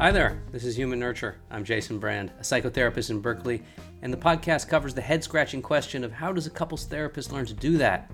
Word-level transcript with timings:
Hi 0.00 0.10
there, 0.10 0.40
this 0.50 0.64
is 0.64 0.78
Human 0.78 0.98
Nurture. 0.98 1.36
I'm 1.50 1.62
Jason 1.62 1.98
Brand, 1.98 2.30
a 2.38 2.42
psychotherapist 2.42 3.10
in 3.10 3.20
Berkeley, 3.20 3.62
and 4.00 4.10
the 4.10 4.16
podcast 4.16 4.66
covers 4.66 4.94
the 4.94 5.02
head 5.02 5.22
scratching 5.22 5.60
question 5.60 6.04
of 6.04 6.10
how 6.10 6.32
does 6.32 6.46
a 6.46 6.50
couples 6.50 6.86
therapist 6.86 7.32
learn 7.32 7.44
to 7.44 7.52
do 7.52 7.76
that? 7.76 8.10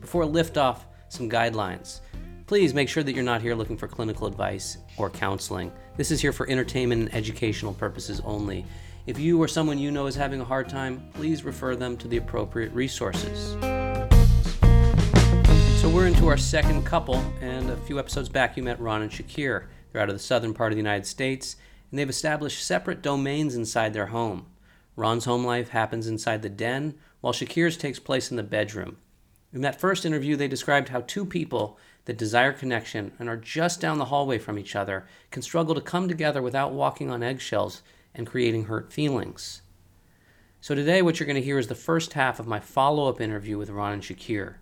Before 0.00 0.24
liftoff, 0.24 0.84
some 1.10 1.28
guidelines. 1.28 2.00
Please 2.46 2.72
make 2.72 2.88
sure 2.88 3.02
that 3.02 3.12
you're 3.12 3.22
not 3.22 3.42
here 3.42 3.54
looking 3.54 3.76
for 3.76 3.86
clinical 3.86 4.26
advice 4.26 4.78
or 4.96 5.10
counseling. 5.10 5.70
This 5.98 6.10
is 6.10 6.22
here 6.22 6.32
for 6.32 6.48
entertainment 6.48 7.02
and 7.02 7.14
educational 7.14 7.74
purposes 7.74 8.22
only. 8.24 8.64
If 9.06 9.18
you 9.18 9.38
or 9.38 9.46
someone 9.46 9.78
you 9.78 9.90
know 9.90 10.06
is 10.06 10.14
having 10.14 10.40
a 10.40 10.44
hard 10.44 10.70
time, 10.70 11.10
please 11.12 11.44
refer 11.44 11.76
them 11.76 11.98
to 11.98 12.08
the 12.08 12.16
appropriate 12.16 12.72
resources. 12.72 13.58
So, 15.82 15.90
we're 15.90 16.06
into 16.06 16.28
our 16.28 16.38
second 16.38 16.84
couple, 16.86 17.22
and 17.42 17.68
a 17.68 17.76
few 17.76 17.98
episodes 17.98 18.30
back, 18.30 18.56
you 18.56 18.62
met 18.62 18.80
Ron 18.80 19.02
and 19.02 19.10
Shakir. 19.10 19.66
They're 19.96 20.02
out 20.02 20.10
of 20.10 20.14
the 20.14 20.22
southern 20.22 20.52
part 20.52 20.72
of 20.72 20.76
the 20.76 20.82
United 20.82 21.06
States, 21.06 21.56
and 21.90 21.98
they've 21.98 22.06
established 22.06 22.62
separate 22.62 23.00
domains 23.00 23.54
inside 23.54 23.94
their 23.94 24.08
home. 24.08 24.44
Ron's 24.94 25.24
home 25.24 25.42
life 25.42 25.70
happens 25.70 26.06
inside 26.06 26.42
the 26.42 26.50
den, 26.50 26.96
while 27.22 27.32
Shakir's 27.32 27.78
takes 27.78 27.98
place 27.98 28.30
in 28.30 28.36
the 28.36 28.42
bedroom. 28.42 28.98
In 29.54 29.62
that 29.62 29.80
first 29.80 30.04
interview, 30.04 30.36
they 30.36 30.48
described 30.48 30.90
how 30.90 31.00
two 31.00 31.24
people 31.24 31.78
that 32.04 32.18
desire 32.18 32.52
connection 32.52 33.12
and 33.18 33.26
are 33.30 33.38
just 33.38 33.80
down 33.80 33.96
the 33.96 34.04
hallway 34.04 34.36
from 34.36 34.58
each 34.58 34.76
other 34.76 35.06
can 35.30 35.40
struggle 35.40 35.74
to 35.74 35.80
come 35.80 36.08
together 36.08 36.42
without 36.42 36.74
walking 36.74 37.10
on 37.10 37.22
eggshells 37.22 37.80
and 38.14 38.26
creating 38.26 38.64
hurt 38.64 38.92
feelings. 38.92 39.62
So, 40.60 40.74
today, 40.74 41.00
what 41.00 41.18
you're 41.18 41.26
going 41.26 41.36
to 41.36 41.42
hear 41.42 41.58
is 41.58 41.68
the 41.68 41.74
first 41.74 42.12
half 42.12 42.38
of 42.38 42.46
my 42.46 42.60
follow 42.60 43.08
up 43.08 43.18
interview 43.18 43.56
with 43.56 43.70
Ron 43.70 43.94
and 43.94 44.02
Shakir. 44.02 44.56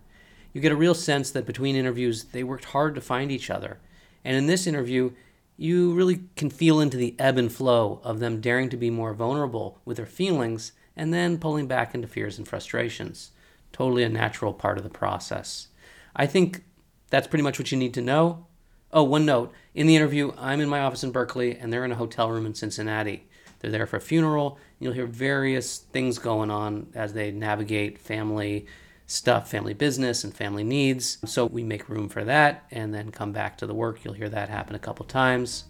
You 0.53 0.61
get 0.61 0.71
a 0.71 0.77
real 0.77 0.95
sense 0.95 1.29
that 1.31 1.45
between 1.45 1.75
interviews, 1.75 2.23
they 2.23 2.45
worked 2.45 2.63
hard 2.63 2.95
to 2.95 3.01
find 3.01 3.33
each 3.33 3.49
other. 3.49 3.79
And 4.25 4.35
in 4.35 4.47
this 4.47 4.65
interview, 4.65 5.11
you 5.57 5.93
really 5.93 6.23
can 6.35 6.49
feel 6.49 6.79
into 6.79 6.97
the 6.97 7.15
ebb 7.17 7.37
and 7.37 7.51
flow 7.51 8.01
of 8.03 8.19
them 8.19 8.41
daring 8.41 8.69
to 8.69 8.77
be 8.77 8.89
more 8.89 9.13
vulnerable 9.13 9.79
with 9.85 9.97
their 9.97 10.05
feelings 10.05 10.73
and 10.95 11.13
then 11.13 11.37
pulling 11.37 11.67
back 11.67 11.95
into 11.95 12.07
fears 12.07 12.37
and 12.37 12.47
frustrations. 12.47 13.31
Totally 13.71 14.03
a 14.03 14.09
natural 14.09 14.53
part 14.53 14.77
of 14.77 14.83
the 14.83 14.89
process. 14.89 15.67
I 16.15 16.25
think 16.25 16.63
that's 17.09 17.27
pretty 17.27 17.43
much 17.43 17.59
what 17.59 17.71
you 17.71 17.77
need 17.77 17.93
to 17.93 18.01
know. 18.01 18.47
Oh, 18.91 19.03
one 19.03 19.25
note 19.25 19.53
in 19.73 19.87
the 19.87 19.95
interview, 19.95 20.31
I'm 20.37 20.61
in 20.61 20.69
my 20.69 20.79
office 20.79 21.03
in 21.03 21.11
Berkeley 21.11 21.57
and 21.57 21.71
they're 21.71 21.85
in 21.85 21.91
a 21.91 21.95
hotel 21.95 22.31
room 22.31 22.45
in 22.45 22.53
Cincinnati. 22.53 23.27
They're 23.59 23.71
there 23.71 23.87
for 23.87 23.97
a 23.97 24.01
funeral. 24.01 24.59
You'll 24.79 24.93
hear 24.93 25.05
various 25.05 25.79
things 25.79 26.19
going 26.19 26.51
on 26.51 26.87
as 26.93 27.13
they 27.13 27.31
navigate 27.31 27.97
family 27.99 28.67
stuff, 29.07 29.49
family 29.49 29.73
business, 29.73 30.23
and 30.23 30.35
family 30.35 30.63
needs. 30.63 31.17
So 31.25 31.45
we 31.45 31.63
make 31.63 31.89
room 31.89 32.09
for 32.09 32.23
that 32.23 32.65
and 32.71 32.93
then 32.93 33.11
come 33.11 33.31
back 33.31 33.57
to 33.59 33.67
the 33.67 33.73
work. 33.73 34.03
You'll 34.03 34.13
hear 34.13 34.29
that 34.29 34.49
happen 34.49 34.75
a 34.75 34.79
couple 34.79 35.05
times. 35.05 35.65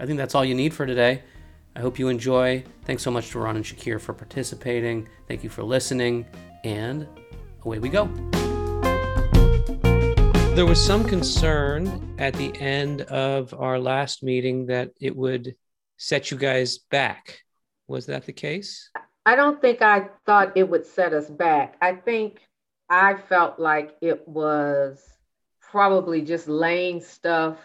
I 0.00 0.06
think 0.06 0.18
that's 0.18 0.34
all 0.34 0.44
you 0.44 0.54
need 0.54 0.72
for 0.72 0.86
today. 0.86 1.22
I 1.76 1.80
hope 1.80 1.98
you 1.98 2.08
enjoy. 2.08 2.64
Thanks 2.84 3.02
so 3.02 3.10
much 3.10 3.30
to 3.30 3.38
Ron 3.38 3.56
and 3.56 3.64
Shakir 3.64 4.00
for 4.00 4.12
participating. 4.12 5.08
Thank 5.28 5.44
you 5.44 5.50
for 5.50 5.62
listening. 5.62 6.26
And 6.64 7.06
away 7.64 7.78
we 7.78 7.88
go. 7.88 8.06
There 10.54 10.66
was 10.66 10.84
some 10.84 11.04
concern 11.04 12.16
at 12.18 12.34
the 12.34 12.52
end 12.60 13.02
of 13.02 13.54
our 13.54 13.78
last 13.78 14.24
meeting 14.24 14.66
that 14.66 14.90
it 15.00 15.14
would 15.14 15.54
set 15.98 16.32
you 16.32 16.36
guys 16.36 16.78
back. 16.78 17.42
Was 17.86 18.06
that 18.06 18.26
the 18.26 18.32
case? 18.32 18.90
I 19.24 19.36
don't 19.36 19.60
think 19.60 19.82
I 19.82 20.08
thought 20.26 20.56
it 20.56 20.68
would 20.68 20.84
set 20.84 21.12
us 21.12 21.28
back. 21.28 21.76
I 21.80 21.92
think 21.92 22.40
I 22.88 23.14
felt 23.14 23.58
like 23.58 23.96
it 24.00 24.26
was 24.26 25.02
probably 25.60 26.22
just 26.22 26.48
laying 26.48 27.00
stuff 27.00 27.58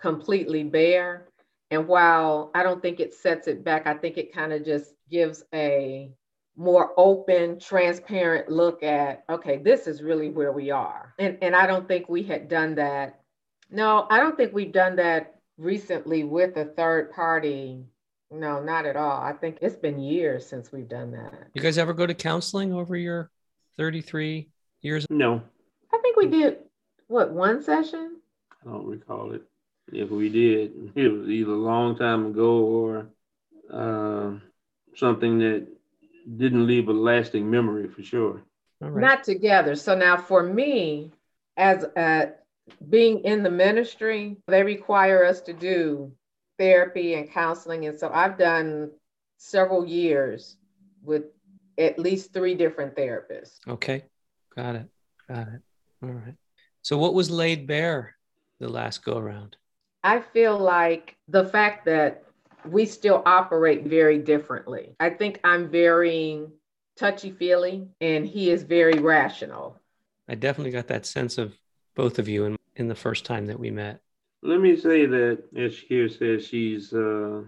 completely 0.00 0.64
bare. 0.64 1.28
And 1.70 1.88
while 1.88 2.50
I 2.54 2.62
don't 2.62 2.82
think 2.82 3.00
it 3.00 3.14
sets 3.14 3.48
it 3.48 3.64
back, 3.64 3.86
I 3.86 3.94
think 3.94 4.18
it 4.18 4.32
kind 4.32 4.52
of 4.52 4.64
just 4.64 4.92
gives 5.10 5.44
a 5.52 6.10
more 6.56 6.92
open, 6.96 7.58
transparent 7.58 8.48
look 8.48 8.82
at, 8.82 9.24
okay, 9.28 9.58
this 9.58 9.86
is 9.86 10.02
really 10.02 10.30
where 10.30 10.52
we 10.52 10.70
are. 10.70 11.14
And, 11.18 11.38
and 11.42 11.54
I 11.54 11.66
don't 11.66 11.86
think 11.86 12.08
we 12.08 12.22
had 12.22 12.48
done 12.48 12.76
that. 12.76 13.20
No, 13.70 14.06
I 14.10 14.18
don't 14.18 14.36
think 14.36 14.52
we've 14.52 14.72
done 14.72 14.96
that 14.96 15.34
recently 15.58 16.24
with 16.24 16.56
a 16.56 16.64
third 16.64 17.12
party. 17.12 17.84
No, 18.30 18.62
not 18.62 18.86
at 18.86 18.96
all. 18.96 19.20
I 19.20 19.32
think 19.32 19.58
it's 19.60 19.76
been 19.76 20.00
years 20.00 20.46
since 20.46 20.72
we've 20.72 20.88
done 20.88 21.12
that. 21.12 21.48
You 21.54 21.62
guys 21.62 21.78
ever 21.78 21.92
go 21.92 22.06
to 22.06 22.14
counseling 22.14 22.72
over 22.72 22.96
your 22.96 23.30
33 23.76 24.48
years? 24.82 25.06
No. 25.10 25.42
I 25.92 25.98
think 25.98 26.16
we 26.16 26.26
did 26.26 26.58
what 27.08 27.32
one 27.32 27.62
session? 27.62 28.16
I 28.62 28.70
don't 28.70 28.86
recall 28.86 29.32
it. 29.32 29.42
If 29.92 30.10
we 30.10 30.28
did, 30.28 30.92
it 30.94 31.08
was 31.08 31.28
either 31.28 31.52
a 31.52 31.56
long 31.56 31.96
time 31.96 32.26
ago 32.26 32.64
or 32.64 33.08
uh, 33.72 34.32
something 34.94 35.38
that 35.38 35.66
didn't 36.36 36.66
leave 36.66 36.88
a 36.88 36.92
lasting 36.92 37.48
memory 37.50 37.88
for 37.88 38.02
sure. 38.02 38.42
Right. 38.80 39.00
Not 39.00 39.24
together. 39.24 39.74
So 39.76 39.96
now 39.96 40.16
for 40.16 40.42
me, 40.42 41.12
as 41.56 41.84
uh, 41.84 42.32
being 42.90 43.20
in 43.20 43.42
the 43.42 43.50
ministry, 43.50 44.36
they 44.48 44.62
require 44.62 45.24
us 45.24 45.40
to 45.42 45.52
do 45.52 46.12
therapy 46.58 47.14
and 47.14 47.30
counseling. 47.30 47.86
And 47.86 47.98
so 47.98 48.10
I've 48.12 48.36
done 48.36 48.90
several 49.38 49.86
years 49.86 50.56
with 51.02 51.24
at 51.78 51.98
least 51.98 52.32
three 52.32 52.54
different 52.54 52.96
therapists. 52.96 53.58
Okay. 53.68 54.04
Got 54.56 54.76
it. 54.76 54.88
Got 55.28 55.48
it. 55.48 55.60
All 56.02 56.10
right. 56.10 56.34
So, 56.82 56.96
what 56.98 57.14
was 57.14 57.30
laid 57.30 57.66
bare 57.66 58.16
the 58.60 58.68
last 58.68 59.04
go 59.04 59.18
around? 59.18 59.56
I 60.02 60.20
feel 60.20 60.56
like 60.56 61.16
the 61.28 61.44
fact 61.44 61.84
that 61.86 62.24
we 62.64 62.86
still 62.86 63.22
operate 63.26 63.84
very 63.84 64.18
differently. 64.18 64.94
I 65.00 65.10
think 65.10 65.40
I'm 65.44 65.68
very 65.70 66.46
touchy 66.96 67.30
feely 67.30 67.88
and 68.00 68.26
he 68.26 68.50
is 68.50 68.62
very 68.62 68.98
rational. 68.98 69.78
I 70.28 70.34
definitely 70.34 70.72
got 70.72 70.88
that 70.88 71.06
sense 71.06 71.38
of 71.38 71.56
both 71.94 72.18
of 72.18 72.28
you 72.28 72.44
in, 72.44 72.56
in 72.76 72.88
the 72.88 72.94
first 72.94 73.24
time 73.24 73.46
that 73.46 73.58
we 73.58 73.70
met. 73.70 74.00
Let 74.42 74.60
me 74.60 74.76
say 74.76 75.06
that, 75.06 75.42
as 75.56 75.72
Shakir 75.72 76.18
says, 76.18 76.46
she's 76.46 76.92
uh, 76.92 77.42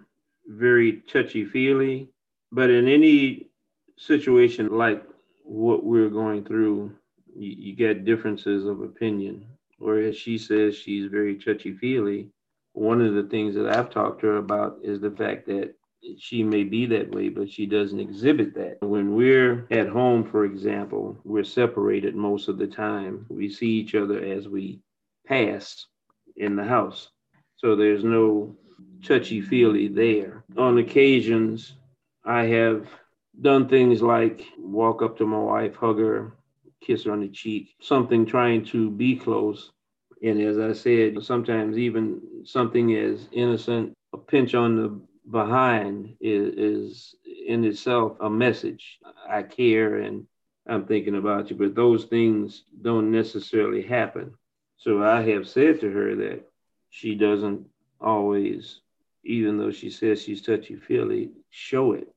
very 0.47 1.03
touchy 1.13 1.45
feely, 1.45 2.09
but 2.51 2.71
in 2.71 2.89
any 2.89 3.49
situation 3.97 4.77
like 4.77 5.05
what 5.45 5.85
we're 5.85 6.09
going 6.09 6.45
through, 6.45 6.93
you, 7.39 7.55
you 7.57 7.77
get 7.77 8.05
differences 8.05 8.67
of 8.67 8.83
opinion. 8.83 9.47
Whereas 9.79 10.17
she 10.17 10.39
says 10.39 10.77
she's 10.77 11.11
very 11.11 11.37
touchy 11.37 11.73
feely. 11.73 12.29
One 12.73 13.01
of 13.01 13.15
the 13.15 13.23
things 13.25 13.55
that 13.55 13.69
I've 13.69 13.91
talked 13.91 14.21
to 14.21 14.27
her 14.29 14.37
about 14.37 14.79
is 14.83 15.01
the 15.01 15.11
fact 15.11 15.47
that 15.47 15.75
she 16.19 16.43
may 16.43 16.65
be 16.65 16.87
that 16.87 17.11
way, 17.11 17.29
but 17.29 17.51
she 17.51 17.67
doesn't 17.67 18.01
exhibit 18.01 18.55
that. 18.55 18.79
When 18.81 19.15
we're 19.15 19.67
at 19.71 19.89
home, 19.89 20.25
for 20.25 20.45
example, 20.45 21.17
we're 21.25 21.45
separated 21.45 22.15
most 22.15 22.49
of 22.49 22.59
the 22.59 22.67
time. 22.67 23.27
We 23.29 23.49
see 23.49 23.69
each 23.69 23.95
other 23.95 24.21
as 24.21 24.49
we 24.49 24.81
pass 25.27 25.87
in 26.37 26.57
the 26.57 26.65
house. 26.65 27.11
So 27.57 27.75
there's 27.75 28.05
no 28.05 28.57
touchy 29.03 29.41
feely 29.41 29.89
there. 29.89 30.45
On 30.57 30.79
occasions, 30.79 31.75
I 32.25 32.45
have 32.45 32.87
done 33.41 33.69
things 33.69 34.03
like 34.03 34.45
walk 34.59 35.03
up 35.03 35.19
to 35.19 35.27
my 35.27 35.39
wife, 35.39 35.75
hug 35.77 35.99
her, 35.99 36.33
kiss 36.81 37.05
her 37.05 37.13
on 37.13 37.21
the 37.21 37.29
cheek, 37.29 37.75
something 37.81 38.27
trying 38.27 38.65
to 38.67 38.91
be 38.91 39.17
close. 39.17 39.71
And 40.23 40.41
as 40.41 40.59
I 40.59 40.73
said, 40.73 41.23
sometimes 41.23 41.79
even 41.79 42.21
something 42.45 42.95
as 42.97 43.29
innocent, 43.33 43.93
a 44.13 44.19
pinch 44.19 44.55
on 44.55 44.77
the 44.77 45.01
behind 45.31 46.17
is, 46.21 46.55
is 46.55 47.15
in 47.47 47.65
itself 47.65 48.17
a 48.21 48.31
message. 48.31 48.99
I 49.29 49.43
care 49.43 49.97
and 49.97 50.27
I'm 50.67 50.87
thinking 50.87 51.17
about 51.17 51.51
you, 51.51 51.57
but 51.57 51.75
those 51.75 52.05
things 52.05 52.65
don't 52.83 53.11
necessarily 53.11 53.83
happen. 53.83 54.35
So 54.77 55.03
I 55.03 55.23
have 55.31 55.49
said 55.49 55.81
to 55.81 55.91
her 55.91 56.15
that 56.17 56.49
she 56.91 57.15
doesn't 57.15 57.67
always, 58.01 58.81
even 59.25 59.59
though 59.59 59.73
she 59.73 59.91
says 59.91 60.23
she's 60.23 60.43
touchy 60.43 60.77
feely, 60.77 61.31
show 61.51 61.93
it 61.93 62.09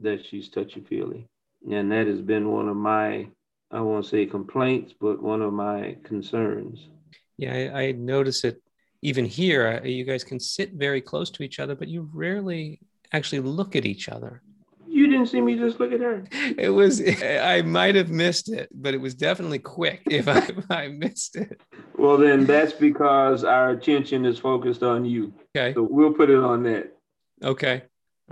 that 0.00 0.24
she's 0.24 0.48
touchy 0.48 0.80
feely. 0.80 1.26
And 1.70 1.92
that 1.92 2.06
has 2.06 2.20
been 2.20 2.50
one 2.50 2.68
of 2.68 2.76
my, 2.76 3.28
I 3.70 3.80
won't 3.80 4.06
say 4.06 4.26
complaints, 4.26 4.94
but 5.00 5.22
one 5.22 5.42
of 5.42 5.52
my 5.52 5.96
concerns. 6.02 6.88
Yeah, 7.36 7.54
I, 7.54 7.80
I 7.80 7.92
notice 7.92 8.44
it 8.44 8.60
even 9.02 9.24
here. 9.24 9.84
You 9.84 10.04
guys 10.04 10.24
can 10.24 10.40
sit 10.40 10.72
very 10.72 11.00
close 11.00 11.30
to 11.30 11.42
each 11.42 11.60
other, 11.60 11.74
but 11.74 11.88
you 11.88 12.10
rarely 12.12 12.80
actually 13.12 13.40
look 13.40 13.76
at 13.76 13.86
each 13.86 14.08
other. 14.08 14.42
You 14.88 15.06
didn't 15.06 15.26
see 15.28 15.40
me 15.40 15.56
just 15.56 15.78
look 15.78 15.92
at 15.92 16.00
her. 16.00 16.24
It 16.58 16.70
was, 16.70 17.00
I 17.00 17.62
might 17.62 17.94
have 17.94 18.10
missed 18.10 18.50
it, 18.50 18.68
but 18.74 18.92
it 18.92 19.00
was 19.00 19.14
definitely 19.14 19.60
quick 19.60 20.02
if 20.10 20.26
I, 20.26 20.38
if 20.38 20.70
I 20.70 20.88
missed 20.88 21.36
it. 21.36 21.60
Well, 21.96 22.16
then 22.16 22.44
that's 22.44 22.72
because 22.72 23.44
our 23.44 23.70
attention 23.70 24.26
is 24.26 24.38
focused 24.38 24.82
on 24.82 25.04
you. 25.04 25.32
Okay. 25.56 25.74
So 25.74 25.86
we'll 25.88 26.12
put 26.12 26.28
it 26.28 26.38
on 26.38 26.64
that. 26.64 26.96
Okay. 27.42 27.82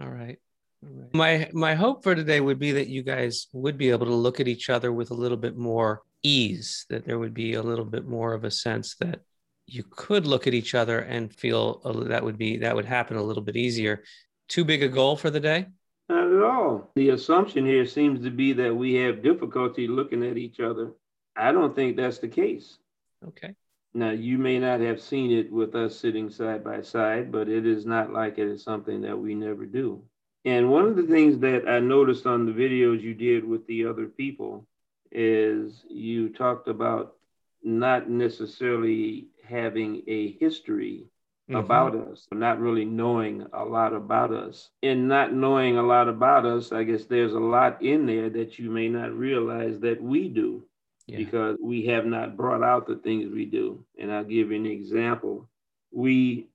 All 0.01 0.09
right. 0.09 0.39
Right. 0.83 1.15
My 1.15 1.51
my 1.53 1.75
hope 1.75 2.05
for 2.05 2.15
today 2.15 2.41
would 2.41 2.59
be 2.59 2.73
that 2.73 2.89
you 2.89 3.03
guys 3.03 3.49
would 3.53 3.77
be 3.77 3.91
able 3.91 4.07
to 4.07 4.15
look 4.15 4.41
at 4.41 4.49
each 4.49 4.71
other 4.71 4.93
with 4.93 5.11
a 5.11 5.15
little 5.15 5.37
bit 5.37 5.57
more 5.57 6.03
ease, 6.23 6.87
that 6.89 7.05
there 7.05 7.19
would 7.19 7.35
be 7.35 7.55
a 7.55 7.63
little 7.63 7.85
bit 7.85 8.07
more 8.07 8.35
of 8.35 8.45
a 8.45 8.51
sense 8.51 8.95
that 8.97 9.21
you 9.67 9.85
could 9.91 10.27
look 10.27 10.47
at 10.47 10.55
each 10.55 10.75
other 10.75 11.01
and 11.01 11.35
feel 11.35 11.81
that 12.09 12.25
would 12.25 12.39
be 12.39 12.59
that 12.59 12.75
would 12.75 12.85
happen 12.85 13.17
a 13.17 13.23
little 13.23 13.43
bit 13.43 13.57
easier. 13.57 14.03
Too 14.49 14.65
big 14.65 14.83
a 14.83 14.89
goal 14.89 15.17
for 15.17 15.31
the 15.31 15.41
day? 15.41 15.67
Not 16.09 16.33
at 16.33 16.43
all. 16.43 16.91
The 16.95 17.11
assumption 17.11 17.67
here 17.67 17.85
seems 17.85 18.23
to 18.25 18.31
be 18.31 18.55
that 18.55 18.75
we 18.75 18.95
have 18.95 19.23
difficulty 19.23 19.87
looking 19.87 20.25
at 20.25 20.39
each 20.39 20.59
other. 20.59 20.93
I 21.37 21.53
don't 21.53 21.75
think 21.75 21.97
that's 21.97 22.19
the 22.19 22.29
case. 22.29 22.79
Okay. 23.27 23.55
Now, 23.95 24.11
you 24.11 24.39
may 24.39 24.59
not 24.59 24.81
have 24.81 25.01
seen 25.01 25.31
it 25.31 25.53
with 25.53 25.75
us 25.75 25.99
sitting 25.99 26.31
side 26.31 26.63
by 26.65 26.83
side, 26.83 27.31
but 27.31 27.49
it 27.49 27.67
is 27.67 27.85
not 27.85 28.13
like 28.13 28.39
it 28.39 28.49
is 28.49 28.63
something 28.63 29.01
that 29.03 29.19
we 29.19 29.35
never 29.35 29.67
do. 29.67 30.03
And 30.49 30.71
one 30.71 30.87
of 30.87 30.97
the 30.97 31.03
things 31.03 31.39
that 31.41 31.69
I 31.69 31.79
noticed 31.79 32.27
on 32.27 32.47
the 32.47 32.53
videos 32.53 33.03
you 33.03 33.13
did 33.13 33.45
with 33.45 33.67
the 33.67 33.85
other 33.85 34.07
people 34.07 34.67
is 35.13 35.85
you 35.91 36.31
talked 36.31 36.69
about 36.69 37.17
not 37.63 38.09
necessarily 38.09 39.27
having 39.47 40.03
a 40.07 40.33
history 40.41 41.05
mm-hmm. 41.51 41.57
about 41.57 41.95
us, 41.95 42.27
not 42.33 42.61
really 42.61 42.87
knowing 42.87 43.47
a 43.53 43.63
lot 43.63 43.93
about 43.93 44.33
us. 44.33 44.71
And 44.83 45.07
not 45.07 45.35
knowing 45.35 45.77
a 45.77 45.83
lot 45.83 46.09
about 46.09 46.47
us, 46.47 46.73
I 46.73 46.83
guess 46.85 47.05
there's 47.05 47.35
a 47.35 47.39
lot 47.39 47.83
in 47.83 48.07
there 48.07 48.31
that 48.31 48.59
you 48.59 48.71
may 48.71 48.89
not 48.89 49.13
realize 49.13 49.79
that 49.81 50.03
we 50.03 50.31
do 50.31 50.65
yeah. 51.07 51.19
because 51.19 51.59
we 51.63 51.85
have 51.89 52.07
not 52.07 52.39
brought 52.39 52.63
out 52.63 52.87
the 52.87 52.97
things 52.97 53.31
we 53.31 53.45
do. 53.45 53.85
And 53.99 54.11
I'll 54.11 54.25
give 54.25 54.51
you 54.51 54.57
an 54.57 54.65
example. 54.65 55.47
We 55.93 56.47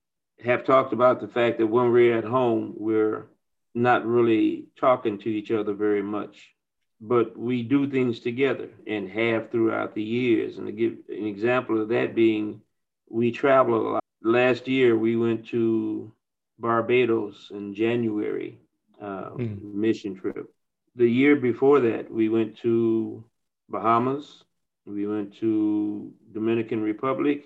have 0.44 0.64
talked 0.64 0.92
about 0.92 1.20
the 1.20 1.28
fact 1.28 1.58
that 1.58 1.68
when 1.68 1.92
we're 1.92 2.18
at 2.18 2.24
home, 2.24 2.74
we're 2.76 3.26
not 3.74 4.06
really 4.06 4.66
talking 4.78 5.18
to 5.18 5.28
each 5.28 5.50
other 5.50 5.74
very 5.74 6.02
much 6.02 6.54
but 7.00 7.36
we 7.36 7.62
do 7.62 7.88
things 7.88 8.20
together 8.20 8.70
and 8.86 9.10
have 9.10 9.50
throughout 9.50 9.94
the 9.94 10.02
years. 10.02 10.56
And 10.56 10.66
to 10.66 10.72
give 10.72 10.94
an 11.08 11.26
example 11.26 11.80
of 11.80 11.88
that 11.88 12.14
being, 12.14 12.62
we 13.08 13.30
travel 13.30 13.74
a 13.74 13.82
lot. 13.92 14.04
Last 14.22 14.66
year, 14.68 14.96
we 14.96 15.16
went 15.16 15.46
to 15.48 16.10
Barbados 16.58 17.50
in 17.50 17.74
January, 17.74 18.58
uh, 19.00 19.30
mm. 19.30 19.74
mission 19.74 20.14
trip. 20.14 20.50
The 20.96 21.06
year 21.06 21.36
before 21.36 21.80
that, 21.80 22.10
we 22.10 22.28
went 22.28 22.56
to 22.58 23.22
Bahamas. 23.68 24.44
We 24.86 25.06
went 25.06 25.36
to 25.40 26.12
Dominican 26.32 26.82
Republic. 26.82 27.44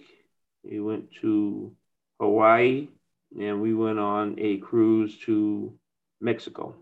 We 0.63 0.79
went 0.81 1.13
to 1.23 1.73
Hawaii, 2.21 2.89
and 3.41 3.61
we 3.61 3.75
went 3.75 3.99
on 3.99 4.37
a 4.39 4.59
cruise 4.59 5.19
to 5.27 5.73
Mexico. 6.21 6.75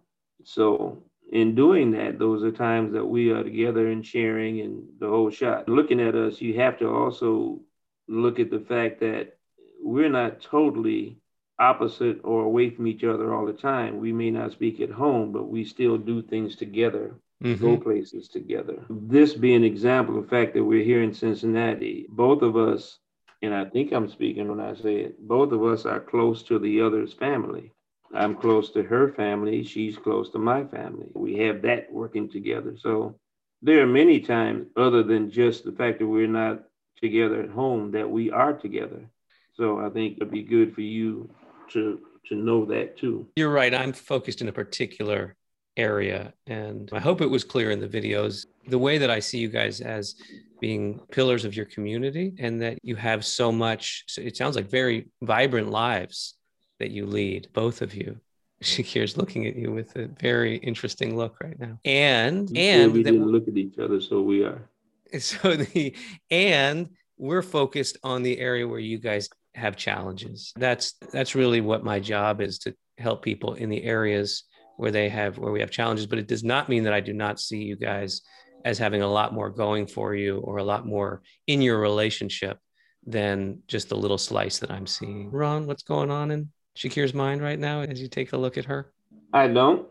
So 0.44 1.02
in 1.30 1.54
doing 1.54 1.90
that, 1.92 2.18
those 2.18 2.42
are 2.44 2.52
times 2.52 2.92
that 2.92 3.04
we 3.04 3.30
are 3.30 3.42
together 3.42 3.88
and 3.88 4.04
sharing 4.04 4.60
and 4.60 4.84
the 5.00 5.08
whole 5.08 5.30
shot. 5.30 5.68
Looking 5.68 6.00
at 6.00 6.14
us, 6.14 6.40
you 6.40 6.58
have 6.60 6.78
to 6.78 6.88
also 6.88 7.60
look 8.08 8.38
at 8.38 8.50
the 8.50 8.60
fact 8.60 9.00
that 9.00 9.36
we're 9.82 10.08
not 10.08 10.40
totally 10.40 11.18
opposite 11.58 12.20
or 12.22 12.42
away 12.42 12.70
from 12.70 12.86
each 12.86 13.02
other 13.02 13.34
all 13.34 13.46
the 13.46 13.52
time. 13.52 13.98
We 13.98 14.12
may 14.12 14.30
not 14.30 14.52
speak 14.52 14.80
at 14.80 14.90
home, 14.90 15.32
but 15.32 15.48
we 15.48 15.64
still 15.64 15.96
do 15.96 16.22
things 16.22 16.56
together, 16.56 17.14
mm-hmm. 17.42 17.64
go 17.64 17.76
places 17.76 18.28
together. 18.28 18.84
This 18.90 19.34
being 19.34 19.56
an 19.56 19.64
example 19.64 20.18
of 20.18 20.24
the 20.24 20.30
fact 20.30 20.54
that 20.54 20.64
we're 20.64 20.84
here 20.84 21.02
in 21.02 21.14
Cincinnati, 21.14 22.06
both 22.08 22.42
of 22.42 22.56
us, 22.56 22.98
and 23.42 23.54
I 23.54 23.64
think 23.64 23.92
I'm 23.92 24.08
speaking 24.08 24.48
when 24.48 24.60
I 24.60 24.74
say 24.74 24.96
it, 24.96 25.26
both 25.26 25.52
of 25.52 25.64
us 25.64 25.86
are 25.86 26.00
close 26.00 26.42
to 26.44 26.58
the 26.58 26.82
other's 26.82 27.12
family. 27.12 27.72
I'm 28.14 28.34
close 28.34 28.70
to 28.70 28.82
her 28.82 29.12
family. 29.12 29.64
She's 29.64 29.96
close 29.96 30.30
to 30.30 30.38
my 30.38 30.64
family. 30.64 31.08
We 31.14 31.36
have 31.38 31.62
that 31.62 31.92
working 31.92 32.28
together. 32.28 32.76
So 32.78 33.18
there 33.62 33.82
are 33.82 33.86
many 33.86 34.20
times, 34.20 34.68
other 34.76 35.02
than 35.02 35.30
just 35.30 35.64
the 35.64 35.72
fact 35.72 35.98
that 35.98 36.06
we're 36.06 36.26
not 36.26 36.62
together 37.00 37.42
at 37.42 37.50
home, 37.50 37.90
that 37.92 38.08
we 38.08 38.30
are 38.30 38.52
together. 38.52 39.08
So 39.54 39.80
I 39.80 39.90
think 39.90 40.16
it'd 40.16 40.30
be 40.30 40.42
good 40.42 40.74
for 40.74 40.82
you 40.82 41.30
to 41.70 42.00
to 42.28 42.34
know 42.34 42.64
that 42.66 42.96
too. 42.96 43.28
You're 43.36 43.52
right. 43.52 43.74
I'm 43.74 43.92
focused 43.92 44.40
in 44.40 44.48
a 44.48 44.52
particular 44.52 45.36
area, 45.76 46.32
and 46.46 46.90
I 46.92 47.00
hope 47.00 47.20
it 47.20 47.30
was 47.30 47.44
clear 47.44 47.70
in 47.70 47.80
the 47.80 47.88
videos. 47.88 48.46
The 48.66 48.78
way 48.78 48.98
that 48.98 49.10
I 49.10 49.20
see 49.20 49.38
you 49.38 49.48
guys 49.48 49.80
as 49.80 50.14
being 50.60 51.00
pillars 51.10 51.44
of 51.44 51.54
your 51.54 51.66
community, 51.66 52.34
and 52.38 52.60
that 52.62 52.78
you 52.82 52.96
have 52.96 53.24
so 53.24 53.52
much. 53.52 54.04
It 54.18 54.36
sounds 54.36 54.56
like 54.56 54.70
very 54.70 55.08
vibrant 55.22 55.70
lives 55.70 56.35
that 56.78 56.90
you 56.90 57.06
lead, 57.06 57.48
both 57.52 57.82
of 57.82 57.94
you. 57.94 58.20
Shakir's 58.62 59.16
looking 59.16 59.46
at 59.46 59.56
you 59.56 59.72
with 59.72 59.94
a 59.96 60.08
very 60.20 60.56
interesting 60.56 61.16
look 61.16 61.36
right 61.42 61.58
now. 61.58 61.78
And 61.84 62.50
and 62.56 62.92
we 62.92 63.02
didn't 63.02 63.30
look 63.30 63.48
at 63.48 63.56
each 63.56 63.78
other, 63.78 64.00
so 64.00 64.20
we 64.20 64.44
are. 64.44 64.68
So 65.20 65.54
the 65.54 65.94
and 66.32 66.88
we're 67.16 67.42
focused 67.42 67.96
on 68.02 68.22
the 68.24 68.38
area 68.38 68.66
where 68.66 68.80
you 68.80 68.98
guys 68.98 69.28
have 69.54 69.76
challenges. 69.76 70.52
That's 70.56 70.94
that's 71.12 71.34
really 71.34 71.60
what 71.60 71.84
my 71.84 72.00
job 72.00 72.40
is 72.40 72.58
to 72.60 72.74
help 72.98 73.22
people 73.22 73.54
in 73.54 73.68
the 73.68 73.84
areas 73.84 74.44
where 74.76 74.90
they 74.90 75.08
have 75.08 75.38
where 75.38 75.52
we 75.52 75.60
have 75.60 75.70
challenges. 75.70 76.06
But 76.06 76.18
it 76.18 76.26
does 76.26 76.42
not 76.42 76.68
mean 76.68 76.82
that 76.84 76.92
I 76.92 77.00
do 77.00 77.12
not 77.12 77.38
see 77.38 77.62
you 77.62 77.76
guys 77.76 78.22
as 78.64 78.78
having 78.78 79.02
a 79.02 79.08
lot 79.08 79.32
more 79.32 79.48
going 79.48 79.86
for 79.86 80.14
you 80.14 80.38
or 80.38 80.56
a 80.56 80.64
lot 80.64 80.86
more 80.86 81.22
in 81.46 81.62
your 81.62 81.78
relationship 81.78 82.58
than 83.06 83.62
just 83.68 83.88
the 83.88 83.96
little 83.96 84.18
slice 84.18 84.58
that 84.58 84.72
I'm 84.72 84.86
seeing. 84.86 85.30
Ron, 85.30 85.66
what's 85.66 85.84
going 85.84 86.10
on 86.10 86.32
in 86.32 86.50
Shakir's 86.76 87.14
mind 87.14 87.40
right 87.40 87.58
now 87.58 87.80
as 87.80 88.00
you 88.00 88.06
take 88.06 88.32
a 88.34 88.36
look 88.36 88.58
at 88.58 88.66
her? 88.66 88.92
I 89.32 89.48
don't. 89.48 89.88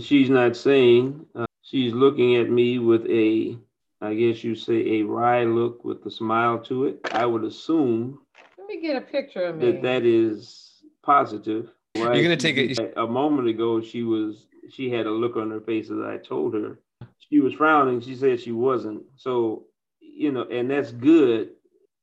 She's 0.00 0.30
not 0.30 0.56
saying. 0.56 1.26
Uh, 1.34 1.46
she's 1.62 1.92
looking 1.92 2.36
at 2.36 2.48
me 2.48 2.78
with 2.78 3.06
a, 3.06 3.58
I 4.00 4.14
guess 4.14 4.44
you 4.44 4.54
say, 4.54 5.00
a 5.00 5.02
wry 5.02 5.44
look 5.44 5.84
with 5.84 6.06
a 6.06 6.10
smile 6.10 6.60
to 6.60 6.84
it. 6.84 7.00
I 7.12 7.26
would 7.26 7.42
assume. 7.42 8.20
Let 8.56 8.68
me 8.68 8.80
get 8.80 8.96
a 8.96 9.00
picture 9.00 9.44
of 9.46 9.56
me. 9.56 9.72
That 9.72 9.82
that 9.82 10.02
is 10.04 10.82
positive. 11.02 11.70
Right? 11.96 12.14
You're 12.14 12.22
gonna 12.22 12.36
take 12.36 12.56
it. 12.56 12.78
A 12.96 13.06
moment 13.06 13.48
ago, 13.48 13.80
she 13.80 14.04
was. 14.04 14.46
She 14.70 14.90
had 14.90 15.06
a 15.06 15.10
look 15.10 15.36
on 15.36 15.50
her 15.50 15.60
face 15.60 15.90
as 15.90 16.00
I 16.00 16.18
told 16.18 16.54
her. 16.54 16.78
She 17.18 17.40
was 17.40 17.54
frowning. 17.54 18.00
She 18.00 18.14
said 18.14 18.40
she 18.40 18.52
wasn't. 18.52 19.02
So, 19.16 19.64
you 20.00 20.30
know, 20.30 20.42
and 20.42 20.70
that's 20.70 20.92
good 20.92 21.50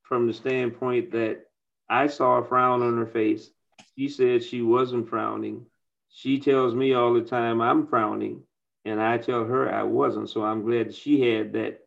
from 0.01 0.27
the 0.27 0.33
standpoint 0.33 1.11
that 1.11 1.45
I 1.89 2.07
saw 2.07 2.39
a 2.39 2.45
frown 2.45 2.81
on 2.81 2.97
her 2.97 3.05
face 3.05 3.51
she 3.97 4.09
said 4.09 4.43
she 4.43 4.61
wasn't 4.61 5.09
frowning. 5.09 5.65
She 6.09 6.39
tells 6.39 6.73
me 6.73 6.93
all 6.93 7.13
the 7.13 7.21
time 7.21 7.61
I'm 7.61 7.87
frowning, 7.87 8.41
and 8.85 9.01
I 9.01 9.17
tell 9.17 9.43
her 9.45 9.71
I 9.73 9.83
wasn't. 9.83 10.29
So 10.29 10.43
I'm 10.43 10.63
glad 10.63 10.93
she 10.93 11.21
had 11.21 11.53
that 11.53 11.79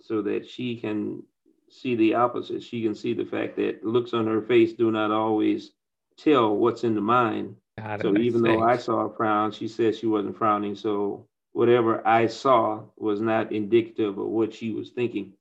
so 0.00 0.22
that 0.22 0.48
she 0.48 0.76
can 0.76 1.22
see 1.68 1.94
the 1.94 2.14
opposite. 2.14 2.62
She 2.62 2.82
can 2.82 2.94
see 2.94 3.14
the 3.14 3.24
fact 3.24 3.56
that 3.56 3.84
looks 3.84 4.14
on 4.14 4.26
her 4.26 4.42
face 4.42 4.72
do 4.72 4.90
not 4.90 5.10
always 5.10 5.72
tell 6.16 6.56
what's 6.56 6.84
in 6.84 6.94
the 6.94 7.00
mind. 7.00 7.56
so 8.00 8.16
even 8.16 8.42
though 8.42 8.62
I 8.62 8.76
saw 8.76 9.06
a 9.06 9.14
frown, 9.14 9.52
she 9.52 9.68
said 9.68 9.96
she 9.96 10.06
wasn't 10.06 10.38
frowning. 10.38 10.74
So 10.76 11.26
whatever 11.52 12.06
I 12.06 12.26
saw 12.26 12.82
was 12.96 13.20
not 13.20 13.52
indicative 13.52 14.18
of 14.18 14.26
what 14.26 14.54
she 14.54 14.72
was 14.72 14.90
thinking. 14.90 15.32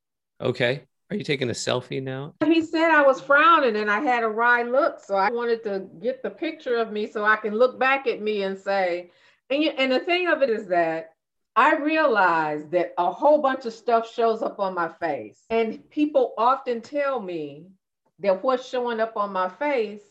Okay. 0.42 0.84
Are 1.13 1.15
you 1.15 1.24
taking 1.24 1.51
a 1.51 1.53
selfie 1.53 2.01
now? 2.01 2.34
He 2.43 2.63
said 2.63 2.89
I 2.89 3.03
was 3.03 3.22
frowning 3.22 3.75
and 3.75 3.91
I 3.91 4.00
had 4.00 4.24
a 4.24 4.27
wry 4.27 4.63
look. 4.63 5.00
So 5.00 5.13
I 5.13 5.29
wanted 5.29 5.63
to 5.65 5.88
get 6.01 6.24
the 6.24 6.32
picture 6.32 6.77
of 6.77 6.91
me 6.91 7.05
so 7.05 7.24
I 7.24 7.36
can 7.36 7.53
look 7.53 7.77
back 7.77 8.08
at 8.08 8.20
me 8.20 8.41
and 8.41 8.58
say, 8.58 9.12
and, 9.51 9.62
you, 9.62 9.70
and 9.77 9.91
the 9.91 10.00
thing 10.00 10.27
of 10.27 10.41
it 10.41 10.50
is 10.50 10.65
that 10.70 11.12
I 11.55 11.75
realize 11.75 12.67
that 12.70 12.96
a 12.98 13.12
whole 13.12 13.43
bunch 13.43 13.67
of 13.67 13.74
stuff 13.74 14.12
shows 14.12 14.41
up 14.41 14.60
on 14.60 14.74
my 14.74 14.89
face. 14.89 15.46
And 15.51 15.88
people 15.91 16.34
often 16.36 16.82
tell 16.82 17.20
me 17.22 17.67
that 18.17 18.43
what's 18.43 18.67
showing 18.67 19.00
up 19.00 19.15
on 19.15 19.32
my 19.32 19.50
face, 19.50 20.01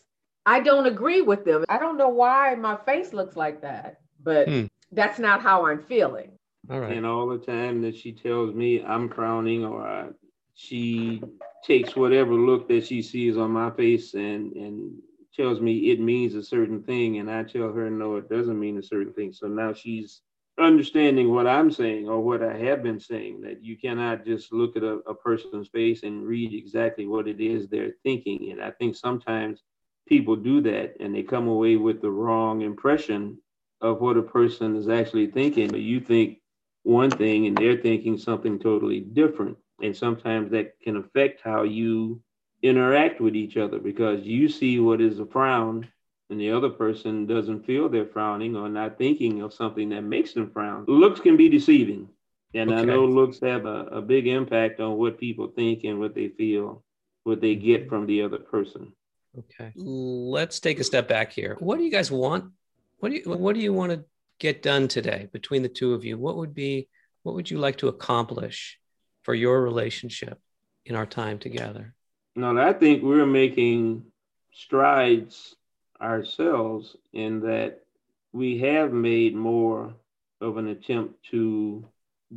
I 0.45 0.61
don't 0.61 0.85
agree 0.85 1.21
with 1.21 1.43
them. 1.43 1.65
I 1.67 1.79
don't 1.79 1.97
know 1.97 2.07
why 2.07 2.55
my 2.55 2.77
face 2.77 3.11
looks 3.11 3.35
like 3.35 3.61
that, 3.63 3.97
but 4.23 4.47
hmm. 4.47 4.65
that's 4.93 5.19
not 5.19 5.41
how 5.41 5.65
I'm 5.65 5.81
feeling. 5.81 6.31
All 6.69 6.79
right. 6.79 6.95
And 6.95 7.05
all 7.05 7.27
the 7.27 7.39
time 7.39 7.81
that 7.81 7.97
she 7.97 8.13
tells 8.13 8.55
me 8.55 8.81
I'm 8.81 9.09
frowning 9.09 9.65
or 9.65 9.85
I 9.85 10.07
she 10.55 11.21
takes 11.63 11.95
whatever 11.95 12.33
look 12.33 12.67
that 12.67 12.85
she 12.85 13.01
sees 13.01 13.37
on 13.37 13.51
my 13.51 13.71
face 13.71 14.13
and 14.13 14.53
and 14.53 14.91
tells 15.35 15.59
me 15.59 15.91
it 15.91 15.99
means 15.99 16.35
a 16.35 16.43
certain 16.43 16.83
thing 16.83 17.17
and 17.17 17.29
i 17.31 17.43
tell 17.43 17.71
her 17.71 17.89
no 17.89 18.17
it 18.17 18.29
doesn't 18.29 18.59
mean 18.59 18.77
a 18.77 18.83
certain 18.83 19.13
thing. 19.13 19.33
So 19.33 19.47
now 19.47 19.73
she's 19.73 20.21
understanding 20.59 21.31
what 21.31 21.47
i'm 21.47 21.71
saying 21.71 22.07
or 22.07 22.19
what 22.21 22.43
i 22.43 22.55
have 22.55 22.83
been 22.83 22.99
saying 22.99 23.41
that 23.41 23.63
you 23.63 23.75
cannot 23.75 24.25
just 24.25 24.53
look 24.53 24.77
at 24.77 24.83
a, 24.83 24.99
a 25.07 25.15
person's 25.15 25.69
face 25.69 26.03
and 26.03 26.23
read 26.23 26.53
exactly 26.53 27.07
what 27.07 27.27
it 27.27 27.41
is 27.41 27.67
they're 27.67 27.95
thinking. 28.03 28.51
And 28.51 28.61
i 28.61 28.69
think 28.71 28.95
sometimes 28.95 29.63
people 30.07 30.35
do 30.35 30.61
that 30.61 30.95
and 30.99 31.15
they 31.15 31.23
come 31.23 31.47
away 31.47 31.77
with 31.77 32.01
the 32.01 32.11
wrong 32.11 32.61
impression 32.61 33.39
of 33.81 34.01
what 34.01 34.17
a 34.17 34.21
person 34.21 34.75
is 34.75 34.87
actually 34.87 35.27
thinking. 35.27 35.69
But 35.69 35.81
you 35.81 35.99
think 35.99 36.39
one 36.83 37.09
thing 37.09 37.47
and 37.47 37.57
they're 37.57 37.77
thinking 37.77 38.17
something 38.17 38.59
totally 38.59 38.99
different 38.99 39.57
and 39.81 39.95
sometimes 39.95 40.51
that 40.51 40.79
can 40.81 40.97
affect 40.97 41.41
how 41.43 41.63
you 41.63 42.21
interact 42.61 43.19
with 43.19 43.35
each 43.35 43.57
other 43.57 43.79
because 43.79 44.23
you 44.23 44.47
see 44.47 44.79
what 44.79 45.01
is 45.01 45.19
a 45.19 45.25
frown 45.25 45.87
and 46.29 46.39
the 46.39 46.51
other 46.51 46.69
person 46.69 47.25
doesn't 47.25 47.65
feel 47.65 47.89
they're 47.89 48.05
frowning 48.05 48.55
or 48.55 48.69
not 48.69 48.97
thinking 48.97 49.41
of 49.41 49.53
something 49.53 49.89
that 49.89 50.03
makes 50.03 50.33
them 50.33 50.49
frown. 50.49 50.85
Looks 50.87 51.19
can 51.19 51.37
be 51.37 51.49
deceiving. 51.49 52.09
And 52.53 52.71
okay. 52.71 52.81
I 52.81 52.85
know 52.85 53.05
looks 53.05 53.39
have 53.41 53.65
a, 53.65 53.85
a 53.87 54.01
big 54.01 54.27
impact 54.27 54.79
on 54.79 54.97
what 54.97 55.19
people 55.19 55.47
think 55.47 55.83
and 55.83 55.99
what 55.99 56.15
they 56.15 56.29
feel. 56.29 56.83
what 57.23 57.41
they 57.41 57.55
get 57.55 57.81
mm-hmm. 57.81 57.89
from 57.89 58.05
the 58.05 58.21
other 58.21 58.37
person. 58.37 58.93
Okay. 59.37 59.71
Let's 59.75 60.59
take 60.59 60.79
a 60.79 60.83
step 60.83 61.07
back 61.07 61.31
here. 61.31 61.57
What 61.59 61.77
do 61.77 61.83
you 61.83 61.91
guys 61.91 62.11
want? 62.11 62.51
What 62.99 63.09
do 63.09 63.15
you 63.15 63.23
what 63.23 63.55
do 63.55 63.59
you 63.59 63.73
want 63.73 63.91
to 63.91 64.05
get 64.39 64.61
done 64.61 64.87
today 64.87 65.27
between 65.33 65.63
the 65.63 65.69
two 65.69 65.93
of 65.93 66.05
you? 66.05 66.17
What 66.17 66.37
would 66.37 66.53
be 66.53 66.87
what 67.23 67.35
would 67.35 67.49
you 67.49 67.57
like 67.57 67.77
to 67.77 67.87
accomplish 67.87 68.79
for 69.23 69.33
your 69.33 69.61
relationship 69.61 70.39
in 70.85 70.95
our 70.95 71.05
time 71.05 71.39
together? 71.39 71.95
No, 72.35 72.57
I 72.57 72.73
think 72.73 73.03
we're 73.03 73.25
making 73.25 74.05
strides 74.51 75.55
ourselves 76.01 76.95
in 77.13 77.41
that 77.41 77.83
we 78.31 78.59
have 78.59 78.91
made 78.91 79.35
more 79.35 79.93
of 80.41 80.57
an 80.57 80.67
attempt 80.67 81.23
to 81.31 81.85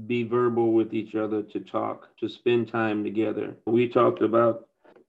be 0.06 0.22
verbal 0.22 0.72
with 0.72 0.92
each 0.92 1.14
other, 1.14 1.42
to 1.42 1.60
talk, 1.60 2.08
to 2.18 2.28
spend 2.28 2.68
time 2.68 3.02
together. 3.02 3.56
We 3.66 3.88
talked 3.88 4.22
about 4.22 4.68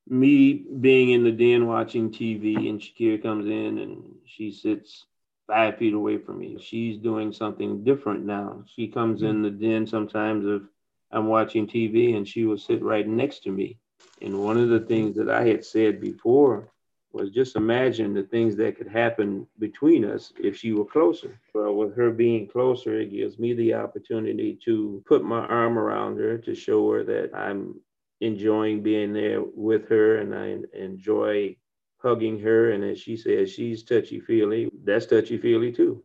me 0.09 0.53
being 0.79 1.11
in 1.11 1.23
the 1.23 1.31
den 1.31 1.67
watching 1.67 2.09
TV, 2.09 2.69
and 2.69 2.79
Shakir 2.79 3.21
comes 3.21 3.45
in 3.45 3.79
and 3.79 4.03
she 4.25 4.51
sits 4.51 5.05
five 5.47 5.77
feet 5.77 5.93
away 5.93 6.17
from 6.17 6.39
me. 6.39 6.57
She's 6.59 6.97
doing 6.97 7.33
something 7.33 7.83
different 7.83 8.25
now. 8.25 8.63
She 8.75 8.87
comes 8.87 9.21
in 9.21 9.41
mm-hmm. 9.41 9.43
the 9.43 9.49
den 9.51 9.87
sometimes 9.87 10.45
if 10.45 10.61
I'm 11.11 11.27
watching 11.27 11.67
TV 11.67 12.15
and 12.15 12.27
she 12.27 12.45
will 12.45 12.57
sit 12.57 12.81
right 12.83 13.07
next 13.07 13.43
to 13.43 13.51
me. 13.51 13.77
And 14.21 14.43
one 14.43 14.57
of 14.57 14.69
the 14.69 14.79
things 14.79 15.15
that 15.15 15.29
I 15.29 15.43
had 15.45 15.63
said 15.63 16.01
before 16.01 16.71
was 17.13 17.31
just 17.31 17.55
imagine 17.55 18.13
the 18.13 18.23
things 18.23 18.55
that 18.57 18.77
could 18.77 18.87
happen 18.87 19.47
between 19.59 20.05
us 20.05 20.33
if 20.37 20.57
she 20.57 20.73
were 20.73 20.85
closer. 20.85 21.39
Well, 21.53 21.73
with 21.73 21.95
her 21.95 22.11
being 22.11 22.47
closer, 22.47 22.99
it 22.99 23.11
gives 23.11 23.39
me 23.39 23.53
the 23.53 23.73
opportunity 23.73 24.59
to 24.65 25.03
put 25.07 25.23
my 25.23 25.45
arm 25.45 25.79
around 25.79 26.19
her 26.19 26.37
to 26.39 26.53
show 26.53 26.91
her 26.91 27.03
that 27.05 27.31
I'm 27.35 27.79
enjoying 28.21 28.83
being 28.83 29.13
there 29.13 29.41
with 29.41 29.87
her 29.89 30.17
and 30.17 30.35
I 30.35 30.57
enjoy 30.77 31.55
hugging 31.97 32.39
her. 32.39 32.71
And 32.71 32.83
as 32.83 32.99
she 32.99 33.15
says, 33.15 33.51
she's 33.51 33.83
touchy 33.83 34.19
feely. 34.19 34.69
That's 34.83 35.05
touchy 35.05 35.37
feely 35.37 35.71
too. 35.71 36.03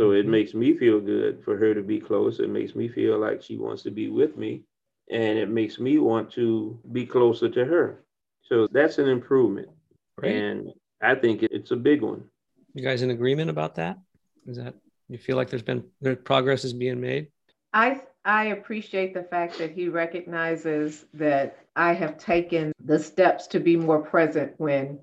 So 0.00 0.12
it 0.12 0.22
mm-hmm. 0.22 0.30
makes 0.30 0.54
me 0.54 0.78
feel 0.78 0.98
good 0.98 1.44
for 1.44 1.58
her 1.58 1.74
to 1.74 1.82
be 1.82 2.00
close. 2.00 2.40
It 2.40 2.48
makes 2.48 2.74
me 2.74 2.88
feel 2.88 3.18
like 3.18 3.42
she 3.42 3.58
wants 3.58 3.82
to 3.82 3.90
be 3.90 4.08
with 4.08 4.34
me. 4.34 4.62
And 5.10 5.36
it 5.36 5.50
makes 5.50 5.78
me 5.78 5.98
want 5.98 6.32
to 6.32 6.80
be 6.90 7.04
closer 7.04 7.50
to 7.50 7.66
her. 7.66 8.02
So 8.40 8.66
that's 8.72 8.96
an 8.96 9.08
improvement. 9.08 9.68
Great. 10.16 10.36
And 10.36 10.72
I 11.02 11.16
think 11.16 11.42
it's 11.42 11.70
a 11.72 11.76
big 11.76 12.00
one. 12.00 12.24
You 12.72 12.82
guys 12.82 13.02
in 13.02 13.10
agreement 13.10 13.50
about 13.50 13.74
that? 13.74 13.98
Is 14.46 14.56
that 14.56 14.74
you 15.10 15.18
feel 15.18 15.36
like 15.36 15.50
there's 15.50 15.60
been 15.60 15.84
there 16.00 16.16
progress 16.16 16.64
is 16.64 16.72
being 16.72 16.98
made? 16.98 17.26
I 17.74 18.00
I 18.24 18.46
appreciate 18.46 19.12
the 19.12 19.24
fact 19.24 19.58
that 19.58 19.72
he 19.72 19.88
recognizes 19.88 21.04
that 21.12 21.58
I 21.76 21.92
have 21.92 22.16
taken 22.16 22.72
the 22.82 22.98
steps 22.98 23.48
to 23.48 23.60
be 23.60 23.76
more 23.76 24.00
present 24.00 24.54
when 24.56 25.00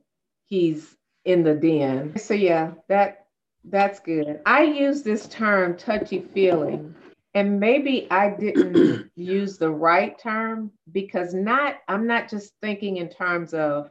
he's 0.47 0.95
in 1.23 1.43
the 1.43 1.53
den. 1.53 2.17
So 2.17 2.33
yeah, 2.33 2.71
that 2.87 3.26
that's 3.69 3.99
good. 3.99 4.39
I 4.45 4.63
use 4.63 5.03
this 5.03 5.27
term 5.27 5.77
touchy 5.77 6.21
feeling 6.21 6.95
and 7.33 7.59
maybe 7.59 8.07
I 8.09 8.29
didn't 8.29 9.11
use 9.15 9.57
the 9.57 9.69
right 9.69 10.17
term 10.17 10.71
because 10.91 11.33
not 11.33 11.75
I'm 11.87 12.07
not 12.07 12.29
just 12.29 12.53
thinking 12.61 12.97
in 12.97 13.09
terms 13.09 13.53
of 13.53 13.89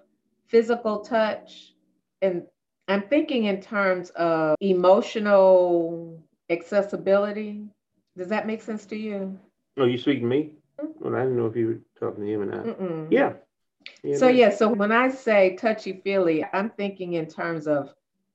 physical 0.49 1.01
touch 1.01 1.75
and 2.23 2.43
I'm 2.89 3.03
thinking 3.03 3.45
in 3.45 3.61
terms 3.61 4.11
of 4.11 4.57
emotional 4.61 6.23
accessibility. 6.51 7.65
Does 8.17 8.29
that 8.29 8.47
make 8.47 8.63
sense 8.63 8.87
to 8.87 8.97
you? 8.97 9.39
Oh, 9.77 9.85
you 9.85 9.99
speaking 9.99 10.23
to 10.23 10.27
me? 10.29 10.51
Mm-hmm. 10.81 11.05
Well, 11.05 11.17
I 11.17 11.23
didn't 11.23 11.37
know 11.37 11.47
if 11.47 11.57
you 11.57 11.67
were 11.67 11.81
talking 11.99 12.25
to 12.25 12.33
him 12.33 12.43
or 12.43 12.47
not. 12.47 12.65
Mm-mm. 12.65 13.09
Yeah. 13.11 13.33
yeah. 14.03 14.17
So 14.17 14.29
yeah, 14.29 14.51
so 14.51 14.69
when 14.73 14.93
I 14.93 15.09
say 15.09 15.57
touchy 15.57 16.01
feely, 16.05 16.45
I'm 16.53 16.71
thinking 16.71 17.15
in 17.15 17.27
terms 17.27 17.67
of 17.67 17.93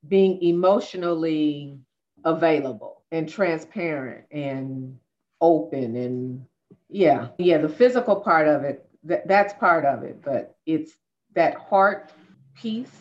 being 0.07 0.41
emotionally 0.41 1.77
available 2.23 3.03
and 3.11 3.27
transparent 3.27 4.25
and 4.31 4.97
open 5.41 5.95
and 5.95 6.45
yeah, 6.89 7.29
yeah, 7.37 7.57
the 7.57 7.69
physical 7.69 8.17
part 8.17 8.47
of 8.47 8.63
it, 8.63 8.87
that, 9.03 9.27
that's 9.27 9.53
part 9.53 9.85
of 9.85 10.03
it, 10.03 10.21
but 10.21 10.55
it's 10.65 10.91
that 11.33 11.55
heart 11.55 12.11
piece, 12.53 12.91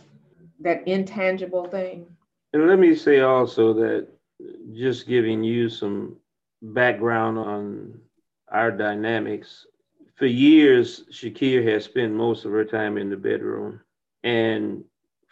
that 0.60 0.86
intangible 0.86 1.66
thing. 1.66 2.06
And 2.52 2.68
let 2.68 2.78
me 2.78 2.94
say 2.94 3.20
also 3.20 3.72
that 3.74 4.08
just 4.72 5.06
giving 5.06 5.42
you 5.42 5.68
some 5.68 6.16
background 6.62 7.38
on 7.38 7.98
our 8.50 8.70
dynamics. 8.70 9.66
For 10.16 10.26
years, 10.26 11.04
Shakir 11.10 11.66
has 11.66 11.84
spent 11.84 12.12
most 12.12 12.44
of 12.44 12.52
her 12.52 12.64
time 12.64 12.96
in 12.96 13.10
the 13.10 13.16
bedroom. 13.16 13.80
And 14.22 14.84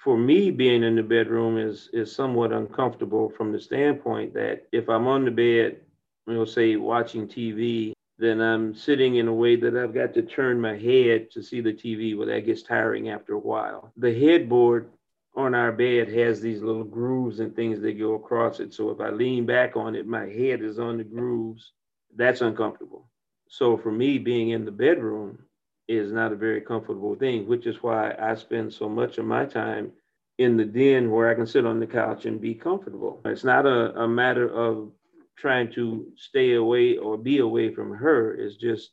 for 0.08 0.16
me, 0.16 0.50
being 0.50 0.84
in 0.84 0.96
the 0.96 1.02
bedroom 1.02 1.58
is, 1.58 1.90
is 1.92 2.10
somewhat 2.10 2.50
uncomfortable 2.50 3.28
from 3.28 3.52
the 3.52 3.60
standpoint 3.60 4.32
that 4.32 4.66
if 4.72 4.88
I'm 4.88 5.06
on 5.06 5.26
the 5.26 5.30
bed, 5.30 5.82
we'll 6.26 6.46
say 6.46 6.76
watching 6.76 7.28
TV, 7.28 7.92
then 8.16 8.40
I'm 8.40 8.74
sitting 8.74 9.16
in 9.16 9.28
a 9.28 9.34
way 9.34 9.56
that 9.56 9.76
I've 9.76 9.92
got 9.92 10.14
to 10.14 10.22
turn 10.22 10.62
my 10.62 10.78
head 10.78 11.30
to 11.32 11.42
see 11.42 11.60
the 11.60 11.74
TV. 11.74 12.16
Well, 12.16 12.26
that 12.28 12.46
gets 12.46 12.62
tiring 12.62 13.10
after 13.10 13.34
a 13.34 13.38
while. 13.38 13.92
The 13.98 14.18
headboard 14.18 14.88
on 15.36 15.54
our 15.54 15.72
bed 15.72 16.08
has 16.08 16.40
these 16.40 16.62
little 16.62 16.84
grooves 16.84 17.40
and 17.40 17.54
things 17.54 17.78
that 17.82 17.98
go 17.98 18.14
across 18.14 18.60
it. 18.60 18.72
So 18.72 18.88
if 18.88 19.02
I 19.02 19.10
lean 19.10 19.44
back 19.44 19.76
on 19.76 19.94
it, 19.94 20.06
my 20.06 20.24
head 20.24 20.62
is 20.62 20.78
on 20.78 20.96
the 20.96 21.04
grooves. 21.04 21.72
That's 22.16 22.40
uncomfortable. 22.40 23.10
So 23.50 23.76
for 23.76 23.92
me, 23.92 24.16
being 24.16 24.48
in 24.48 24.64
the 24.64 24.72
bedroom 24.72 25.40
is 25.86 26.12
not 26.12 26.32
a 26.32 26.36
very 26.36 26.62
comfortable 26.62 27.14
thing, 27.14 27.46
which 27.46 27.66
is 27.66 27.82
why 27.82 28.14
I 28.18 28.36
spend 28.36 28.72
so 28.72 28.88
much 28.88 29.18
of 29.18 29.26
my 29.26 29.44
time 29.44 29.92
in 30.38 30.56
the 30.56 30.64
den 30.64 31.10
where 31.10 31.28
I 31.28 31.34
can 31.34 31.46
sit 31.46 31.66
on 31.66 31.80
the 31.80 31.86
couch 31.86 32.24
and 32.24 32.40
be 32.40 32.54
comfortable. 32.54 33.20
It's 33.24 33.44
not 33.44 33.66
a, 33.66 34.02
a 34.02 34.08
matter 34.08 34.48
of 34.48 34.92
trying 35.36 35.72
to 35.72 36.06
stay 36.16 36.54
away 36.54 36.96
or 36.96 37.16
be 37.16 37.38
away 37.38 37.72
from 37.74 37.94
her 37.94 38.34
It's 38.34 38.56
just 38.56 38.90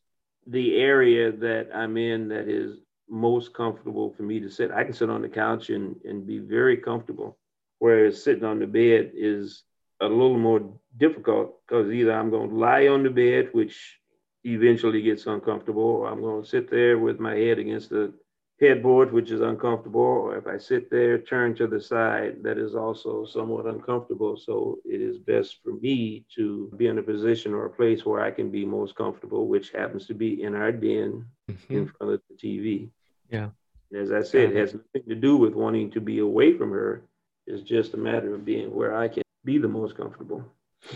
the 0.48 0.78
area 0.78 1.32
that 1.32 1.70
I'm 1.74 1.98
in 1.98 2.28
that 2.30 2.48
is 2.48 2.78
most 3.10 3.54
comfortable 3.54 4.14
for 4.16 4.24
me 4.24 4.40
to 4.40 4.50
sit. 4.50 4.72
I 4.72 4.84
can 4.84 4.94
sit 4.94 5.10
on 5.10 5.22
the 5.22 5.30
couch 5.30 5.70
and, 5.70 5.96
and 6.04 6.25
be 6.25 6.40
very 6.40 6.78
comfortable, 6.78 7.38
whereas 7.80 8.24
sitting 8.24 8.44
on 8.44 8.60
the 8.60 8.68
bed 8.68 9.12
is 9.16 9.64
a 10.02 10.06
little 10.06 10.38
more 10.38 10.62
difficult 10.98 11.62
because 11.66 11.92
either 11.92 12.12
I'm 12.12 12.30
going 12.30 12.50
to 12.50 12.56
lie 12.56 12.88
on 12.88 13.04
the 13.04 13.10
bed, 13.10 13.50
which 13.54 14.00
eventually 14.44 15.02
gets 15.02 15.25
uncomfortable, 15.25 15.84
or 15.84 16.08
I'm 16.08 16.22
going 16.22 16.44
to 16.44 16.50
sit 16.50 16.70
there 16.70 16.98
with 16.98 17.20
my 17.20 17.36
head 17.36 17.60
against 17.60 17.90
the 17.90 18.14
headboard, 18.60 19.12
which 19.12 19.32
is 19.32 19.42
uncomfortable, 19.42 20.02
or 20.02 20.38
if 20.38 20.48
I 20.48 20.58
sit 20.58 20.90
there, 20.90 21.18
turn 21.18 21.56
to 21.56 21.68
the 21.68 21.82
side, 21.82 22.38
that 22.44 22.58
is 22.58 22.74
also 22.74 23.26
somewhat 23.26 23.66
uncomfortable. 23.66 24.38
So 24.38 24.80
it 24.86 25.02
is 25.02 25.18
best 25.18 25.58
for 25.64 25.74
me 25.74 26.26
to 26.36 26.72
be 26.78 26.88
in 26.88 26.98
a 26.98 27.04
position 27.04 27.54
or 27.54 27.66
a 27.66 27.70
place 27.70 28.06
where 28.06 28.22
I 28.22 28.32
can 28.32 28.50
be 28.52 28.66
most 28.66 28.96
comfortable, 28.96 29.48
which 29.48 29.72
happens 29.72 30.08
to 30.08 30.14
be 30.14 30.42
in 30.44 30.56
our 30.56 30.72
den 30.72 31.26
mm-hmm. 31.50 31.74
in 31.74 31.88
front 31.88 32.14
of 32.14 32.22
the 32.30 32.48
TV. 32.48 32.90
Yeah. 33.30 33.50
As 33.94 34.12
I 34.12 34.24
said, 34.24 34.52
it 34.52 34.56
has 34.56 34.74
nothing 34.74 35.10
to 35.10 35.16
do 35.16 35.38
with 35.38 35.54
wanting 35.54 35.92
to 35.92 36.02
be 36.02 36.20
away 36.20 36.58
from 36.58 36.72
her. 36.72 37.06
It's 37.48 37.62
just 37.62 37.94
a 37.94 37.98
matter 37.98 38.34
of 38.34 38.46
being 38.46 38.74
where 38.74 38.96
I 38.96 39.08
can 39.08 39.24
be 39.44 39.58
the 39.58 39.68
most 39.68 39.96
comfortable. 39.96 40.44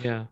Yeah. 0.01 0.25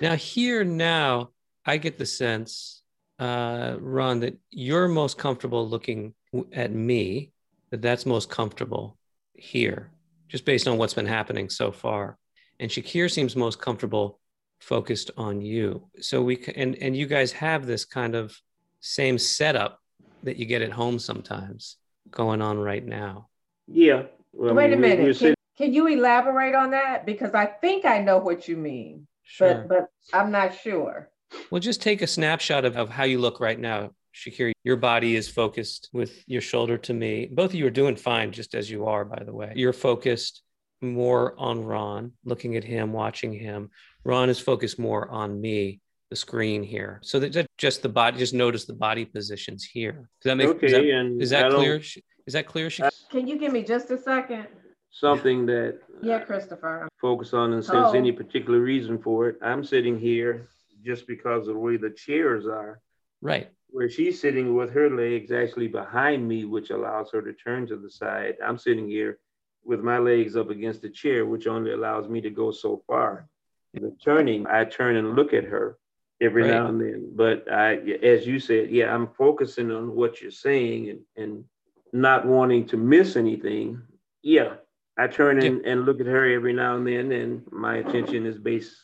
Now, 0.00 0.14
here 0.14 0.64
now, 0.64 1.30
I 1.66 1.78
get 1.78 1.98
the 1.98 2.06
sense, 2.06 2.82
uh, 3.18 3.76
Ron, 3.80 4.20
that 4.20 4.38
you're 4.50 4.88
most 4.88 5.18
comfortable 5.18 5.68
looking 5.68 6.14
at 6.52 6.72
me 6.72 7.32
that 7.70 7.82
that's 7.82 8.06
most 8.06 8.30
comfortable 8.30 8.96
here, 9.34 9.90
just 10.28 10.44
based 10.44 10.68
on 10.68 10.78
what's 10.78 10.94
been 10.94 11.06
happening 11.06 11.48
so 11.50 11.72
far. 11.72 12.18
And 12.60 12.70
Shakir 12.70 13.10
seems 13.10 13.34
most 13.36 13.60
comfortable 13.60 14.20
focused 14.60 15.10
on 15.16 15.40
you. 15.40 15.88
So 16.00 16.22
we 16.22 16.42
and 16.56 16.76
and 16.76 16.96
you 16.96 17.06
guys 17.06 17.32
have 17.32 17.66
this 17.66 17.84
kind 17.84 18.14
of 18.14 18.36
same 18.80 19.18
setup 19.18 19.80
that 20.22 20.36
you 20.36 20.46
get 20.46 20.62
at 20.62 20.72
home 20.72 20.98
sometimes 20.98 21.76
going 22.10 22.40
on 22.42 22.58
right 22.58 22.84
now. 22.84 23.28
Yeah. 23.66 24.04
Well, 24.32 24.54
Wait 24.54 24.72
a 24.72 24.76
minute. 24.76 25.18
Can, 25.18 25.34
can, 25.56 25.72
you 25.72 25.86
elaborate 25.86 26.54
on 26.54 26.70
that? 26.72 27.06
Because 27.06 27.34
I 27.34 27.46
think 27.46 27.84
I 27.84 27.98
know 28.00 28.18
what 28.18 28.48
you 28.48 28.56
mean, 28.56 29.06
sure. 29.22 29.66
but 29.68 29.68
but 29.68 30.16
I'm 30.16 30.30
not 30.30 30.54
sure. 30.54 31.10
Well, 31.50 31.60
just 31.60 31.82
take 31.82 32.02
a 32.02 32.06
snapshot 32.06 32.64
of, 32.64 32.76
of 32.76 32.90
how 32.90 33.04
you 33.04 33.18
look 33.18 33.40
right 33.40 33.58
now. 33.58 33.90
Shakir, 34.14 34.52
your 34.62 34.76
body 34.76 35.16
is 35.16 35.28
focused 35.28 35.90
with 35.92 36.22
your 36.26 36.40
shoulder 36.40 36.78
to 36.78 36.94
me. 36.94 37.26
Both 37.26 37.50
of 37.50 37.54
you 37.56 37.66
are 37.66 37.70
doing 37.70 37.96
fine, 37.96 38.30
just 38.30 38.54
as 38.54 38.70
you 38.70 38.86
are, 38.86 39.04
by 39.04 39.22
the 39.24 39.34
way. 39.34 39.52
You're 39.56 39.72
focused 39.72 40.42
more 40.80 41.34
on 41.38 41.64
Ron, 41.64 42.12
looking 42.24 42.56
at 42.56 42.64
him, 42.64 42.92
watching 42.92 43.32
him. 43.32 43.70
Ron 44.04 44.30
is 44.30 44.38
focused 44.38 44.78
more 44.78 45.08
on 45.08 45.40
me, 45.40 45.80
the 46.10 46.16
screen 46.16 46.62
here. 46.62 47.00
So 47.02 47.18
that 47.20 47.46
just 47.58 47.82
the 47.82 47.88
body, 47.88 48.18
just 48.18 48.34
notice 48.34 48.66
the 48.66 48.74
body 48.74 49.04
positions 49.04 49.64
here. 49.64 50.08
Does 50.22 50.30
that 50.30 50.36
make 50.36 50.48
okay, 50.48 50.66
is 50.66 50.72
that, 50.72 50.84
and 50.84 51.22
is 51.22 51.30
that 51.30 51.50
clear? 51.50 51.82
Is 52.26 52.32
that 52.34 52.46
clear? 52.46 52.70
Can 53.10 53.26
you 53.26 53.38
give 53.38 53.52
me 53.52 53.62
just 53.64 53.90
a 53.90 53.98
second? 53.98 54.46
Something 54.90 55.44
that 55.46 55.80
yeah, 56.02 56.20
Christopher. 56.20 56.88
Focus 57.00 57.34
on 57.34 57.52
and 57.52 57.64
sense 57.64 57.88
oh. 57.90 57.94
any 57.94 58.12
particular 58.12 58.60
reason 58.60 59.02
for 59.02 59.28
it. 59.28 59.36
I'm 59.42 59.64
sitting 59.64 59.98
here 59.98 60.46
just 60.84 61.08
because 61.08 61.48
of 61.48 61.54
the 61.54 61.60
way 61.60 61.76
the 61.76 61.90
chairs 61.90 62.46
are. 62.46 62.80
Right 63.20 63.50
where 63.74 63.90
she's 63.90 64.20
sitting 64.20 64.54
with 64.54 64.70
her 64.70 64.88
legs 64.88 65.32
actually 65.32 65.66
behind 65.66 66.28
me, 66.28 66.44
which 66.44 66.70
allows 66.70 67.10
her 67.10 67.20
to 67.20 67.32
turn 67.32 67.66
to 67.66 67.74
the 67.74 67.90
side. 67.90 68.36
I'm 68.40 68.56
sitting 68.56 68.88
here 68.88 69.18
with 69.64 69.80
my 69.80 69.98
legs 69.98 70.36
up 70.36 70.48
against 70.50 70.80
the 70.82 70.88
chair, 70.88 71.26
which 71.26 71.48
only 71.48 71.72
allows 71.72 72.08
me 72.08 72.20
to 72.20 72.30
go 72.30 72.52
so 72.52 72.84
far. 72.86 73.26
The 73.72 73.92
turning, 74.00 74.46
I 74.46 74.64
turn 74.64 74.94
and 74.94 75.16
look 75.16 75.32
at 75.32 75.42
her 75.42 75.76
every 76.20 76.42
Right. 76.42 76.52
now 76.52 76.68
and 76.68 76.80
then. 76.80 77.10
But 77.16 77.50
I, 77.50 77.74
as 78.00 78.24
you 78.24 78.38
said, 78.38 78.70
yeah, 78.70 78.94
I'm 78.94 79.08
focusing 79.08 79.72
on 79.72 79.92
what 79.92 80.22
you're 80.22 80.30
saying 80.30 80.90
and, 80.90 81.00
and 81.16 81.44
not 81.92 82.24
wanting 82.26 82.68
to 82.68 82.76
miss 82.76 83.16
anything. 83.16 83.82
Yeah, 84.22 84.54
I 84.96 85.08
turn 85.08 85.42
and, 85.42 85.66
and 85.66 85.84
look 85.84 85.98
at 85.98 86.06
her 86.06 86.32
every 86.32 86.52
now 86.52 86.76
and 86.76 86.86
then, 86.86 87.10
and 87.10 87.42
my 87.50 87.78
attention 87.78 88.24
is 88.24 88.38
based 88.38 88.76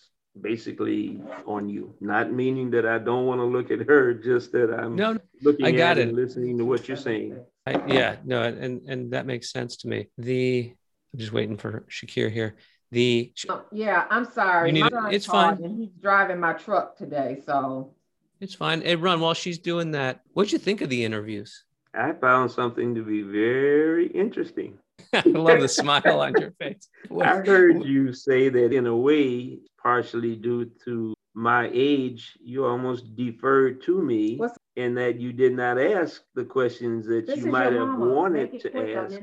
basically 0.42 1.20
on 1.46 1.68
you. 1.68 1.94
Not 2.00 2.32
meaning 2.32 2.70
that 2.72 2.86
I 2.86 2.98
don't 2.98 3.26
want 3.26 3.40
to 3.40 3.44
look 3.44 3.70
at 3.70 3.86
her, 3.86 4.14
just 4.14 4.52
that 4.52 4.72
I'm 4.72 4.96
No, 4.96 5.16
looking 5.42 5.66
I 5.66 5.70
got 5.72 5.92
at 5.92 5.98
it. 5.98 6.08
and 6.08 6.16
listening 6.16 6.58
to 6.58 6.64
what 6.64 6.88
you're 6.88 6.96
saying. 6.96 7.38
I, 7.66 7.72
yeah, 7.86 8.16
no, 8.24 8.42
and 8.42 8.82
and 8.88 9.12
that 9.12 9.26
makes 9.26 9.50
sense 9.52 9.76
to 9.78 9.88
me. 9.88 10.08
The 10.18 10.72
I'm 11.12 11.18
just 11.18 11.32
waiting 11.32 11.56
for 11.56 11.84
Shakir 11.90 12.30
here. 12.30 12.56
The 12.90 13.32
Oh, 13.48 13.64
Yeah, 13.72 14.06
I'm 14.10 14.24
sorry. 14.24 14.72
Need 14.72 14.90
My 14.92 15.08
it- 15.10 15.14
it's 15.14 15.26
fine. 15.26 15.62
And 15.62 15.78
he's 15.78 15.90
driving 16.00 16.40
my 16.40 16.54
truck 16.54 16.96
today, 16.96 17.42
so. 17.46 17.92
it's 18.40 18.54
fine. 18.54 18.80
Hey, 18.82 18.96
Ron, 18.96 19.20
while 19.20 19.34
she's 19.34 19.58
doing 19.58 19.90
that, 19.92 20.20
what'd 20.32 20.52
you 20.52 20.58
think 20.58 20.80
of 20.80 20.88
the 20.88 21.04
interviews? 21.04 21.64
I 21.94 22.12
found 22.12 22.50
something 22.50 22.94
to 22.94 23.02
be 23.04 23.22
very 23.22 24.06
interesting. 24.08 24.78
I 25.12 25.22
love 25.28 25.60
the 25.60 25.68
smile 25.68 26.20
on 26.20 26.34
your 26.38 26.52
face. 26.52 26.88
What- 27.08 27.26
I 27.26 27.36
heard 27.40 27.84
you 27.84 28.12
say 28.12 28.48
that 28.48 28.72
in 28.72 28.86
a 28.86 28.96
way, 28.96 29.58
partially 29.82 30.36
due 30.36 30.70
to 30.84 31.14
my 31.34 31.70
age, 31.72 32.36
you 32.42 32.64
almost 32.64 33.16
deferred 33.16 33.82
to 33.82 34.00
me 34.02 34.36
What's- 34.36 34.58
and 34.76 34.96
that 34.98 35.18
you 35.20 35.32
did 35.32 35.54
not 35.54 35.80
ask 35.80 36.22
the 36.34 36.44
questions 36.44 37.06
that 37.06 37.26
This 37.26 37.38
you 37.38 37.50
might 37.50 37.72
have 37.72 37.88
mama. 37.88 38.06
wanted 38.14 38.60
to 38.60 38.94
ask 38.96 39.18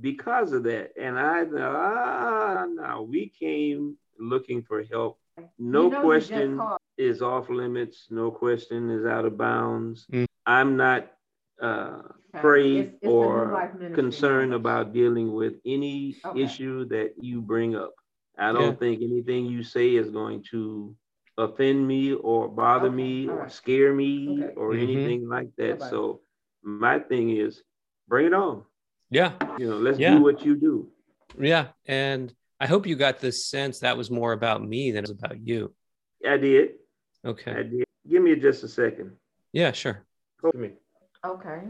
because 0.00 0.52
of 0.52 0.62
that. 0.64 0.92
And 1.00 1.18
I 1.18 1.44
thought, 1.44 1.60
ah, 1.60 2.66
no, 2.68 3.02
we 3.02 3.28
came 3.28 3.96
looking 4.18 4.62
for 4.62 4.82
help. 4.84 5.18
No 5.58 5.84
You 5.84 5.90
know 5.90 6.00
question 6.02 6.60
is 6.98 7.22
off 7.22 7.48
limits. 7.48 8.06
No 8.10 8.30
question 8.30 8.90
is 8.90 9.06
out 9.06 9.24
of 9.24 9.36
bounds. 9.38 10.06
Mm. 10.12 10.26
I'm 10.46 10.76
not 10.76 11.10
uh, 11.62 12.02
Okay. 12.34 12.38
afraid 12.38 12.78
It's- 12.80 12.94
it's 13.02 13.10
or 13.12 13.52
Life 13.52 13.74
Ministry 13.74 13.94
concerned 13.94 14.54
about 14.54 14.92
dealing 14.92 15.32
with 15.32 15.54
any 15.64 16.16
Okay. 16.24 16.42
issue 16.42 16.84
that 16.86 17.14
you 17.22 17.40
bring 17.40 17.74
up. 17.76 17.92
I 18.38 18.52
don't 18.52 18.72
Yeah. 18.72 18.82
think 18.82 19.02
anything 19.02 19.46
you 19.46 19.62
say 19.62 19.94
is 19.94 20.10
going 20.10 20.42
to 20.50 20.96
offend 21.38 21.86
me 21.86 22.12
or 22.14 22.48
bother 22.48 22.88
Okay, 22.88 22.96
me 22.96 23.28
all 23.28 23.34
or 23.34 23.38
right. 23.42 23.52
scare 23.52 23.92
me 23.94 24.44
Okay. 24.44 24.54
or 24.54 24.72
Mhm. 24.72 24.82
anything 24.82 25.28
like 25.28 25.54
that. 25.56 25.78
Bye-bye. 25.78 25.90
So 25.90 26.20
my 26.62 26.98
thing 26.98 27.30
is 27.30 27.62
bring 28.08 28.26
it 28.26 28.34
on. 28.34 28.64
yeah, 29.10 29.36
You 29.58 29.68
know, 29.68 29.78
let's 29.78 29.98
Yeah. 29.98 30.16
do 30.16 30.22
what 30.22 30.44
you 30.44 30.54
do. 30.56 30.90
yeah, 31.38 31.72
and 31.86 32.34
I 32.60 32.66
hope 32.66 32.86
you 32.86 32.96
got 32.96 33.18
this 33.20 33.44
sense 33.46 33.80
that 33.80 33.96
was 33.98 34.10
more 34.10 34.32
about 34.32 34.66
me 34.66 34.90
than 34.90 35.04
it 35.04 35.08
was 35.10 35.18
about 35.18 35.38
you. 35.46 35.74
I 36.26 36.38
did. 36.38 36.78
Okay. 37.24 37.50
I 37.50 37.54
Okay. 37.60 37.68
did. 37.68 37.84
Give 38.08 38.22
me 38.22 38.34
just 38.36 38.64
a 38.64 38.68
second. 38.68 39.16
Yeah, 39.52 39.72
sure. 39.72 40.06
Hold 40.40 40.54
me. 40.54 40.70
Okay, 41.24 41.60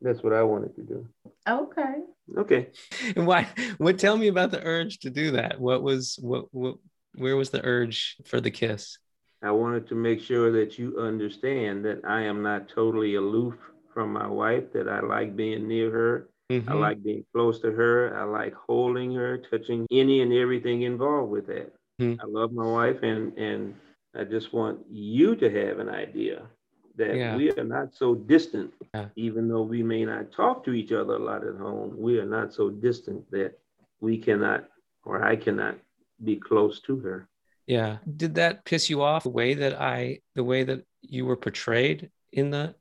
That's 0.00 0.22
what 0.22 0.32
I 0.32 0.42
wanted 0.42 0.74
to 0.76 0.82
do. 0.82 1.06
okay. 1.48 1.94
Okay. 2.38 2.68
And 3.16 3.26
why? 3.26 3.46
What? 3.78 3.98
Tell 3.98 4.16
me 4.16 4.28
about 4.28 4.50
the 4.50 4.62
urge 4.64 4.98
to 5.00 5.10
do 5.10 5.32
that. 5.32 5.60
What 5.60 5.82
was? 5.82 6.18
What? 6.22 6.46
What? 6.52 6.76
Where 7.16 7.36
was 7.36 7.50
the 7.50 7.64
urge 7.64 8.16
for 8.24 8.40
the 8.40 8.50
kiss? 8.50 8.98
I 9.42 9.50
wanted 9.50 9.86
to 9.88 9.94
make 9.94 10.20
sure 10.20 10.50
that 10.52 10.78
you 10.78 10.98
understand 10.98 11.84
that 11.84 12.00
I 12.04 12.22
am 12.22 12.42
not 12.42 12.68
totally 12.68 13.14
aloof 13.16 13.54
from 13.92 14.12
my 14.12 14.26
wife, 14.26 14.72
that 14.72 14.88
I 14.88 15.00
like 15.00 15.36
being 15.36 15.68
near 15.68 15.90
her. 15.90 16.28
I 16.50 16.54
Mhm. 16.72 16.80
like 16.80 17.02
being 17.02 17.24
close 17.32 17.60
to 17.60 17.70
her. 17.70 18.16
I 18.16 18.24
like 18.24 18.54
holding 18.54 19.14
her, 19.14 19.38
touching 19.38 19.86
any 19.92 20.22
and 20.22 20.32
everything 20.32 20.82
involved 20.82 21.30
with 21.30 21.46
that. 21.48 21.72
Hmm. 21.98 22.14
I 22.20 22.24
love 22.26 22.52
my 22.52 22.66
wife 22.66 23.02
and 23.02 23.36
and 23.38 23.74
I 24.14 24.24
just 24.24 24.52
want 24.52 24.80
you 24.90 25.36
to 25.36 25.48
have 25.50 25.78
an 25.78 25.88
idea 25.90 26.48
that 26.96 27.16
Yeah. 27.16 27.36
we 27.36 27.50
are 27.52 27.64
not 27.64 27.94
so 27.94 28.14
distant, 28.14 28.72
Yeah. 28.94 29.08
even 29.16 29.48
though 29.48 29.62
we 29.62 29.82
may 29.82 30.04
not 30.04 30.32
talk 30.32 30.64
to 30.64 30.72
each 30.72 30.92
other 30.92 31.14
a 31.14 31.18
lot 31.18 31.44
at 31.46 31.56
home. 31.56 31.96
We 31.98 32.18
are 32.20 32.26
not 32.26 32.52
so 32.52 32.70
distant 32.70 33.30
that 33.30 33.58
we 34.00 34.18
cannot 34.18 34.68
or 35.04 35.22
I 35.22 35.36
cannot 35.36 35.76
be 36.22 36.36
close 36.36 36.80
to 36.82 36.96
her. 37.00 37.28
Yeah. 37.66 37.98
Did 38.16 38.36
that 38.36 38.64
piss 38.64 38.88
you 38.88 39.02
off 39.02 39.24
the 39.24 39.30
way 39.30 39.54
that 39.54 39.80
I, 39.80 40.20
the 40.34 40.44
way 40.44 40.64
that 40.64 40.84
you 41.02 41.26
were 41.26 41.36
portrayed 41.36 42.10
in 42.32 42.50
the, 42.50 42.74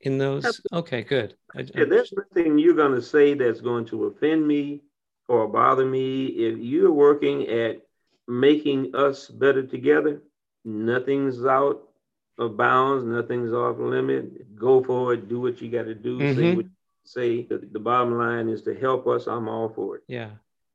in 0.00 0.18
those? 0.18 0.60
Okay, 0.72 1.02
good. 1.02 1.36
I, 1.54 1.60
Yeah, 1.74 1.84
there's 1.84 2.12
nothing 2.12 2.58
you're 2.58 2.74
going 2.74 2.94
to 2.94 3.02
say 3.02 3.34
that's 3.34 3.60
going 3.60 3.84
to 3.86 4.06
offend 4.06 4.46
me 4.46 4.82
or 5.28 5.46
bother 5.46 5.84
me. 5.84 6.26
If 6.26 6.58
you're 6.58 6.92
working 6.92 7.46
at 7.48 7.82
making 8.26 8.94
us 8.94 9.28
better 9.28 9.64
together, 9.66 10.22
nothing's 10.64 11.44
out 11.44 11.88
of 12.38 12.56
bounds, 12.56 13.04
nothing's 13.04 13.52
off 13.52 13.78
limit. 13.78 14.56
Go 14.56 14.82
for 14.82 15.14
it, 15.14 15.28
do 15.28 15.40
what 15.40 15.60
you 15.60 15.70
got 15.70 15.84
to 15.84 15.94
do, 15.94 16.18
say 16.18 16.42
Mhm. 16.42 16.56
what 16.56 16.64
you 16.64 16.70
say. 17.04 17.42
The, 17.44 17.58
the 17.58 17.78
bottom 17.78 18.16
line 18.16 18.48
is 18.48 18.62
to 18.62 18.74
help 18.74 19.06
us. 19.06 19.26
I'm 19.26 19.48
all 19.48 19.68
for 19.68 19.96
it. 19.96 20.02
Yeah. 20.08 20.30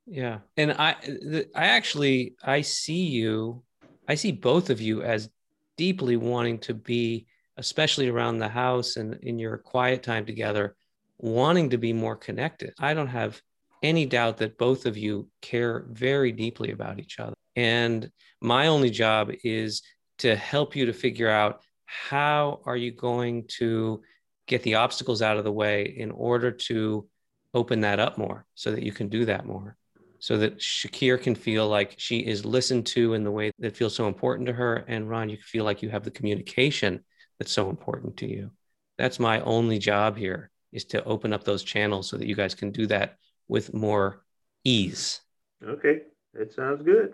Yeah. 0.06 0.39
And 0.58 0.74
I, 0.74 0.96
the, 1.04 1.48
I 1.56 1.65
actually, 1.68 2.36
I 2.44 2.62
see 2.62 3.06
you, 3.08 3.63
I 4.08 4.15
see 4.15 4.32
both 4.32 4.70
of 4.70 4.80
you 4.80 5.02
as 5.02 5.30
deeply 5.78 6.15
wanting 6.18 6.60
to 6.60 6.74
be, 6.76 7.26
especially 7.58 8.10
around 8.10 8.38
the 8.38 8.48
house 8.50 8.98
and 8.98 9.15
in 9.24 9.39
your 9.39 9.58
quiet 9.58 10.04
time 10.04 10.26
together, 10.26 10.76
wanting 11.18 11.72
to 11.72 11.78
be 11.80 11.94
more 11.94 12.15
connected. 12.15 12.74
I 12.80 12.94
don't 12.94 13.08
have 13.08 13.41
any 13.82 14.06
doubt 14.06 14.38
that 14.38 14.58
both 14.58 14.86
of 14.86 14.98
you 14.98 15.28
care 15.41 15.86
very 15.89 16.32
deeply 16.32 16.72
about 16.72 17.00
each 17.00 17.20
other. 17.20 17.36
And 17.56 18.12
my 18.41 18.68
only 18.68 18.89
job 18.89 19.32
is 19.44 19.82
to 20.19 20.36
help 20.36 20.75
you 20.75 20.86
to 20.88 20.93
figure 20.93 21.30
out 21.30 21.62
how 21.86 22.62
are 22.65 22.78
you 22.78 22.91
going 22.91 23.45
to 23.47 24.01
get 24.47 24.63
the 24.63 24.75
obstacles 24.75 25.21
out 25.21 25.38
of 25.38 25.43
the 25.43 25.51
way 25.51 25.84
in 25.97 26.12
order 26.12 26.51
to 26.51 27.08
open 27.54 27.82
that 27.82 27.99
up 27.99 28.17
more 28.17 28.45
so 28.54 28.71
that 28.71 28.84
you 28.84 28.91
can 28.91 29.08
do 29.08 29.25
that 29.25 29.45
more. 29.45 29.78
So 30.19 30.38
that 30.38 30.60
Shakir 30.60 31.21
can 31.21 31.36
feel 31.36 31.67
like 31.67 31.95
she 31.97 32.19
is 32.19 32.45
listened 32.45 32.86
to 32.88 33.13
in 33.13 33.23
the 33.23 33.32
way 33.32 33.51
that 33.60 33.78
feels 33.78 33.95
so 33.95 34.08
important 34.08 34.47
to 34.47 34.54
her. 34.54 34.84
And 34.88 35.10
Ron 35.10 35.30
you 35.30 35.38
feel 35.38 35.65
like 35.65 35.82
you 35.82 35.89
have 35.89 36.04
the 36.04 36.12
communication 36.12 37.04
that's 37.38 37.51
so 37.51 37.69
important 37.69 38.17
to 38.17 38.28
you. 38.28 38.51
That's 38.97 39.19
my 39.19 39.41
only 39.41 39.78
job 39.78 40.17
here 40.17 40.49
is 40.71 40.86
to 40.86 41.04
open 41.04 41.34
up 41.34 41.43
those 41.43 41.63
channels 41.63 42.10
so 42.10 42.17
that 42.17 42.28
you 42.28 42.36
guys 42.36 42.56
can 42.56 42.71
do 42.71 42.88
that 42.88 43.17
with 43.47 43.73
more 43.73 44.23
ease. 44.63 45.21
Okay, 45.63 46.01
that 46.34 46.54
sounds 46.54 46.84
good. 46.84 47.13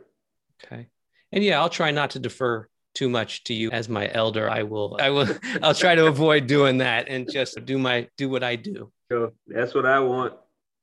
okay. 0.64 0.88
And 1.32 1.44
yeah 1.44 1.60
I'll 1.60 1.70
try 1.70 1.92
not 1.92 2.12
to 2.12 2.20
defer 2.20 2.68
too 2.94 3.10
much 3.10 3.44
to 3.46 3.54
you 3.54 3.72
as 3.72 3.88
my 3.88 4.10
elder 4.14 4.50
I 4.50 4.64
will 4.64 4.98
I 5.00 5.10
will 5.10 5.28
I'll 5.64 5.74
try 5.74 5.96
to 5.96 6.08
avoid 6.08 6.48
doing 6.48 6.80
that 6.80 7.08
and 7.08 7.30
just 7.32 7.64
do 7.66 7.78
my 7.78 8.08
do 8.18 8.30
what 8.30 8.44
I 8.44 8.56
do 8.56 8.92
So 9.10 9.34
that's 9.48 9.74
what 9.74 9.86
I 9.86 10.00
want. 10.00 10.34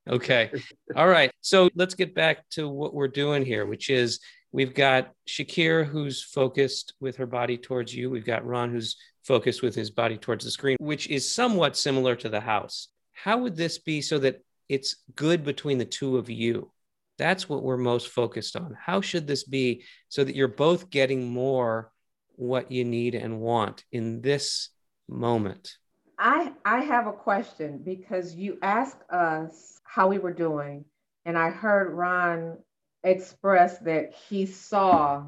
Okay. 0.08 0.50
All 0.96 1.08
right. 1.08 1.30
So 1.40 1.68
let's 1.74 1.94
get 1.94 2.14
back 2.14 2.48
to 2.50 2.68
what 2.68 2.94
we're 2.94 3.08
doing 3.08 3.44
here, 3.44 3.66
which 3.66 3.90
is 3.90 4.20
we've 4.52 4.74
got 4.74 5.12
Shakir 5.28 5.86
who's 5.86 6.22
focused 6.22 6.94
with 7.00 7.16
her 7.16 7.26
body 7.26 7.58
towards 7.58 7.94
you. 7.94 8.10
We've 8.10 8.24
got 8.24 8.46
Ron 8.46 8.70
who's 8.70 8.96
focused 9.24 9.62
with 9.62 9.74
his 9.74 9.90
body 9.90 10.16
towards 10.16 10.44
the 10.44 10.50
screen, 10.50 10.76
which 10.80 11.08
is 11.08 11.30
somewhat 11.30 11.76
similar 11.76 12.16
to 12.16 12.28
the 12.28 12.40
house. 12.40 12.88
How 13.12 13.38
would 13.38 13.56
this 13.56 13.78
be 13.78 14.00
so 14.00 14.18
that 14.20 14.42
it's 14.68 14.96
good 15.14 15.44
between 15.44 15.78
the 15.78 15.84
two 15.84 16.16
of 16.16 16.30
you? 16.30 16.70
That's 17.18 17.48
what 17.48 17.62
we're 17.62 17.76
most 17.76 18.08
focused 18.08 18.56
on. 18.56 18.76
How 18.80 19.00
should 19.00 19.26
this 19.26 19.44
be 19.44 19.84
so 20.08 20.24
that 20.24 20.36
you're 20.36 20.48
both 20.48 20.88
getting 20.88 21.28
more 21.28 21.90
what 22.38 22.70
you 22.70 22.84
need 22.84 23.14
and 23.14 23.40
want 23.40 23.84
in 23.90 24.22
this 24.22 24.70
moment? 25.08 25.76
I 26.18 26.52
I 26.64 26.80
have 26.80 27.06
a 27.06 27.12
question 27.12 27.82
because 27.84 28.34
you 28.34 28.58
asked 28.62 29.02
us 29.10 29.80
how 29.84 30.08
we 30.08 30.18
were 30.18 30.32
doing, 30.32 30.84
and 31.24 31.36
I 31.36 31.50
heard 31.50 31.92
Ron 31.92 32.58
express 33.04 33.78
that 33.80 34.14
he 34.28 34.46
saw 34.46 35.24